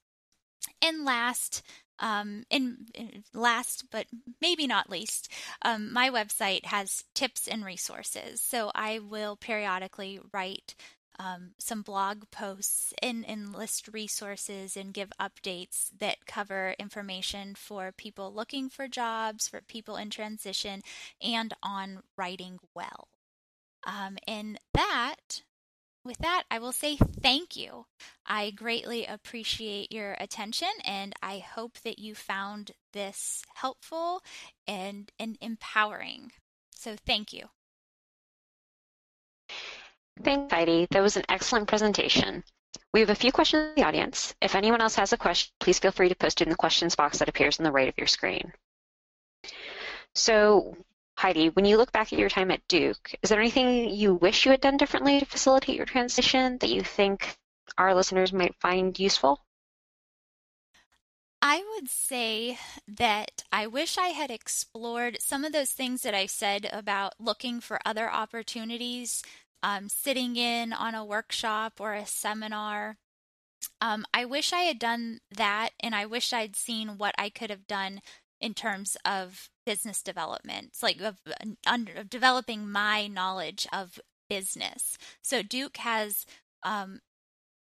And 0.81 1.05
last, 1.05 1.61
um, 2.03 2.43
in, 2.49 3.23
last 3.33 3.85
but 3.89 4.05
maybe 4.41 4.67
not 4.67 4.89
least, 4.89 5.31
um, 5.63 5.91
my 5.91 6.09
website 6.09 6.65
has 6.65 7.05
tips 7.15 7.47
and 7.47 7.63
resources. 7.63 8.41
So 8.41 8.71
I 8.75 8.99
will 8.99 9.37
periodically 9.37 10.19
write 10.33 10.75
um, 11.17 11.51
some 11.59 11.81
blog 11.81 12.29
posts 12.29 12.93
and, 13.01 13.25
and 13.25 13.55
list 13.55 13.87
resources 13.93 14.75
and 14.75 14.93
give 14.93 15.13
updates 15.19 15.91
that 15.99 16.25
cover 16.25 16.75
information 16.77 17.55
for 17.55 17.93
people 17.95 18.33
looking 18.33 18.67
for 18.67 18.87
jobs, 18.89 19.47
for 19.47 19.61
people 19.61 19.95
in 19.95 20.09
transition, 20.09 20.81
and 21.21 21.53
on 21.63 22.01
writing 22.17 22.59
well. 22.75 23.07
Um, 23.85 24.17
and 24.27 24.59
that 24.73 25.43
with 26.03 26.17
that, 26.19 26.43
I 26.51 26.59
will 26.59 26.71
say 26.71 26.97
thank 26.97 27.55
you. 27.55 27.85
I 28.25 28.51
greatly 28.51 29.05
appreciate 29.05 29.91
your 29.91 30.15
attention 30.19 30.69
and 30.85 31.13
I 31.21 31.39
hope 31.39 31.79
that 31.83 31.99
you 31.99 32.15
found 32.15 32.71
this 32.91 33.43
helpful 33.55 34.21
and, 34.67 35.11
and 35.19 35.37
empowering. 35.41 36.31
So, 36.75 36.95
thank 37.05 37.31
you. 37.33 37.45
Thanks, 40.21 40.53
Heidi. 40.53 40.87
That 40.91 41.01
was 41.01 41.17
an 41.17 41.23
excellent 41.29 41.67
presentation. 41.67 42.43
We 42.93 42.99
have 42.99 43.09
a 43.09 43.15
few 43.15 43.31
questions 43.31 43.69
in 43.69 43.81
the 43.81 43.87
audience. 43.87 44.35
If 44.41 44.55
anyone 44.55 44.81
else 44.81 44.95
has 44.95 45.13
a 45.13 45.17
question, 45.17 45.51
please 45.59 45.79
feel 45.79 45.91
free 45.91 46.09
to 46.09 46.15
post 46.15 46.41
it 46.41 46.45
in 46.45 46.51
the 46.51 46.55
questions 46.55 46.95
box 46.95 47.19
that 47.19 47.29
appears 47.29 47.59
on 47.59 47.63
the 47.63 47.71
right 47.71 47.89
of 47.89 47.97
your 47.97 48.07
screen. 48.07 48.53
So, 50.13 50.77
Heidi, 51.17 51.49
when 51.49 51.65
you 51.65 51.77
look 51.77 51.91
back 51.91 52.11
at 52.11 52.19
your 52.19 52.29
time 52.29 52.51
at 52.51 52.67
Duke, 52.67 53.15
is 53.21 53.29
there 53.29 53.39
anything 53.39 53.89
you 53.89 54.15
wish 54.15 54.45
you 54.45 54.51
had 54.51 54.61
done 54.61 54.77
differently 54.77 55.19
to 55.19 55.25
facilitate 55.25 55.75
your 55.75 55.85
transition 55.85 56.57
that 56.59 56.69
you 56.69 56.81
think 56.83 57.37
our 57.77 57.95
listeners 57.95 58.33
might 58.33 58.55
find 58.59 58.97
useful? 58.99 59.39
I 61.41 61.63
would 61.73 61.89
say 61.89 62.57
that 62.87 63.43
I 63.51 63.67
wish 63.67 63.97
I 63.97 64.09
had 64.09 64.31
explored 64.31 65.21
some 65.21 65.43
of 65.43 65.51
those 65.51 65.71
things 65.71 66.01
that 66.03 66.13
I 66.13 66.25
said 66.25 66.69
about 66.71 67.15
looking 67.19 67.59
for 67.59 67.79
other 67.85 68.09
opportunities, 68.09 69.21
um, 69.61 69.89
sitting 69.89 70.37
in 70.37 70.71
on 70.71 70.95
a 70.95 71.03
workshop 71.03 71.81
or 71.81 71.93
a 71.93 72.05
seminar. 72.05 72.97
Um, 73.81 74.05
I 74.13 74.23
wish 74.23 74.53
I 74.53 74.61
had 74.61 74.79
done 74.79 75.19
that, 75.31 75.71
and 75.81 75.93
I 75.93 76.05
wish 76.05 76.31
I'd 76.31 76.55
seen 76.55 76.97
what 76.97 77.13
I 77.17 77.29
could 77.29 77.49
have 77.49 77.67
done 77.67 78.01
in 78.39 78.53
terms 78.53 78.95
of 79.05 79.49
business 79.65 80.01
development, 80.01 80.67
it's 80.67 80.83
like 80.83 80.99
of, 81.01 81.19
of 81.67 82.09
developing 82.09 82.69
my 82.69 83.07
knowledge 83.07 83.67
of 83.71 83.99
business. 84.29 84.97
So 85.21 85.41
Duke 85.41 85.77
has 85.77 86.25
um, 86.63 86.99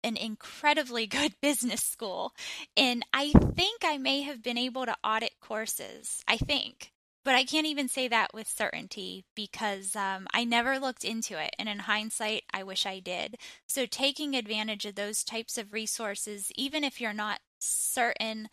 an 0.02 0.16
incredibly 0.16 1.06
good 1.18 1.34
business 1.40 1.82
school, 1.82 2.32
and 2.76 3.04
I 3.12 3.32
think 3.32 3.82
I 3.84 3.98
may 3.98 4.22
have 4.22 4.42
been 4.42 4.58
able 4.58 4.86
to 4.86 4.96
audit 5.04 5.32
courses. 5.40 6.22
I 6.26 6.36
think. 6.36 6.92
But 7.24 7.36
I 7.36 7.44
can't 7.44 7.66
even 7.66 7.88
say 7.88 8.08
that 8.08 8.34
with 8.34 8.48
certainty 8.48 9.24
because 9.36 9.94
um, 9.94 10.26
I 10.34 10.42
never 10.44 10.80
looked 10.80 11.04
into 11.04 11.40
it. 11.40 11.54
And 11.56 11.68
in 11.68 11.78
hindsight, 11.80 12.42
I 12.52 12.64
wish 12.64 12.84
I 12.84 12.98
did. 12.98 13.36
So, 13.68 13.86
taking 13.86 14.34
advantage 14.34 14.84
of 14.86 14.96
those 14.96 15.22
types 15.22 15.56
of 15.56 15.72
resources, 15.72 16.50
even 16.56 16.82
if 16.82 17.00
you're 17.00 17.12
not 17.12 17.38
certain 17.60 18.48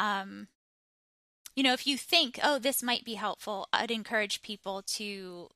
um, 0.00 0.48
you 1.58 1.64
know, 1.64 1.72
if 1.72 1.88
you 1.88 1.98
think, 1.98 2.38
oh, 2.40 2.60
this 2.60 2.84
might 2.84 3.04
be 3.04 3.14
helpful, 3.14 3.66
I'd 3.72 3.90
encourage 3.90 4.42
people 4.42 4.80
to 4.94 5.48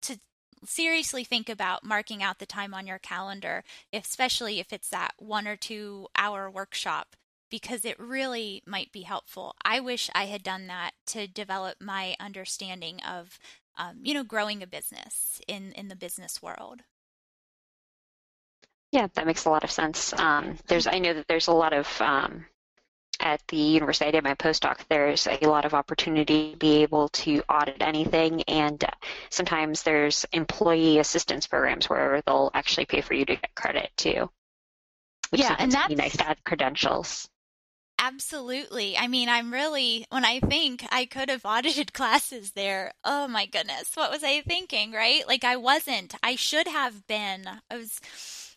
to 0.00 0.16
seriously 0.64 1.22
think 1.22 1.50
about 1.50 1.84
marking 1.84 2.22
out 2.22 2.38
the 2.38 2.46
time 2.46 2.72
on 2.72 2.86
your 2.86 2.98
calendar, 2.98 3.62
especially 3.92 4.58
if 4.58 4.72
it's 4.72 4.88
that 4.88 5.12
one 5.18 5.46
or 5.46 5.54
two 5.54 6.06
hour 6.16 6.50
workshop, 6.50 7.14
because 7.50 7.84
it 7.84 8.00
really 8.00 8.62
might 8.66 8.90
be 8.90 9.02
helpful. 9.02 9.54
I 9.62 9.80
wish 9.80 10.08
I 10.14 10.24
had 10.24 10.42
done 10.42 10.66
that 10.68 10.92
to 11.08 11.26
develop 11.26 11.76
my 11.78 12.16
understanding 12.18 13.00
of, 13.02 13.38
um, 13.76 13.98
you 14.02 14.14
know, 14.14 14.24
growing 14.24 14.62
a 14.62 14.66
business 14.66 15.42
in 15.46 15.72
in 15.72 15.88
the 15.88 15.96
business 15.96 16.40
world. 16.40 16.80
Yeah, 18.92 19.08
that 19.12 19.26
makes 19.26 19.44
a 19.44 19.50
lot 19.50 19.62
of 19.62 19.70
sense. 19.70 20.14
Um, 20.14 20.56
there's, 20.68 20.86
I 20.86 21.00
know 21.00 21.12
that 21.12 21.28
there's 21.28 21.48
a 21.48 21.52
lot 21.52 21.74
of 21.74 22.00
um, 22.00 22.46
at 23.20 23.42
the 23.48 23.56
university 23.56 24.06
I 24.06 24.10
did 24.10 24.24
my 24.24 24.34
postdoc, 24.34 24.78
there's 24.88 25.26
a 25.26 25.48
lot 25.48 25.64
of 25.64 25.74
opportunity 25.74 26.52
to 26.52 26.56
be 26.56 26.82
able 26.82 27.08
to 27.10 27.42
audit 27.48 27.82
anything, 27.82 28.42
and 28.42 28.82
sometimes 29.30 29.82
there's 29.82 30.26
employee 30.32 30.98
assistance 30.98 31.46
programs 31.46 31.88
where 31.88 32.22
they'll 32.26 32.50
actually 32.54 32.86
pay 32.86 33.00
for 33.00 33.14
you 33.14 33.24
to 33.24 33.36
get 33.36 33.54
credit 33.54 33.90
too. 33.96 34.30
yeah, 35.32 35.56
and 35.58 35.72
that's 35.72 35.94
nice 35.94 36.16
to 36.16 36.28
add 36.28 36.44
credentials. 36.44 37.28
Absolutely. 37.98 38.98
I 38.98 39.06
mean, 39.06 39.28
I'm 39.28 39.52
really, 39.52 40.04
when 40.10 40.24
I 40.24 40.40
think 40.40 40.84
I 40.90 41.06
could 41.06 41.30
have 41.30 41.44
audited 41.44 41.92
classes 41.94 42.52
there, 42.52 42.92
oh 43.04 43.28
my 43.28 43.46
goodness, 43.46 43.92
what 43.94 44.10
was 44.10 44.22
I 44.24 44.40
thinking, 44.42 44.92
right? 44.92 45.26
Like 45.26 45.44
I 45.44 45.56
wasn't. 45.56 46.14
I 46.22 46.36
should 46.36 46.68
have 46.68 47.06
been. 47.06 47.48
I 47.70 47.76
was, 47.76 48.00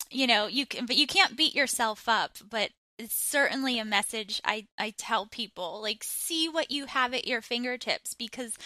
you 0.10 0.28
know, 0.28 0.48
you 0.48 0.66
can, 0.66 0.86
but 0.86 0.98
you 0.98 1.08
can't 1.08 1.38
beat 1.38 1.56
yourself 1.56 2.10
up. 2.10 2.38
But 2.50 2.72
it's 2.98 3.16
certainly 3.16 3.80
a 3.80 3.86
message 3.86 4.42
I, 4.44 4.68
I 4.78 4.94
tell 4.98 5.26
people 5.26 5.82
like 5.82 6.04
see 6.04 6.50
what 6.50 6.72
you 6.72 6.86
have 6.86 7.14
at 7.14 7.28
your 7.28 7.42
fingertips 7.42 8.14
because 8.14 8.58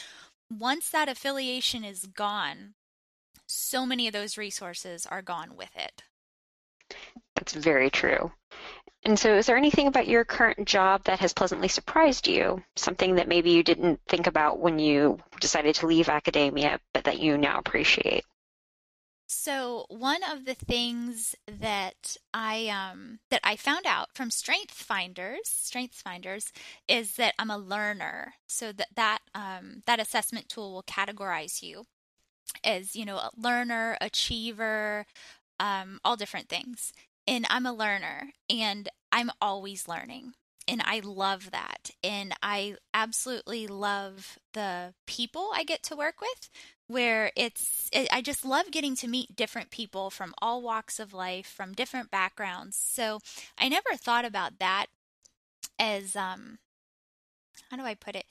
once 0.49 0.89
that 0.89 1.09
affiliation 1.09 1.84
is 1.84 2.05
gone 2.05 2.75
so 3.51 3.86
many 3.86 4.07
of 4.07 4.13
those 4.13 4.38
resources 4.38 5.05
are 5.05 5.21
gone 5.21 5.55
with 5.57 5.69
it. 5.75 6.03
That's 7.36 7.53
very 7.53 7.89
true. 7.89 8.32
And 9.03 9.17
so 9.17 9.36
is 9.36 9.47
there 9.47 9.57
anything 9.57 9.88
about 9.88 10.07
your 10.07 10.23
current 10.23 10.67
job 10.67 11.03
that 11.05 11.19
has 11.19 11.34
pleasantly 11.34 11.67
surprised 11.67 12.27
you? 12.27 12.63
Something 12.75 13.15
that 13.15 13.27
maybe 13.27 13.51
you 13.51 13.63
didn't 13.63 13.99
think 14.07 14.27
about 14.27 14.59
when 14.59 14.79
you 14.79 15.19
decided 15.39 15.75
to 15.75 15.88
leave 15.88 16.07
academia 16.07 16.79
but 16.93 17.05
that 17.05 17.19
you 17.19 17.38
now 17.38 17.57
appreciate 17.57 18.25
so 19.32 19.86
one 19.88 20.21
of 20.29 20.43
the 20.43 20.55
things 20.55 21.36
that 21.47 22.17
I 22.34 22.67
um, 22.67 23.19
that 23.29 23.39
I 23.45 23.55
found 23.55 23.86
out 23.86 24.09
from 24.13 24.29
Strength 24.29 24.73
Finders, 24.73 25.39
Strengths 25.45 26.01
Finders, 26.01 26.51
is 26.88 27.15
that 27.15 27.34
I'm 27.39 27.49
a 27.49 27.57
learner. 27.57 28.34
So 28.47 28.73
that 28.73 28.89
that 28.95 29.19
um, 29.34 29.84
that 29.86 30.01
assessment 30.01 30.49
tool 30.49 30.73
will 30.73 30.84
categorize 30.84 31.63
you 31.63 31.86
as 32.63 32.93
you 32.93 33.05
know 33.05 33.15
a 33.15 33.32
learner, 33.38 33.97
achiever, 34.01 35.05
um, 35.61 36.01
all 36.03 36.17
different 36.17 36.49
things. 36.49 36.91
And 37.25 37.45
I'm 37.49 37.65
a 37.65 37.73
learner, 37.73 38.32
and 38.49 38.89
I'm 39.13 39.32
always 39.39 39.88
learning 39.88 40.34
and 40.67 40.82
I 40.86 41.01
love 41.03 41.51
that. 41.51 41.91
And 42.03 42.34
I 42.41 42.75
absolutely 42.93 43.67
love 43.67 44.38
the 44.53 44.93
people 45.05 45.49
I 45.53 45.63
get 45.63 45.84
to 45.84 45.95
work 45.95 46.21
with, 46.21 46.49
where 46.91 47.31
it's, 47.35 47.89
it, 47.93 48.07
I 48.11 48.21
just 48.21 48.43
love 48.45 48.71
getting 48.71 48.95
to 48.97 49.07
meet 49.07 49.35
different 49.35 49.71
people 49.71 50.09
from 50.09 50.33
all 50.41 50.61
walks 50.61 50.99
of 50.99 51.13
life, 51.13 51.47
from 51.47 51.73
different 51.73 52.11
backgrounds. 52.11 52.77
So 52.77 53.19
I 53.57 53.69
never 53.69 53.95
thought 53.95 54.25
about 54.25 54.59
that 54.59 54.87
as, 55.79 56.15
um, 56.15 56.59
how 57.69 57.77
do 57.77 57.83
I 57.83 57.95
put 57.95 58.15
it? 58.15 58.25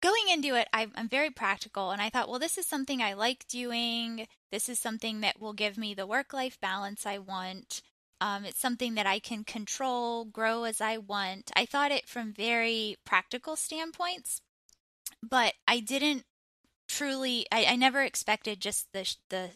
Going 0.00 0.24
into 0.32 0.56
it, 0.56 0.66
I, 0.72 0.88
I'm 0.96 1.08
very 1.08 1.30
practical, 1.30 1.92
and 1.92 2.02
I 2.02 2.10
thought, 2.10 2.28
well, 2.28 2.40
this 2.40 2.58
is 2.58 2.66
something 2.66 3.00
I 3.00 3.12
like 3.12 3.46
doing. 3.46 4.26
This 4.50 4.68
is 4.68 4.80
something 4.80 5.20
that 5.20 5.40
will 5.40 5.52
give 5.52 5.78
me 5.78 5.94
the 5.94 6.08
work 6.08 6.32
life 6.32 6.58
balance 6.60 7.06
I 7.06 7.18
want. 7.18 7.82
Um, 8.20 8.44
it's 8.44 8.58
something 8.58 8.94
that 8.94 9.06
I 9.06 9.20
can 9.20 9.44
control, 9.44 10.24
grow 10.24 10.64
as 10.64 10.80
I 10.80 10.98
want. 10.98 11.52
I 11.54 11.66
thought 11.66 11.92
it 11.92 12.08
from 12.08 12.32
very 12.32 12.96
practical 13.04 13.54
standpoints, 13.54 14.40
but 15.22 15.54
I 15.68 15.78
didn't 15.78 16.24
truly, 16.92 17.46
I, 17.50 17.64
I 17.64 17.76
never 17.76 18.02
expected 18.02 18.60
just 18.60 18.92
the 18.92 19.14
the 19.30 19.50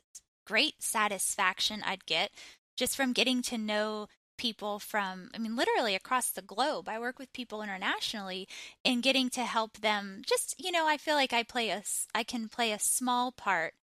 great 0.46 0.82
satisfaction 0.82 1.82
I'd 1.84 2.06
get 2.06 2.30
just 2.76 2.96
from 2.96 3.12
getting 3.12 3.42
to 3.42 3.58
know 3.58 4.06
people 4.38 4.78
from 4.78 5.30
i 5.34 5.38
mean 5.38 5.56
literally 5.56 5.94
across 5.94 6.30
the 6.30 6.42
globe. 6.42 6.88
I 6.88 6.98
work 6.98 7.18
with 7.18 7.32
people 7.32 7.62
internationally 7.62 8.46
and 8.84 9.02
getting 9.02 9.28
to 9.30 9.42
help 9.42 9.78
them 9.78 10.22
just 10.26 10.54
you 10.58 10.70
know 10.70 10.86
i 10.86 10.96
feel 10.98 11.14
like 11.14 11.32
i 11.32 11.42
play 11.42 11.70
a 11.70 11.82
i 12.14 12.22
can 12.22 12.48
play 12.48 12.72
a 12.72 12.78
small 12.78 13.32
part 13.32 13.74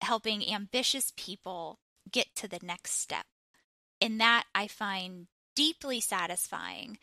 helping 0.00 0.50
ambitious 0.50 1.12
people 1.16 1.78
get 2.10 2.34
to 2.34 2.48
the 2.48 2.58
next 2.62 2.98
step. 2.98 3.26
And 4.00 4.18
that 4.20 4.44
i 4.54 4.66
find 4.66 5.26
deeply 5.54 6.00
satisfying 6.00 6.98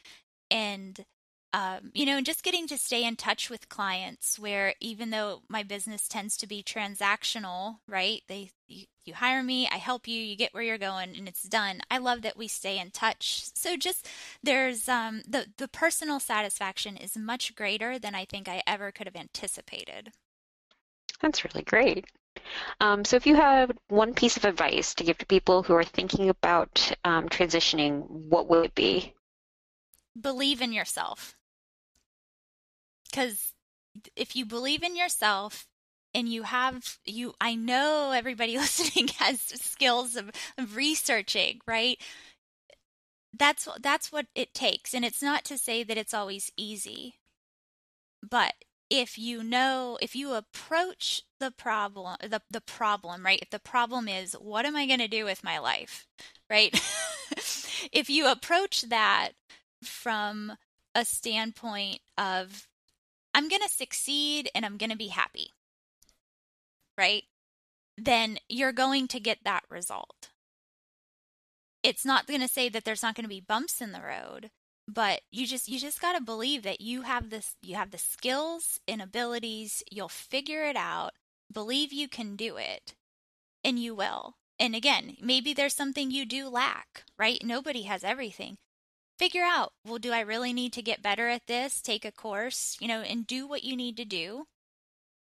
and 0.51 1.05
um, 1.51 1.91
you 1.93 2.05
know, 2.05 2.17
and 2.17 2.25
just 2.25 2.43
getting 2.43 2.67
to 2.67 2.77
stay 2.77 3.03
in 3.03 3.15
touch 3.15 3.49
with 3.49 3.69
clients 3.69 4.37
where 4.37 4.75
even 4.79 5.09
though 5.09 5.41
my 5.47 5.63
business 5.63 6.07
tends 6.07 6.37
to 6.37 6.47
be 6.47 6.61
transactional, 6.61 7.77
right? 7.87 8.21
They 8.27 8.51
you, 8.67 8.85
you 9.03 9.15
hire 9.15 9.41
me, 9.41 9.67
I 9.67 9.77
help 9.77 10.07
you, 10.07 10.21
you 10.21 10.35
get 10.35 10.53
where 10.53 10.61
you're 10.61 10.77
going, 10.77 11.17
and 11.17 11.27
it's 11.27 11.41
done. 11.41 11.81
I 11.89 11.97
love 11.97 12.21
that 12.21 12.37
we 12.37 12.47
stay 12.47 12.77
in 12.77 12.91
touch. 12.91 13.45
So 13.55 13.75
just 13.75 14.07
there's 14.43 14.87
um, 14.87 15.23
the 15.27 15.47
the 15.57 15.67
personal 15.67 16.19
satisfaction 16.19 16.95
is 16.95 17.17
much 17.17 17.55
greater 17.55 17.97
than 17.97 18.13
I 18.13 18.25
think 18.25 18.47
I 18.47 18.61
ever 18.67 18.91
could 18.91 19.07
have 19.07 19.15
anticipated. 19.15 20.11
That's 21.21 21.43
really 21.43 21.63
great. 21.63 22.05
Um, 22.79 23.03
so, 23.03 23.15
if 23.15 23.25
you 23.25 23.35
had 23.35 23.77
one 23.89 24.13
piece 24.13 24.37
of 24.37 24.45
advice 24.45 24.93
to 24.95 25.03
give 25.03 25.17
to 25.17 25.25
people 25.25 25.63
who 25.63 25.73
are 25.73 25.83
thinking 25.83 26.29
about 26.29 26.91
um, 27.03 27.27
transitioning, 27.27 28.07
what 28.07 28.47
would 28.47 28.65
it 28.65 28.75
be? 28.75 29.13
Believe 30.19 30.61
in 30.61 30.71
yourself 30.71 31.35
because 33.11 33.53
if 34.15 34.35
you 34.35 34.45
believe 34.45 34.83
in 34.83 34.95
yourself 34.95 35.67
and 36.13 36.29
you 36.29 36.43
have 36.43 36.97
you 37.05 37.33
i 37.41 37.55
know 37.55 38.11
everybody 38.11 38.57
listening 38.57 39.07
has 39.17 39.41
skills 39.41 40.15
of, 40.15 40.31
of 40.57 40.75
researching 40.75 41.61
right? 41.67 41.99
That's 43.37 43.67
that's 43.81 44.11
what 44.11 44.25
it 44.35 44.53
takes. 44.53 44.93
And 44.93 45.05
it's 45.05 45.21
not 45.21 45.45
to 45.45 45.57
say 45.57 45.83
that 45.83 45.97
it's 45.97 46.13
always 46.13 46.51
easy. 46.57 47.15
But 48.27 48.53
if 48.89 49.17
you 49.17 49.43
know 49.43 49.97
if 50.01 50.15
you 50.15 50.33
approach 50.33 51.21
the 51.39 51.51
problem 51.51 52.17
the, 52.21 52.41
the 52.49 52.61
problem 52.61 53.23
right? 53.23 53.39
If 53.41 53.51
the 53.51 53.59
problem 53.59 54.07
is 54.07 54.33
what 54.33 54.65
am 54.65 54.75
i 54.75 54.87
going 54.87 54.99
to 54.99 55.07
do 55.07 55.25
with 55.25 55.43
my 55.43 55.59
life 55.59 56.07
right? 56.49 56.73
If 57.91 58.09
you 58.09 58.27
approach 58.27 58.81
that 58.89 59.29
from 59.83 60.57
a 60.93 61.05
standpoint 61.05 61.99
of 62.17 62.67
I'm 63.33 63.47
going 63.47 63.61
to 63.61 63.69
succeed 63.69 64.49
and 64.53 64.65
I'm 64.65 64.77
going 64.77 64.89
to 64.89 64.97
be 64.97 65.07
happy, 65.07 65.51
right? 66.97 67.23
Then 67.97 68.37
you're 68.47 68.71
going 68.71 69.07
to 69.09 69.19
get 69.19 69.39
that 69.43 69.63
result. 69.69 70.29
It's 71.83 72.05
not 72.05 72.27
going 72.27 72.41
to 72.41 72.47
say 72.47 72.69
that 72.69 72.83
there's 72.85 73.03
not 73.03 73.15
going 73.15 73.23
to 73.23 73.29
be 73.29 73.41
bumps 73.41 73.81
in 73.81 73.91
the 73.91 74.01
road, 74.01 74.49
but 74.87 75.21
you 75.31 75.45
just 75.47 75.69
you 75.69 75.79
just 75.79 76.01
got 76.01 76.13
to 76.13 76.21
believe 76.21 76.63
that 76.63 76.81
you 76.81 77.03
have 77.03 77.29
this 77.29 77.55
you 77.61 77.75
have 77.75 77.91
the 77.91 77.97
skills 77.97 78.79
and 78.87 79.01
abilities, 79.01 79.83
you'll 79.89 80.09
figure 80.09 80.63
it 80.65 80.75
out, 80.75 81.11
believe 81.51 81.93
you 81.93 82.09
can 82.09 82.35
do 82.35 82.57
it, 82.57 82.95
and 83.63 83.79
you 83.79 83.95
will. 83.95 84.35
And 84.59 84.75
again, 84.75 85.15
maybe 85.21 85.53
there's 85.53 85.75
something 85.75 86.11
you 86.11 86.25
do 86.25 86.49
lack, 86.49 87.03
right? 87.17 87.41
Nobody 87.43 87.83
has 87.83 88.03
everything 88.03 88.57
figure 89.19 89.43
out 89.43 89.73
well 89.85 89.99
do 89.99 90.11
i 90.13 90.21
really 90.21 90.53
need 90.53 90.71
to 90.73 90.81
get 90.81 91.03
better 91.03 91.27
at 91.27 91.45
this 91.45 91.81
take 91.81 92.05
a 92.05 92.11
course 92.11 92.77
you 92.79 92.87
know 92.87 93.01
and 93.01 93.27
do 93.27 93.45
what 93.45 93.63
you 93.63 93.75
need 93.75 93.97
to 93.97 94.05
do? 94.05 94.45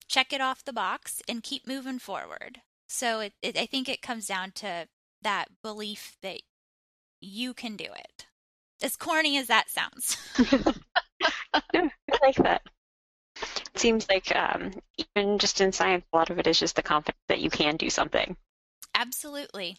Check 0.08 0.32
it 0.32 0.40
off 0.40 0.64
the 0.64 0.72
box 0.72 1.22
and 1.28 1.42
keep 1.42 1.66
moving 1.66 1.98
forward. 1.98 2.60
So 2.88 3.20
it, 3.20 3.32
it, 3.42 3.56
i 3.56 3.66
think 3.66 3.88
it 3.88 4.02
comes 4.02 4.26
down 4.26 4.52
to 4.56 4.86
that 5.22 5.48
belief 5.62 6.16
that 6.22 6.40
you 7.20 7.54
can 7.54 7.76
do 7.76 7.84
it. 7.84 8.26
As 8.82 8.96
corny 8.96 9.38
as 9.38 9.46
that 9.48 9.70
sounds. 9.70 10.16
I 11.54 11.90
like 12.22 12.36
that. 12.36 12.62
It 13.36 13.78
seems 13.78 14.06
like 14.08 14.34
um, 14.36 14.72
even 14.96 15.38
just 15.38 15.60
in 15.60 15.72
science 15.72 16.04
a 16.12 16.16
lot 16.16 16.30
of 16.30 16.38
it 16.38 16.46
is 16.46 16.58
just 16.58 16.76
the 16.76 16.82
confidence 16.82 17.22
that 17.28 17.40
you 17.40 17.50
can 17.50 17.76
do 17.76 17.90
something. 17.90 18.36
Absolutely. 18.94 19.78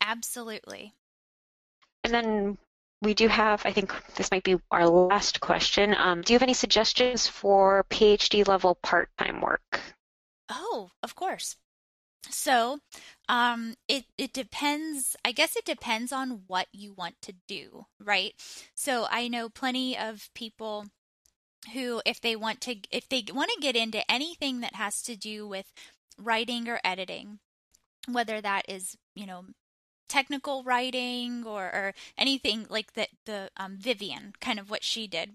Absolutely. 0.00 0.94
And 2.04 2.14
then 2.14 2.58
we 3.02 3.14
do 3.14 3.28
have, 3.28 3.64
I 3.66 3.72
think 3.72 3.92
this 4.14 4.30
might 4.30 4.44
be 4.44 4.56
our 4.70 4.86
last 4.88 5.40
question. 5.40 5.94
Um, 5.94 6.22
do 6.22 6.32
you 6.32 6.36
have 6.36 6.42
any 6.42 6.54
suggestions 6.54 7.26
for 7.26 7.84
PhD 7.90 8.46
level 8.46 8.76
part 8.76 9.10
time 9.18 9.40
work? 9.40 9.80
Oh, 10.48 10.90
of 11.02 11.14
course. 11.14 11.56
So, 12.30 12.78
um, 13.28 13.74
it 13.88 14.06
it 14.16 14.32
depends. 14.32 15.16
I 15.24 15.32
guess 15.32 15.56
it 15.56 15.64
depends 15.64 16.12
on 16.12 16.42
what 16.46 16.68
you 16.72 16.92
want 16.94 17.16
to 17.22 17.34
do, 17.46 17.86
right? 18.00 18.34
So 18.74 19.06
I 19.10 19.28
know 19.28 19.48
plenty 19.48 19.96
of 19.96 20.30
people 20.34 20.86
who, 21.72 22.02
if 22.06 22.20
they 22.20 22.36
want 22.36 22.60
to, 22.62 22.76
if 22.90 23.08
they 23.08 23.24
want 23.32 23.50
to 23.54 23.60
get 23.60 23.76
into 23.76 24.10
anything 24.10 24.60
that 24.60 24.74
has 24.74 25.02
to 25.02 25.16
do 25.16 25.46
with 25.48 25.72
writing 26.18 26.68
or 26.68 26.80
editing, 26.84 27.40
whether 28.08 28.40
that 28.40 28.64
is 28.68 28.96
you 29.14 29.26
know 29.26 29.44
technical 30.14 30.62
writing 30.62 31.44
or, 31.44 31.64
or 31.64 31.94
anything 32.16 32.66
like 32.68 32.92
that 32.94 33.08
the 33.24 33.50
um, 33.56 33.76
Vivian 33.76 34.32
kind 34.40 34.58
of 34.60 34.70
what 34.70 34.84
she 34.84 35.06
did 35.06 35.30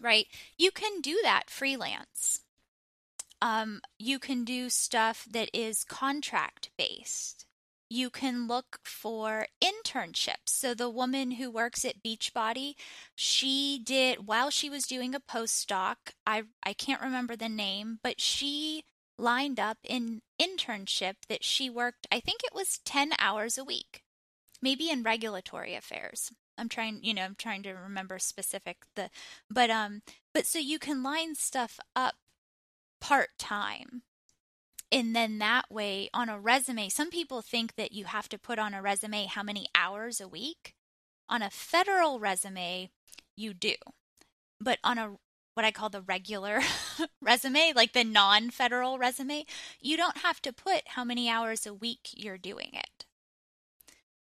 right? 0.00 0.26
You 0.56 0.70
can 0.70 1.02
do 1.02 1.20
that 1.22 1.50
freelance. 1.50 2.40
Um, 3.42 3.82
you 3.98 4.18
can 4.18 4.42
do 4.42 4.70
stuff 4.70 5.26
that 5.30 5.50
is 5.52 5.84
contract 5.84 6.70
based 6.78 7.44
you 7.92 8.08
can 8.08 8.48
look 8.48 8.78
for 8.82 9.46
internships. 9.62 10.48
So 10.48 10.72
the 10.72 10.88
woman 10.88 11.32
who 11.32 11.50
works 11.50 11.84
at 11.84 12.02
Beachbody, 12.02 12.72
she 13.14 13.78
did 13.84 14.26
while 14.26 14.48
she 14.48 14.70
was 14.70 14.86
doing 14.86 15.14
a 15.14 15.20
postdoc, 15.20 15.96
I 16.26 16.44
I 16.62 16.72
can't 16.72 17.02
remember 17.02 17.36
the 17.36 17.50
name, 17.50 17.98
but 18.02 18.18
she 18.18 18.84
lined 19.18 19.60
up 19.60 19.78
an 19.88 20.22
internship 20.40 21.14
that 21.28 21.44
she 21.44 21.70
worked, 21.70 22.06
I 22.10 22.20
think 22.20 22.42
it 22.44 22.54
was 22.54 22.80
10 22.84 23.12
hours 23.18 23.58
a 23.58 23.64
week, 23.64 24.02
maybe 24.60 24.90
in 24.90 25.02
regulatory 25.02 25.74
affairs. 25.74 26.32
I'm 26.58 26.68
trying, 26.68 27.00
you 27.02 27.14
know, 27.14 27.22
I'm 27.22 27.36
trying 27.36 27.62
to 27.64 27.72
remember 27.72 28.18
specific 28.18 28.78
the 28.94 29.10
but 29.50 29.70
um 29.70 30.02
but 30.34 30.46
so 30.46 30.58
you 30.58 30.78
can 30.78 31.02
line 31.02 31.34
stuff 31.34 31.80
up 31.96 32.14
part-time. 33.00 34.02
And 34.90 35.16
then 35.16 35.38
that 35.38 35.70
way 35.70 36.10
on 36.12 36.28
a 36.28 36.38
resume, 36.38 36.90
some 36.90 37.10
people 37.10 37.40
think 37.40 37.76
that 37.76 37.92
you 37.92 38.04
have 38.04 38.28
to 38.28 38.38
put 38.38 38.58
on 38.58 38.74
a 38.74 38.82
resume 38.82 39.24
how 39.24 39.42
many 39.42 39.66
hours 39.74 40.20
a 40.20 40.28
week. 40.28 40.74
On 41.28 41.40
a 41.40 41.48
federal 41.48 42.20
resume, 42.20 42.90
you 43.34 43.54
do. 43.54 43.74
But 44.60 44.78
on 44.84 44.98
a 44.98 45.16
what 45.54 45.66
I 45.66 45.70
call 45.70 45.90
the 45.90 46.00
regular 46.02 46.60
resume, 47.20 47.72
like 47.74 47.92
the 47.92 48.04
non 48.04 48.50
federal 48.50 48.98
resume, 48.98 49.44
you 49.80 49.96
don't 49.96 50.18
have 50.18 50.40
to 50.42 50.52
put 50.52 50.82
how 50.88 51.04
many 51.04 51.28
hours 51.28 51.66
a 51.66 51.74
week 51.74 52.08
you're 52.12 52.38
doing 52.38 52.70
it. 52.72 53.04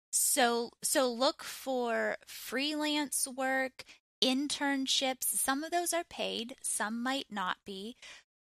So, 0.09 0.71
so 0.83 1.11
look 1.11 1.43
for 1.43 2.17
freelance 2.27 3.27
work, 3.27 3.85
internships. 4.21 5.23
Some 5.23 5.63
of 5.63 5.71
those 5.71 5.93
are 5.93 6.03
paid, 6.03 6.55
some 6.61 7.01
might 7.01 7.27
not 7.31 7.57
be. 7.65 7.95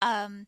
Um, 0.01 0.47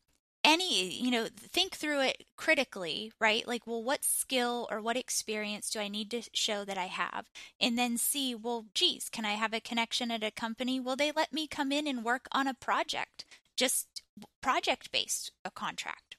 any, 0.49 0.91
you 0.91 1.11
know, 1.11 1.27
think 1.37 1.75
through 1.75 2.01
it 2.01 2.25
critically, 2.35 3.11
right? 3.19 3.47
Like, 3.47 3.67
well, 3.67 3.83
what 3.83 4.03
skill 4.03 4.67
or 4.71 4.81
what 4.81 4.97
experience 4.97 5.69
do 5.69 5.79
I 5.79 5.87
need 5.87 6.09
to 6.11 6.23
show 6.33 6.65
that 6.65 6.77
I 6.77 6.87
have? 6.87 7.29
And 7.61 7.77
then 7.77 7.97
see, 7.97 8.33
well, 8.33 8.65
geez, 8.73 9.09
can 9.09 9.25
I 9.25 9.33
have 9.33 9.53
a 9.53 9.59
connection 9.61 10.09
at 10.09 10.23
a 10.23 10.31
company? 10.31 10.79
Will 10.79 10.95
they 10.95 11.11
let 11.11 11.31
me 11.31 11.47
come 11.47 11.71
in 11.71 11.87
and 11.87 12.03
work 12.03 12.27
on 12.31 12.47
a 12.47 12.55
project? 12.55 13.25
Just 13.55 14.01
project 14.41 14.91
based 14.91 15.31
a 15.45 15.51
contract, 15.51 16.17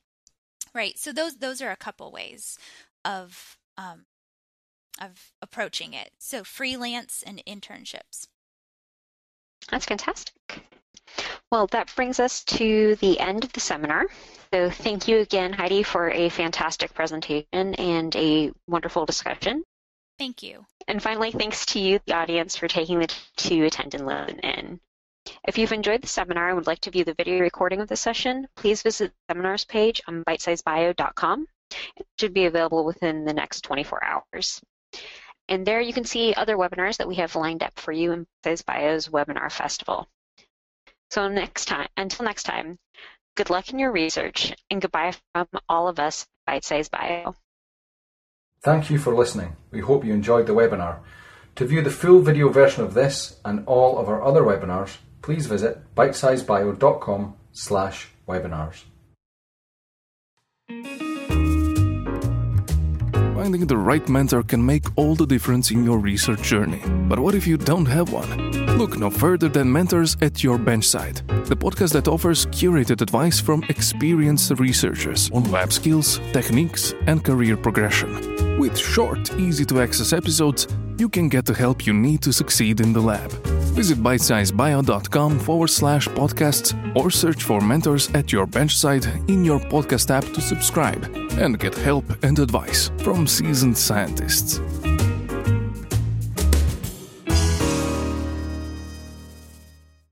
right? 0.75 0.97
So 0.99 1.13
those 1.13 1.39
those 1.39 1.61
are 1.61 1.71
a 1.71 1.77
couple 1.77 2.13
ways 2.13 2.57
of 3.05 3.59
um, 3.77 4.05
of 5.01 5.33
approaching 5.43 5.93
it. 5.93 6.11
So 6.19 6.45
freelance 6.45 7.25
and 7.27 7.43
internships. 7.47 8.29
That's 9.71 9.87
fantastic. 9.87 10.63
Well, 11.51 11.67
that 11.69 11.95
brings 11.95 12.21
us 12.21 12.45
to 12.45 12.97
the 12.97 13.19
end 13.19 13.45
of 13.45 13.53
the 13.53 13.61
seminar. 13.61 14.07
So 14.53 14.71
thank 14.71 15.09
you 15.09 15.19
again, 15.19 15.53
Heidi, 15.53 15.83
for 15.83 16.11
a 16.11 16.29
fantastic 16.29 16.95
presentation 16.95 17.75
and 17.75 18.15
a 18.17 18.53
wonderful 18.67 19.07
discussion. 19.07 19.65
Thank 20.19 20.43
you. 20.43 20.67
And 20.87 21.03
finally, 21.03 21.31
thanks 21.31 21.65
to 21.67 21.81
you, 21.81 22.01
the 22.07 22.15
audience, 22.15 22.57
for 22.57 22.69
taking 22.69 22.99
the 22.99 23.07
time 23.07 23.21
to 23.37 23.65
attend 23.65 23.95
and 23.95 24.07
listen 24.07 24.39
in. 24.41 24.81
If 25.47 25.57
you've 25.57 25.73
enjoyed 25.73 26.03
the 26.03 26.09
seminar 26.09 26.49
and 26.49 26.57
would 26.57 26.67
like 26.67 26.81
to 26.81 26.91
view 26.91 27.05
the 27.05 27.15
video 27.15 27.39
recording 27.41 27.81
of 27.81 27.89
the 27.89 27.97
session, 27.97 28.49
please 28.57 28.83
visit 28.83 29.13
the 29.13 29.33
seminars 29.33 29.65
page 29.65 30.01
on 30.07 30.25
bitesizebio.com. 30.25 31.47
It 31.97 32.07
should 32.19 32.35
be 32.35 32.47
available 32.47 32.85
within 32.85 33.25
the 33.25 33.33
next 33.33 33.63
24 33.63 34.05
hours. 34.05 34.61
And 35.49 35.67
there 35.67 35.81
you 35.81 35.93
can 35.93 36.05
see 36.05 36.35
other 36.35 36.57
webinars 36.57 36.97
that 36.99 37.09
we 37.09 37.17
have 37.17 37.35
lined 37.35 37.63
up 37.63 37.79
for 37.79 37.93
you 37.93 38.13
in 38.13 38.27
Bite 38.43 38.59
Size 38.59 38.63
Bio's 38.63 39.09
Webinar 39.09 39.51
Festival. 39.51 40.09
So 41.11 41.29
next 41.29 41.67
time, 41.67 41.89
until 41.97 42.25
next 42.25 42.45
time, 42.45 42.79
Good 43.37 43.51
luck 43.51 43.71
in 43.71 43.79
your 43.79 43.93
research, 43.93 44.55
and 44.71 44.83
goodbye 44.83 45.15
from 45.33 45.49
all 45.69 45.89
of 45.89 45.99
us 45.99 46.27
at 46.47 46.53
Bite 46.53 46.65
Size 46.65 46.89
Bio. 46.89 47.35
Thank 48.63 48.91
you 48.91 48.99
for 48.99 49.15
listening. 49.15 49.57
We 49.71 49.81
hope 49.81 50.05
you 50.05 50.13
enjoyed 50.13 50.47
the 50.47 50.55
webinar. 50.55 50.99
To 51.57 51.65
view 51.65 51.81
the 51.81 51.91
full 51.91 52.21
video 52.21 52.51
version 52.51 52.85
of 52.85 52.95
this 52.95 53.41
and 53.45 53.67
all 53.67 53.99
of 53.99 54.09
our 54.09 54.23
other 54.23 54.43
webinars, 54.43 54.99
please 55.23 55.47
visit 55.47 55.95
bitesizebio.com 55.95 57.35
slash 57.53 58.09
webinars. 58.29 58.85
Finding 63.41 63.67
the 63.67 63.75
right 63.75 64.07
mentor 64.07 64.43
can 64.43 64.63
make 64.63 64.85
all 64.97 65.15
the 65.15 65.25
difference 65.25 65.71
in 65.71 65.83
your 65.83 65.99
research 65.99 66.43
journey. 66.43 66.83
But 67.09 67.19
what 67.19 67.35
if 67.35 67.47
you 67.47 67.57
don't 67.57 67.87
have 67.87 68.13
one? 68.13 68.29
Look 68.77 68.99
no 68.99 69.09
further 69.09 69.49
than 69.49 69.73
Mentors 69.73 70.15
at 70.21 70.45
Your 70.45 70.59
Benchside, 70.59 71.27
the 71.47 71.57
podcast 71.57 71.95
that 71.95 72.07
offers 72.07 72.45
curated 72.49 73.01
advice 73.01 73.41
from 73.41 73.65
experienced 73.71 74.51
researchers 74.59 75.31
on 75.31 75.51
lab 75.51 75.73
skills, 75.73 76.21
techniques, 76.35 76.93
and 77.07 77.25
career 77.25 77.57
progression. 77.57 78.59
With 78.59 78.77
short, 78.77 79.35
easy 79.39 79.65
to 79.65 79.81
access 79.81 80.13
episodes, 80.13 80.67
you 81.01 81.09
can 81.09 81.29
get 81.29 81.47
the 81.47 81.55
help 81.55 81.87
you 81.87 81.95
need 81.95 82.21
to 82.21 82.33
succeed 82.33 82.81
in 82.81 82.93
the 82.93 83.01
lab. 83.01 83.31
Visit 83.75 83.99
bitesizebio.com 83.99 85.39
forward 85.39 85.69
slash 85.69 86.07
podcasts 86.09 86.75
or 86.95 87.11
search 87.11 87.43
for 87.43 87.61
mentors 87.61 88.11
at 88.11 88.31
your 88.33 88.47
benchside 88.47 89.07
in 89.29 89.45
your 89.45 89.59
podcast 89.59 90.11
app 90.11 90.25
to 90.35 90.41
subscribe 90.41 91.03
and 91.39 91.59
get 91.59 91.75
help 91.75 92.05
and 92.23 92.39
advice 92.39 92.91
from 92.99 93.27
seasoned 93.27 93.79
scientists. 93.79 94.61